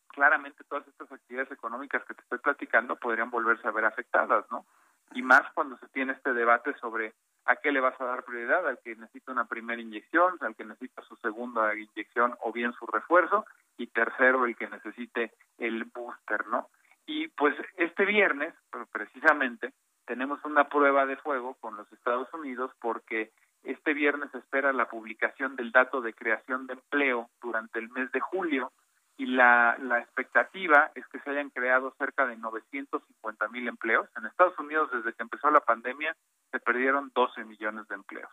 [0.09, 4.66] claramente todas estas actividades económicas que te estoy platicando podrían volverse a ver afectadas, ¿no?
[5.15, 7.15] Y más cuando se tiene este debate sobre
[7.49, 8.69] ¿A qué le vas a dar prioridad?
[8.69, 10.36] ¿Al que necesita una primera inyección?
[10.40, 13.47] ¿Al que necesita su segunda inyección o bien su refuerzo?
[13.78, 16.69] Y tercero, el que necesite el booster, ¿no?
[17.07, 18.53] Y pues este viernes,
[18.93, 19.73] precisamente,
[20.09, 23.30] tenemos una prueba de fuego con los Estados Unidos porque
[23.62, 28.20] este viernes espera la publicación del dato de creación de empleo durante el mes de
[28.20, 28.72] julio
[29.18, 34.09] y la, la expectativa es que se hayan creado cerca de 950 mil empleos.
[34.16, 36.16] En Estados Unidos, desde que empezó la pandemia,
[36.51, 38.30] se perdieron 12 millones de empleos.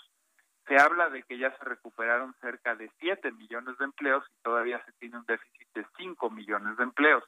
[0.68, 4.82] Se habla de que ya se recuperaron cerca de 7 millones de empleos y todavía
[4.86, 7.24] se tiene un déficit de 5 millones de empleos.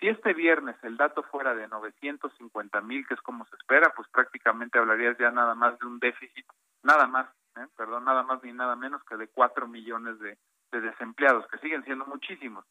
[0.00, 4.08] Si este viernes el dato fuera de 950 mil, que es como se espera, pues
[4.08, 6.46] prácticamente hablarías ya nada más de un déficit,
[6.82, 7.66] nada más, ¿eh?
[7.76, 10.38] perdón, nada más ni nada menos que de 4 millones de,
[10.72, 12.64] de desempleados, que siguen siendo muchísimos.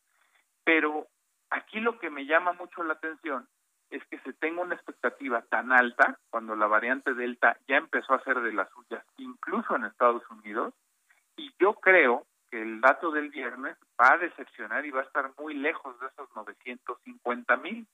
[0.64, 1.08] Pero
[1.52, 3.48] aquí lo que me llama mucho la atención
[3.92, 8.18] es que se tenga una expectativa tan alta cuando la variante Delta ya empezó a
[8.18, 10.74] hacer de las suyas, incluso en Estados Unidos,
[11.36, 15.32] y yo creo que el dato del viernes va a decepcionar y va a estar
[15.38, 17.88] muy lejos de esos 950 mil.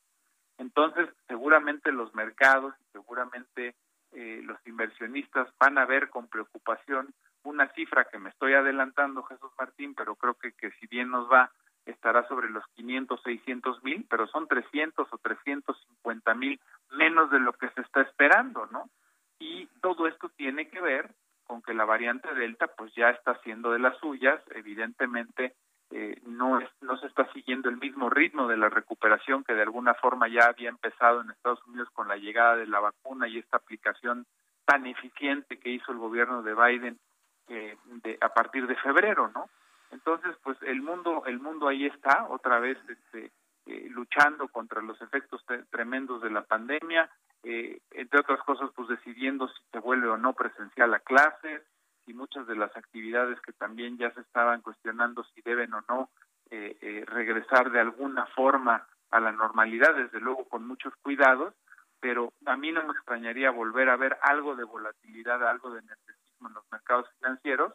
[0.57, 3.75] Entonces, seguramente los mercados, seguramente
[4.13, 7.13] eh, los inversionistas van a ver con preocupación
[7.43, 11.31] una cifra que me estoy adelantando, Jesús Martín, pero creo que, que si bien nos
[11.31, 11.51] va,
[11.85, 16.59] estará sobre los 500, 600 mil, pero son 300 o 350 mil
[16.91, 18.89] menos de lo que se está esperando, ¿no?
[19.37, 21.13] Y todo esto tiene que ver
[21.45, 25.53] con que la variante Delta pues ya está haciendo de las suyas, evidentemente
[25.91, 29.93] eh, no, no se está siguiendo el mismo ritmo de la recuperación que de alguna
[29.93, 33.57] forma ya había empezado en Estados Unidos con la llegada de la vacuna y esta
[33.57, 34.25] aplicación
[34.65, 36.99] tan eficiente que hizo el gobierno de Biden
[37.47, 39.49] eh, de, a partir de febrero, ¿no?
[39.91, 43.31] Entonces, pues el mundo, el mundo ahí está, otra vez este,
[43.67, 47.09] eh, luchando contra los efectos tremendos de la pandemia,
[47.47, 51.61] eh, entre otras cosas, pues decidiendo si se vuelve o no presencial a clases
[52.07, 56.09] y muchas de las actividades que también ya se estaban cuestionando si deben o no
[56.49, 61.53] eh, eh, regresar de alguna forma a la normalidad, desde luego con muchos cuidados,
[61.99, 66.47] pero a mí no me extrañaría volver a ver algo de volatilidad, algo de nerviosismo
[66.47, 67.73] en los mercados financieros,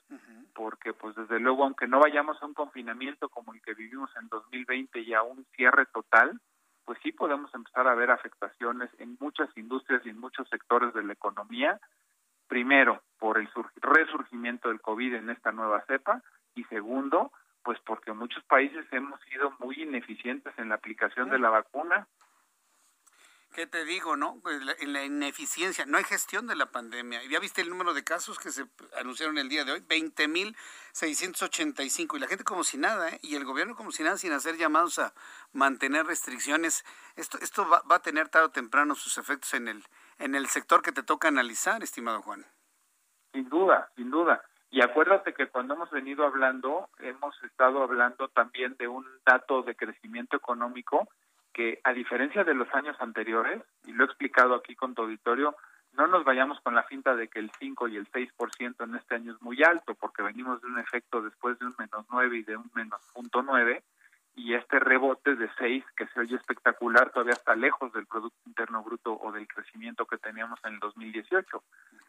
[0.53, 4.29] porque pues desde luego, aunque no vayamos a un confinamiento como el que vivimos en
[4.29, 6.41] 2020 y a un cierre total,
[6.85, 11.05] pues sí podemos empezar a ver afectaciones en muchas industrias y en muchos sectores de
[11.05, 11.81] la economía.
[12.48, 16.23] Primero, por el resurgimiento del COVID en esta nueva cepa
[16.55, 17.32] y segundo,
[17.62, 22.09] pues porque muchos países hemos sido muy ineficientes en la aplicación de la vacuna
[23.55, 24.39] ¿Qué te digo, no?
[24.43, 27.20] Pues en la ineficiencia, no hay gestión de la pandemia.
[27.24, 28.64] ¿Ya viste el número de casos que se
[28.97, 29.81] anunciaron el día de hoy?
[29.81, 33.18] 20.685 y la gente como si nada, ¿eh?
[33.22, 35.12] Y el gobierno como si nada, sin hacer llamados a
[35.52, 36.85] mantener restricciones.
[37.16, 39.82] Esto, esto va, va a tener tarde o temprano sus efectos en el,
[40.20, 42.47] en el sector que te toca analizar, estimado Juan.
[43.32, 44.44] Sin duda, sin duda.
[44.70, 49.74] Y acuérdate que cuando hemos venido hablando, hemos estado hablando también de un dato de
[49.74, 51.09] crecimiento económico
[51.52, 55.56] que a diferencia de los años anteriores, y lo he explicado aquí con tu auditorio,
[55.93, 59.16] no nos vayamos con la finta de que el 5 y el 6% en este
[59.16, 62.43] año es muy alto, porque venimos de un efecto después de un menos 9 y
[62.44, 63.82] de un menos punto 9,
[64.36, 68.82] y este rebote de 6, que se oye espectacular, todavía está lejos del Producto Interno
[68.82, 71.62] Bruto o del crecimiento que teníamos en el 2018.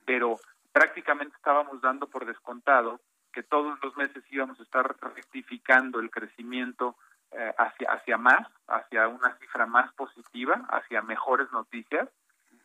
[0.05, 0.37] Pero
[0.71, 3.01] prácticamente estábamos dando por descontado
[3.33, 6.95] que todos los meses íbamos a estar rectificando el crecimiento
[7.33, 12.09] eh, hacia, hacia más, hacia una cifra más positiva, hacia mejores noticias.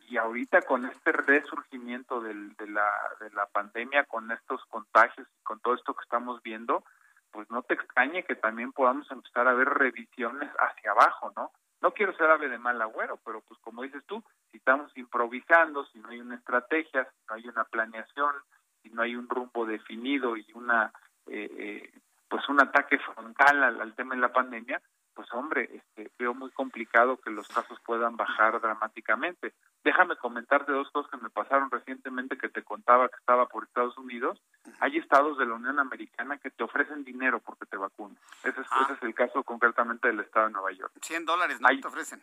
[0.09, 2.89] Y ahorita con este resurgimiento del, de, la,
[3.19, 6.83] de la pandemia, con estos contagios y con todo esto que estamos viendo,
[7.31, 11.51] pues no te extrañe que también podamos empezar a ver revisiones hacia abajo, ¿no?
[11.81, 15.85] No quiero ser ave de mal agüero, pero pues como dices tú, si estamos improvisando,
[15.87, 18.33] si no hay una estrategia, si no hay una planeación,
[18.81, 20.91] si no hay un rumbo definido y una
[21.27, 21.96] eh, eh,
[22.29, 24.81] pues un ataque frontal al, tema de la pandemia,
[25.13, 29.53] pues hombre, este, veo muy complicado que los casos puedan bajar dramáticamente.
[29.83, 33.97] Déjame comentarte dos cosas que me pasaron recientemente que te contaba que estaba por Estados
[33.97, 34.39] Unidos.
[34.79, 38.17] Hay estados de la Unión Americana que te ofrecen dinero porque te vacunan.
[38.43, 40.93] Ese es, ese es el caso concretamente del estado de Nueva York.
[41.01, 41.67] 100 dólares, ¿no?
[41.67, 42.21] te ofrecen.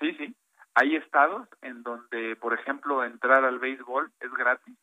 [0.00, 0.34] Sí, sí.
[0.74, 4.74] Hay estados en donde, por ejemplo, entrar al béisbol es gratis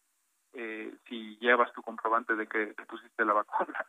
[0.54, 3.86] eh, si llevas tu comprobante de que te pusiste la vacuna.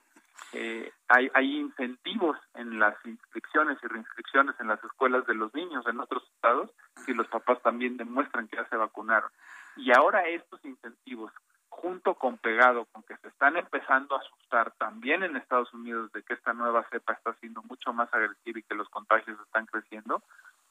[0.52, 5.86] Eh, hay, hay incentivos en las inscripciones y reinscripciones en las escuelas de los niños
[5.86, 6.70] en otros estados
[7.06, 9.30] si los papás también demuestran que ya se vacunaron.
[9.76, 11.32] Y ahora estos incentivos,
[11.70, 16.22] junto con pegado con que se están empezando a asustar también en Estados Unidos de
[16.22, 20.22] que esta nueva cepa está siendo mucho más agresiva y que los contagios están creciendo,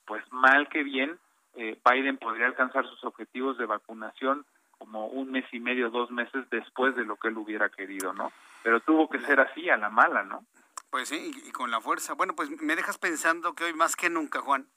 [0.05, 1.17] pues mal que bien,
[1.55, 4.45] eh, Biden podría alcanzar sus objetivos de vacunación
[4.91, 8.31] como un mes y medio, dos meses después de lo que él hubiera querido, ¿no?
[8.63, 10.45] pero tuvo que ser así, a la mala, ¿no?
[10.89, 12.13] Pues sí, y, con la fuerza.
[12.13, 14.67] Bueno, pues me dejas pensando que hoy más que nunca, Juan,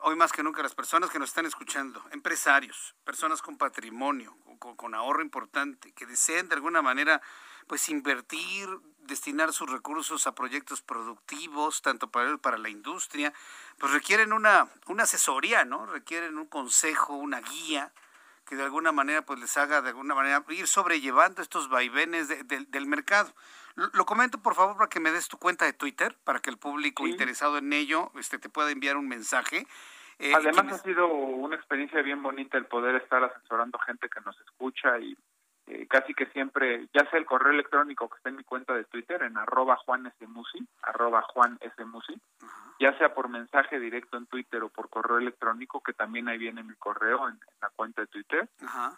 [0.00, 4.94] hoy más que nunca las personas que nos están escuchando, empresarios, personas con patrimonio, con,
[4.94, 7.22] ahorro importante, que deseen de alguna manera
[7.66, 8.68] pues invertir,
[8.98, 13.32] destinar sus recursos a proyectos productivos, tanto para, para la industria,
[13.78, 15.86] pues requieren una, una asesoría, ¿no?
[15.86, 17.90] Requieren un consejo, una guía
[18.44, 22.86] que de alguna manera pues les haga de alguna manera ir sobrellevando estos vaivenes del
[22.86, 23.32] mercado.
[23.92, 26.58] Lo comento por favor para que me des tu cuenta de Twitter, para que el
[26.58, 29.66] público interesado en ello este, te pueda enviar un mensaje.
[30.20, 34.40] Eh, Además ha sido una experiencia bien bonita el poder estar asesorando gente que nos
[34.42, 35.16] escucha y
[35.66, 38.84] eh, casi que siempre, ya sea el correo electrónico que está en mi cuenta de
[38.84, 40.26] Twitter, en arroba Juan S.
[40.26, 41.84] Musi, arroba Juan S.
[41.84, 42.20] Musi,
[42.78, 46.62] ya sea por mensaje directo en Twitter o por correo electrónico, que también ahí viene
[46.62, 48.48] mi correo en, la cuenta de Twitter,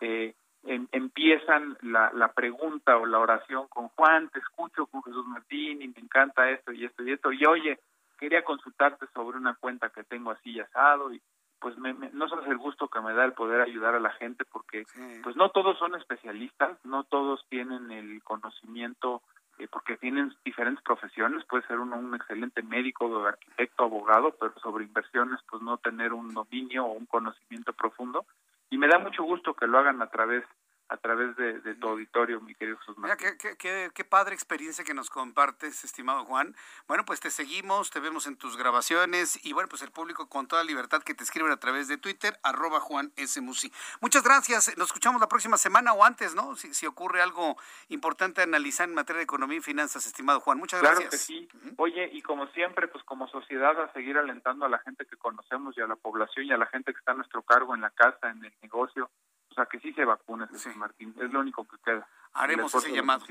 [0.00, 0.34] eh,
[0.64, 5.88] empiezan la, la pregunta o la oración con Juan, te escucho con Jesús Martín y
[5.88, 7.78] me encanta esto y esto y esto, y oye,
[8.18, 11.22] quería consultarte sobre una cuenta que tengo así asado y
[11.60, 14.44] pues me, no sabes el gusto que me da el poder ayudar a la gente
[14.44, 14.84] porque
[15.22, 19.22] pues no todos son especialistas, no todos tienen el conocimiento
[19.58, 24.84] eh, porque tienen diferentes profesiones, puede ser uno un excelente médico, arquitecto, abogado, pero sobre
[24.84, 28.26] inversiones pues no tener un dominio o un conocimiento profundo.
[28.68, 30.44] Y me da mucho gusto que lo hagan a través
[30.88, 34.94] a través de, tu auditorio, mi querido Jesús Mira, qué, qué, qué, padre experiencia que
[34.94, 36.54] nos compartes, estimado Juan.
[36.86, 40.46] Bueno, pues te seguimos, te vemos en tus grabaciones y bueno, pues el público con
[40.46, 43.40] toda libertad que te escriben a través de Twitter, arroba Juan S.
[43.40, 43.72] Musi.
[44.00, 46.54] Muchas gracias, nos escuchamos la próxima semana o antes, ¿no?
[46.56, 47.56] Si, si ocurre algo
[47.88, 50.58] importante analizar en materia de economía y finanzas, estimado Juan.
[50.58, 50.98] Muchas gracias.
[50.98, 51.48] Claro que sí.
[51.78, 55.76] Oye, y como siempre, pues como sociedad a seguir alentando a la gente que conocemos
[55.76, 57.90] y a la población y a la gente que está a nuestro cargo en la
[57.90, 59.10] casa, en el negocio,
[59.56, 60.46] sea, que sí se vacune,
[60.76, 61.14] Martín.
[61.20, 62.06] Es lo único que queda.
[62.34, 63.24] Haremos ese llamado,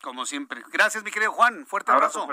[0.00, 0.62] como siempre.
[0.68, 1.66] Gracias, mi querido Juan.
[1.66, 2.28] Fuerte abrazo.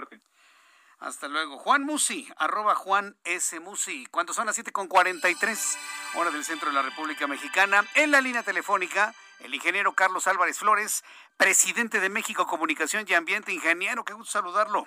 [0.99, 1.57] Hasta luego.
[1.57, 3.59] Juan Musi, arroba Juan S.
[3.59, 4.05] Musi.
[4.07, 5.79] ¿Cuántos son las 7 con 43?
[6.15, 7.83] Hora del centro de la República Mexicana.
[7.95, 11.03] En la línea telefónica, el ingeniero Carlos Álvarez Flores,
[11.37, 13.53] presidente de México Comunicación y Ambiente.
[13.53, 14.85] Ingeniero, qué gusto saludarlo.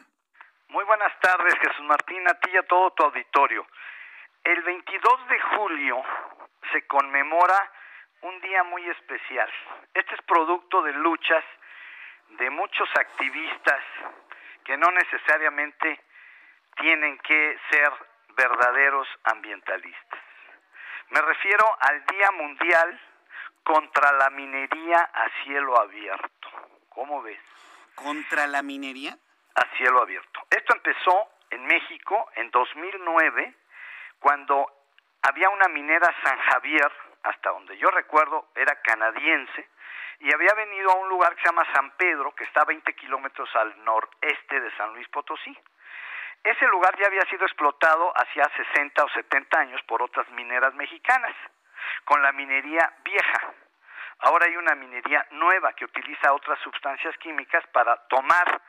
[0.68, 3.66] Muy buenas tardes, Jesús Martín, a ti y a todo tu auditorio.
[4.44, 6.02] El 22 de julio
[6.72, 7.70] se conmemora
[8.22, 9.50] un día muy especial.
[9.94, 11.44] Este es producto de luchas
[12.30, 13.82] de muchos activistas
[14.64, 16.00] que no necesariamente
[16.76, 17.92] tienen que ser
[18.36, 20.20] verdaderos ambientalistas.
[21.10, 23.00] Me refiero al Día Mundial
[23.64, 26.48] contra la minería a cielo abierto.
[26.88, 27.40] ¿Cómo ves?
[27.94, 29.16] ¿Contra la minería?
[29.54, 30.40] A cielo abierto.
[30.48, 33.54] Esto empezó en México en 2009,
[34.18, 34.66] cuando
[35.22, 36.90] había una minera San Javier
[37.22, 39.68] hasta donde yo recuerdo, era canadiense
[40.20, 42.94] y había venido a un lugar que se llama San Pedro, que está a 20
[42.94, 45.56] kilómetros al noreste de San Luis Potosí.
[46.44, 51.34] Ese lugar ya había sido explotado hacía 60 o 70 años por otras mineras mexicanas,
[52.04, 53.52] con la minería vieja.
[54.20, 58.60] Ahora hay una minería nueva que utiliza otras sustancias químicas para tomar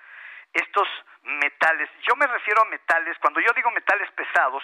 [0.54, 0.88] estos
[1.24, 4.64] metales, yo me refiero a metales, cuando yo digo metales pesados,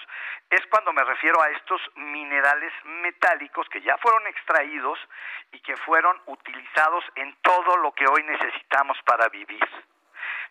[0.50, 5.00] es cuando me refiero a estos minerales metálicos que ya fueron extraídos
[5.52, 9.68] y que fueron utilizados en todo lo que hoy necesitamos para vivir.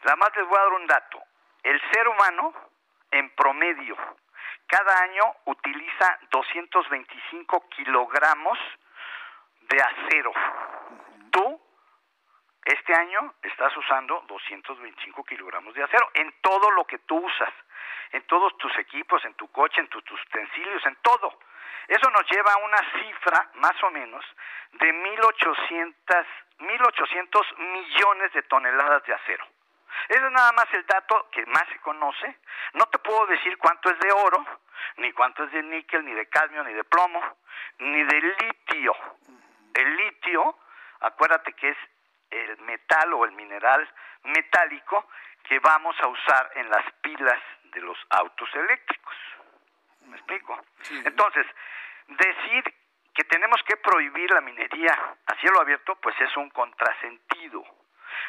[0.05, 1.23] Nada más les voy a dar un dato.
[1.63, 2.55] El ser humano,
[3.11, 3.97] en promedio,
[4.67, 8.59] cada año utiliza 225 kilogramos
[9.63, 10.33] de acero.
[12.69, 17.49] Este año estás usando 225 kilogramos de acero en todo lo que tú usas,
[18.13, 21.39] en todos tus equipos, en tu coche, en tus utensilios, en todo.
[21.87, 24.23] Eso nos lleva a una cifra, más o menos,
[24.73, 26.27] de 1.800,
[26.59, 29.47] 1.800 millones de toneladas de acero.
[30.07, 32.37] Ese es nada más el dato que más se conoce.
[32.75, 34.45] No te puedo decir cuánto es de oro,
[34.99, 37.23] ni cuánto es de níquel, ni de cadmio, ni de plomo,
[37.79, 38.95] ni de litio.
[39.73, 40.59] El litio,
[41.01, 41.79] acuérdate que es
[42.31, 43.89] el metal o el mineral
[44.25, 45.09] metálico
[45.45, 49.15] que vamos a usar en las pilas de los autos eléctricos.
[50.07, 50.59] ¿Me explico?
[50.91, 51.47] Entonces,
[52.07, 52.75] decir
[53.15, 57.65] que tenemos que prohibir la minería a cielo abierto, pues es un contrasentido.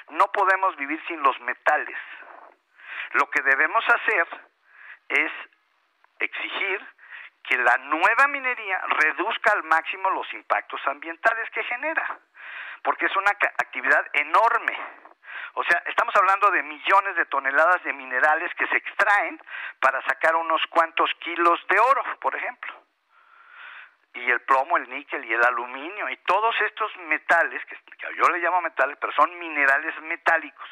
[0.09, 1.97] No podemos vivir sin los metales.
[3.13, 4.27] Lo que debemos hacer
[5.09, 5.31] es
[6.19, 6.85] exigir
[7.43, 12.19] que la nueva minería reduzca al máximo los impactos ambientales que genera
[12.83, 14.77] porque es una actividad enorme.
[15.53, 19.41] O sea, estamos hablando de millones de toneladas de minerales que se extraen
[19.79, 22.73] para sacar unos cuantos kilos de oro, por ejemplo.
[24.13, 27.77] Y el plomo, el níquel y el aluminio y todos estos metales, que
[28.15, 30.69] yo le llamo metales, pero son minerales metálicos,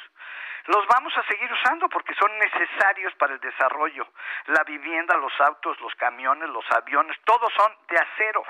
[0.67, 4.05] los vamos a seguir usando porque son necesarios para el desarrollo.
[4.47, 8.43] La vivienda, los autos, los camiones, los aviones, todos son de acero.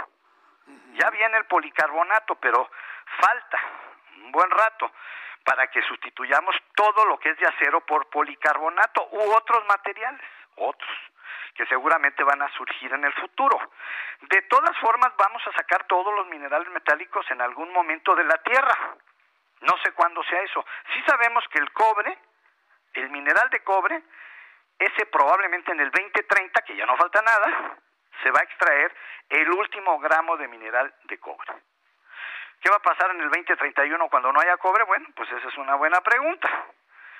[0.93, 2.69] Ya viene el policarbonato, pero
[3.19, 3.59] falta
[4.17, 4.91] un buen rato
[5.43, 10.21] para que sustituyamos todo lo que es de acero por policarbonato u otros materiales,
[10.55, 10.91] otros
[11.57, 13.57] que seguramente van a surgir en el futuro.
[14.21, 18.37] De todas formas, vamos a sacar todos los minerales metálicos en algún momento de la
[18.37, 18.95] Tierra.
[19.61, 20.63] No sé cuándo sea eso.
[20.93, 22.15] Sí sabemos que el cobre,
[22.93, 24.03] el mineral de cobre,
[24.77, 27.77] ese probablemente en el 2030, que ya no falta nada,
[28.23, 28.93] se va a extraer
[29.29, 31.53] el último gramo de mineral de cobre.
[32.61, 34.83] ¿Qué va a pasar en el 2031 cuando no haya cobre?
[34.83, 36.49] Bueno, pues esa es una buena pregunta.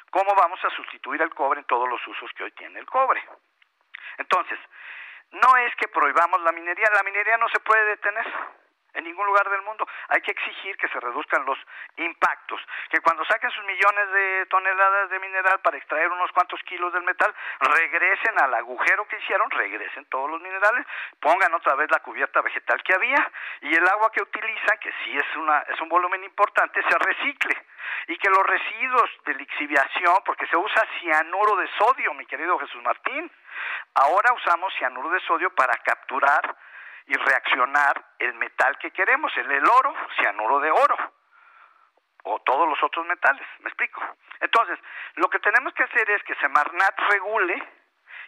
[0.09, 3.23] ¿Cómo vamos a sustituir el cobre en todos los usos que hoy tiene el cobre?
[4.17, 4.57] Entonces,
[5.31, 8.25] no es que prohibamos la minería, la minería no se puede detener
[8.97, 9.87] en ningún lugar del mundo.
[10.09, 11.57] Hay que exigir que se reduzcan los
[11.97, 12.59] impactos,
[12.89, 17.03] que cuando saquen sus millones de toneladas de mineral para extraer unos cuantos kilos del
[17.03, 20.85] metal, regresen al agujero que hicieron, regresen todos los minerales,
[21.19, 25.15] pongan otra vez la cubierta vegetal que había y el agua que utilizan, que sí
[25.15, 27.55] es una es un volumen importante, se recicle
[28.07, 32.81] y que los residuos de lixiviación, porque se usa cianuro de sodio, mi querido Jesús
[32.81, 33.31] Martín,
[33.93, 36.55] ahora usamos cianuro de sodio para capturar
[37.07, 40.97] y reaccionar el metal que queremos, el, el oro, cianuro de oro,
[42.23, 44.01] o todos los otros metales, ¿me explico?
[44.41, 44.77] Entonces,
[45.15, 47.63] lo que tenemos que hacer es que Semarnat regule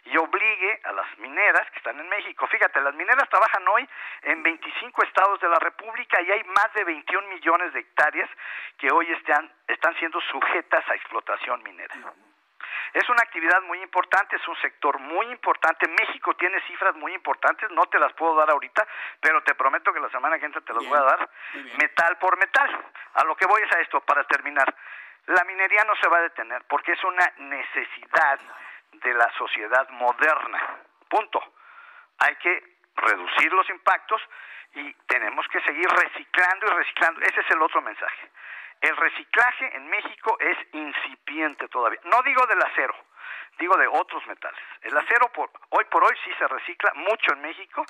[0.04, 2.46] y obligue a las mineras que están en México.
[2.46, 3.86] Fíjate, las mineras trabajan hoy
[4.22, 8.30] en 25 estados de la República y hay más de 21 millones de hectáreas
[8.78, 11.94] que hoy están, están siendo sujetas a explotación minera.
[12.92, 15.86] Es una actividad muy importante, es un sector muy importante.
[15.88, 18.86] México tiene cifras muy importantes, no te las puedo dar ahorita,
[19.20, 21.30] pero te prometo que la semana que entra te las voy a dar
[21.78, 22.84] metal por metal.
[23.14, 24.74] A lo que voy es a esto, para terminar.
[25.26, 28.40] La minería no se va a detener porque es una necesidad
[28.92, 30.60] de la sociedad moderna.
[31.08, 31.40] Punto.
[32.18, 34.20] Hay que reducir los impactos
[34.74, 37.20] y tenemos que seguir reciclando y reciclando.
[37.20, 38.30] Ese es el otro mensaje.
[38.80, 42.00] El reciclaje en México es incipiente todavía.
[42.04, 42.94] No digo del acero,
[43.58, 44.60] digo de otros metales.
[44.82, 47.84] El acero por, hoy por hoy sí se recicla mucho en México,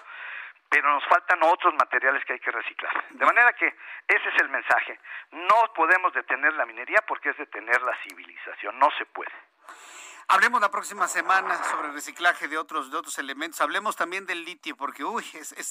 [0.68, 2.92] pero nos faltan otros materiales que hay que reciclar.
[3.10, 4.98] De manera que ese es el mensaje.
[5.32, 8.78] No podemos detener la minería porque es detener la civilización.
[8.78, 9.32] No se puede.
[10.32, 13.60] Hablemos la próxima semana sobre el reciclaje de otros, de otros elementos.
[13.60, 15.24] Hablemos también del litio, porque uy,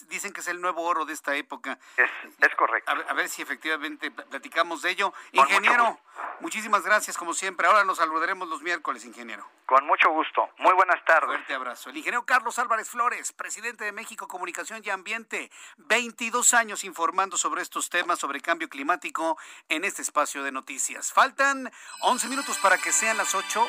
[0.10, 1.80] dicen que es el nuevo oro de esta época.
[1.96, 2.10] Es,
[2.42, 2.92] es correcto.
[2.92, 5.14] A, ver si efectivamente platicamos de ello.
[5.32, 5.98] ingeniero,
[6.42, 7.68] muchísimas gracias como siempre.
[7.68, 9.48] Ahora nos saludaremos los miércoles, ingeniero.
[9.66, 10.50] Con mucho gusto.
[10.58, 11.38] Muy buenas tardes.
[11.38, 11.90] Fuerte abrazo.
[11.90, 15.50] El ingeniero Carlos Álvarez Flores, presidente de México Comunicación y Ambiente.
[15.78, 19.38] 22 años informando sobre estos temas, sobre cambio climático
[19.70, 21.14] en este espacio de noticias.
[21.14, 21.72] Faltan
[22.02, 23.66] 11 minutos para que sean las 8.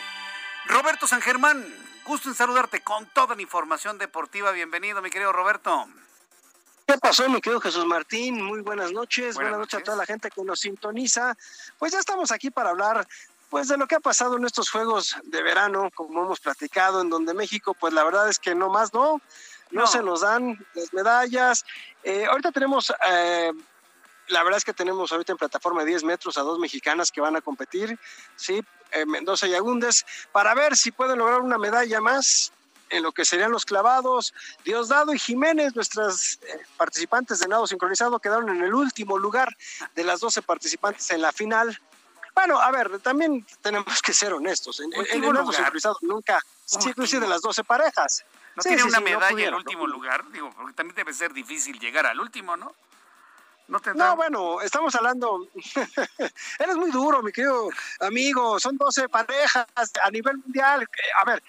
[0.66, 1.66] Roberto San Germán,
[2.04, 4.52] gusto en saludarte con toda la información deportiva.
[4.52, 5.88] Bienvenido, mi querido Roberto.
[6.86, 8.42] ¿Qué pasó, mi querido Jesús Martín?
[8.42, 9.36] Muy buenas noches.
[9.36, 11.36] Buenas, noches a toda la gente que nos sintoniza.
[11.78, 13.06] Pues ya estamos aquí para hablar
[13.48, 17.10] pues de lo que ha pasado en estos Juegos de Verano, como hemos platicado, en
[17.10, 19.20] donde México, pues la verdad es que no más no,
[19.72, 21.64] no, se nos dan las medallas.
[22.04, 23.52] Eh, ahorita tenemos eh,
[24.30, 27.20] la verdad es que tenemos ahorita en plataforma de 10 metros a dos mexicanas que
[27.20, 27.98] van a competir,
[28.36, 28.62] ¿sí?
[28.92, 32.52] Eh, Mendoza y Agúndez, para ver si pueden lograr una medalla más
[32.88, 34.34] en lo que serían los clavados.
[34.64, 39.56] Diosdado y Jiménez, nuestras eh, participantes de nado sincronizado, quedaron en el último lugar
[39.94, 41.80] de las 12 participantes en la final.
[42.34, 44.80] Bueno, a ver, también tenemos que ser honestos.
[44.80, 48.24] En, el nado sincronizado nunca, sí, inclusive de las 12 parejas.
[48.56, 50.30] ¿No tiene una medalla en el último lugar?
[50.32, 52.74] Digo, porque también debe ser difícil llegar al último, ¿no?
[53.94, 55.46] No, bueno, estamos hablando.
[56.58, 57.68] Eres muy duro, mi querido
[58.00, 58.58] amigo.
[58.58, 59.66] Son 12 parejas
[60.02, 60.88] a nivel mundial.
[61.18, 61.42] A ver,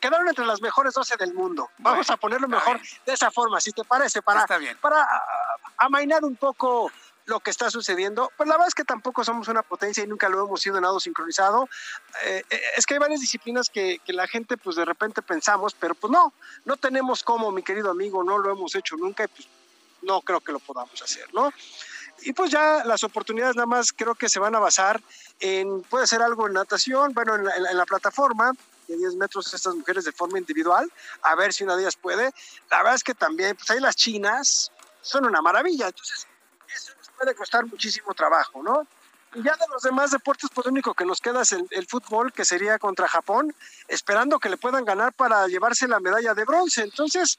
[0.00, 1.70] quedaron entre las mejores 12 del mundo.
[1.78, 4.44] Vamos a ponerlo mejor de esa forma, si te parece, para,
[4.80, 5.08] para
[5.76, 6.90] amainar un poco
[7.26, 8.32] lo que está sucediendo.
[8.36, 10.82] Pues la verdad es que tampoco somos una potencia y nunca lo hemos sido en
[10.82, 11.68] nado sincronizado.
[12.24, 15.74] Eh, eh, es que hay varias disciplinas que, que, la gente pues de repente pensamos,
[15.74, 16.32] pero pues no,
[16.64, 19.46] no tenemos como, mi querido amigo, no lo hemos hecho nunca y pues
[20.02, 21.52] no creo que lo podamos hacer, ¿no?
[22.22, 25.00] Y pues ya las oportunidades nada más creo que se van a basar
[25.40, 28.52] en, puede ser algo en natación, bueno, en la, plataforma
[28.88, 30.90] de 10 metros estas mujeres de forma individual,
[31.22, 32.32] a ver si una de ellas puede.
[32.70, 36.26] La verdad es que también, pues ahí las chinas son una maravilla, entonces
[36.74, 38.86] eso nos puede costar muchísimo trabajo, ¿no?
[39.34, 42.32] Y ya de los demás deportes, pues lo único que nos queda es el, fútbol,
[42.32, 43.54] que sería contra Japón,
[43.86, 46.82] esperando que le puedan ganar para llevarse la medalla de bronce.
[46.82, 47.38] Entonces,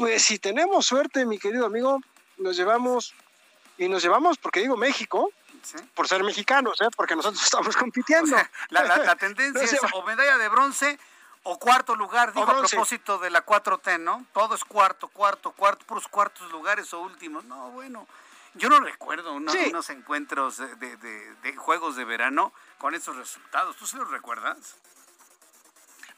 [0.00, 2.00] pues si tenemos suerte, mi querido amigo,
[2.38, 3.14] nos llevamos,
[3.76, 5.30] y nos llevamos, porque digo México,
[5.94, 6.88] por ser mexicanos, ¿eh?
[6.96, 8.34] porque nosotros estamos compitiendo.
[8.70, 10.98] la, tendencia es o medalla de bronce
[11.42, 14.24] o cuarto lugar, digo a propósito de la 4T, ¿no?
[14.32, 17.44] Todo es cuarto, cuarto, cuarto, puros cuartos lugares o últimos.
[17.44, 18.06] No, bueno,
[18.54, 19.54] yo no recuerdo unos,
[19.90, 23.76] encuentros de, juegos de verano con esos resultados.
[23.76, 24.76] ¿Tú se los recuerdas?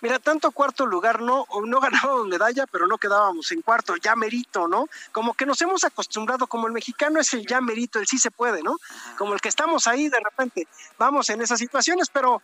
[0.03, 4.69] Mira, tanto cuarto lugar no, no ganábamos medalla, pero no quedábamos en cuarto, ya merito,
[4.69, 4.89] ¿no?
[5.13, 8.31] Como que nos hemos acostumbrado, como el mexicano es el ya merito, el sí se
[8.31, 8.77] puede, ¿no?
[9.17, 10.67] Como el que estamos ahí de repente,
[10.99, 12.43] vamos en esas situaciones, pero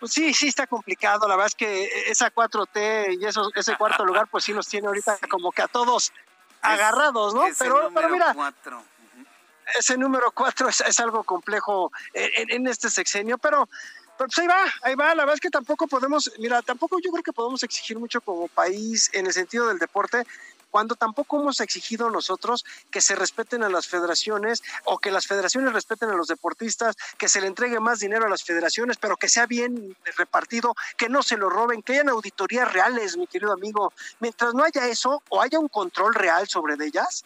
[0.00, 1.28] pues sí, sí está complicado.
[1.28, 4.88] La verdad es que esa 4T y eso, ese cuarto lugar, pues sí nos tiene
[4.88, 6.12] ahorita como que a todos
[6.60, 7.44] agarrados, ¿no?
[7.58, 8.34] Pero, pero mira,
[9.78, 13.68] ese número 4 es, algo complejo en, en, este sexenio, pero,
[14.20, 15.14] pero pues ahí va, ahí va.
[15.14, 18.48] La verdad es que tampoco podemos, mira, tampoco yo creo que podemos exigir mucho como
[18.48, 20.26] país en el sentido del deporte,
[20.70, 25.72] cuando tampoco hemos exigido nosotros que se respeten a las federaciones o que las federaciones
[25.72, 29.30] respeten a los deportistas, que se le entregue más dinero a las federaciones, pero que
[29.30, 33.94] sea bien repartido, que no se lo roben, que hayan auditorías reales, mi querido amigo.
[34.18, 37.24] Mientras no haya eso o haya un control real sobre ellas,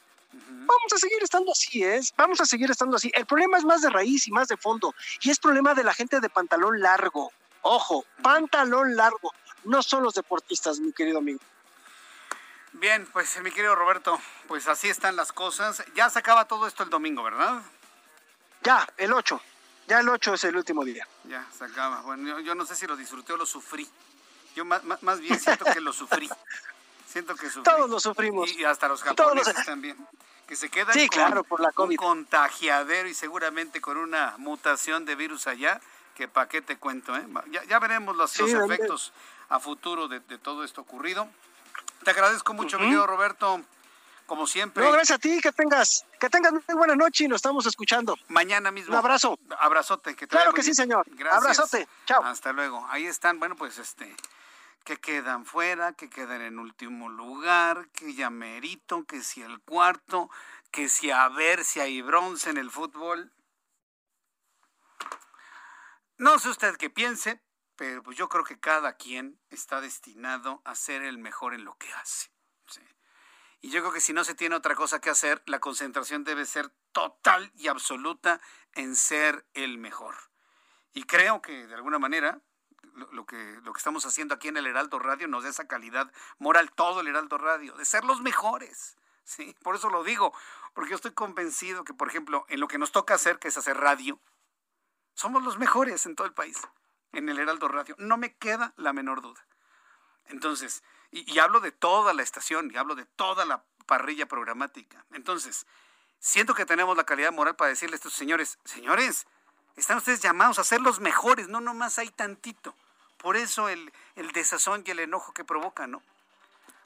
[0.66, 2.14] Vamos a seguir estando así, ¿es?
[2.16, 3.10] Vamos a seguir estando así.
[3.14, 4.94] El problema es más de raíz y más de fondo.
[5.20, 7.32] Y es problema de la gente de pantalón largo.
[7.62, 9.32] Ojo, pantalón largo.
[9.64, 11.40] No son los deportistas, mi querido amigo.
[12.72, 15.84] Bien, pues mi querido Roberto, pues así están las cosas.
[15.94, 17.62] Ya se acaba todo esto el domingo, ¿verdad?
[18.62, 19.40] Ya, el 8.
[19.86, 21.06] Ya el 8 es el último día.
[21.24, 22.00] Ya, se acaba.
[22.00, 23.88] Bueno, yo, no sé si lo disfruté o lo sufrí.
[24.56, 26.28] Yo más, más bien siento que lo sufrí.
[27.14, 27.62] Siento que sufrí.
[27.62, 28.50] Todos lo sufrimos.
[28.50, 29.96] Y hasta los japoneses también.
[30.48, 31.90] Que se quedan sí, claro, por la COVID.
[31.92, 35.80] un contagiadero y seguramente con una mutación de virus allá,
[36.16, 37.24] que para qué te cuento, ¿eh?
[37.52, 39.12] Ya, ya veremos los, efectos
[39.48, 41.28] a futuro de todo esto ocurrido.
[42.02, 43.62] Te agradezco mucho, mi querido Roberto.
[44.26, 44.82] Como siempre.
[44.82, 48.16] No, gracias a ti, que tengas, que tengas muy buena noche y nos estamos escuchando.
[48.28, 48.92] Mañana mismo.
[48.92, 49.38] Un abrazo.
[49.56, 50.16] Abrazote.
[50.16, 51.06] Que claro que sí, señor.
[51.10, 51.42] Gracias.
[51.42, 51.86] Abrazote.
[52.06, 52.24] Chao.
[52.24, 52.84] Hasta luego.
[52.90, 54.16] Ahí están, bueno, pues este,
[54.84, 60.30] que quedan fuera, que quedan en último lugar, que ya merito, que si el cuarto,
[60.70, 63.32] que si a ver si hay bronce en el fútbol.
[66.18, 67.42] No sé usted qué piense,
[67.76, 71.76] pero pues yo creo que cada quien está destinado a ser el mejor en lo
[71.76, 72.30] que hace.
[73.60, 76.44] Y yo creo que si no se tiene otra cosa que hacer, la concentración debe
[76.44, 78.42] ser total y absoluta
[78.74, 80.14] en ser el mejor.
[80.92, 82.42] Y creo que de alguna manera
[83.12, 86.12] lo, que, lo que estamos haciendo aquí en el Heraldo Radio nos da esa calidad
[86.38, 88.96] moral, todo el Heraldo Radio, de ser los mejores.
[89.24, 89.54] ¿sí?
[89.62, 90.32] Por eso lo digo,
[90.74, 93.56] porque yo estoy convencido que, por ejemplo, en lo que nos toca hacer, que es
[93.56, 94.20] hacer radio,
[95.14, 96.56] somos los mejores en todo el país
[97.12, 97.94] en el Heraldo Radio.
[97.98, 99.46] No me queda la menor duda.
[100.26, 105.04] Entonces, y, hablo de toda la estación, y hablo de toda la parrilla programática.
[105.12, 105.66] Entonces,
[106.18, 109.26] siento que tenemos la calidad moral para decirle a estos señores, señores,
[109.76, 112.74] están ustedes llamados a ser los mejores, no nomás hay tantito.
[113.18, 116.02] Por eso el, el desazón y el enojo que provoca, ¿no?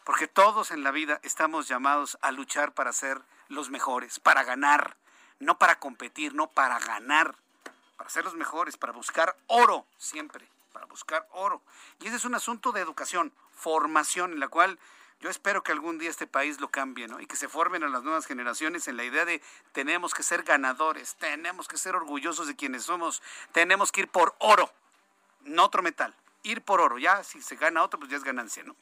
[0.05, 4.97] Porque todos en la vida estamos llamados a luchar para ser los mejores, para ganar,
[5.39, 7.35] no para competir, no para ganar
[7.99, 11.61] para ser los mejores, para buscar oro siempre, para buscar oro.
[12.01, 14.79] Y ese es un asunto de educación, formación, en la cual
[15.21, 17.21] yo espero que algún día este país lo cambie, ¿no?
[17.21, 19.43] Y que se formen a las nuevas generaciones en la idea de
[19.73, 23.23] tenemos que ser ganadores, tenemos que ser orgullosos de quienes somos,
[23.53, 24.71] tenemos que ir por oro,
[25.43, 26.15] no otro metal,
[26.45, 26.99] ir por oro.
[26.99, 28.77] Ya si se gana otro, pues ya es ganancia, ¿no?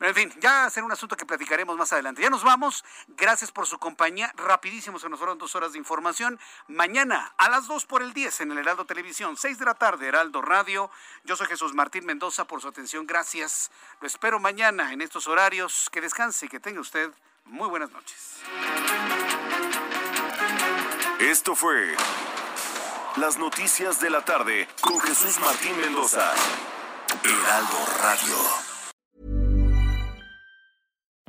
[0.00, 2.22] En fin, ya será un asunto que platicaremos más adelante.
[2.22, 2.84] Ya nos vamos.
[3.08, 4.32] Gracias por su compañía.
[4.36, 6.38] Rapidísimo, se nos fueron dos horas de información.
[6.68, 10.08] Mañana a las dos por el 10 en el Heraldo Televisión, 6 de la tarde,
[10.08, 10.90] Heraldo Radio.
[11.24, 13.06] Yo soy Jesús Martín Mendoza por su atención.
[13.06, 13.70] Gracias.
[14.00, 15.88] Lo espero mañana en estos horarios.
[15.90, 17.10] Que descanse y que tenga usted
[17.46, 18.40] muy buenas noches.
[21.20, 21.94] Esto fue
[23.16, 26.32] Las Noticias de la Tarde con Jesús Martín Mendoza.
[27.22, 28.63] Heraldo Radio.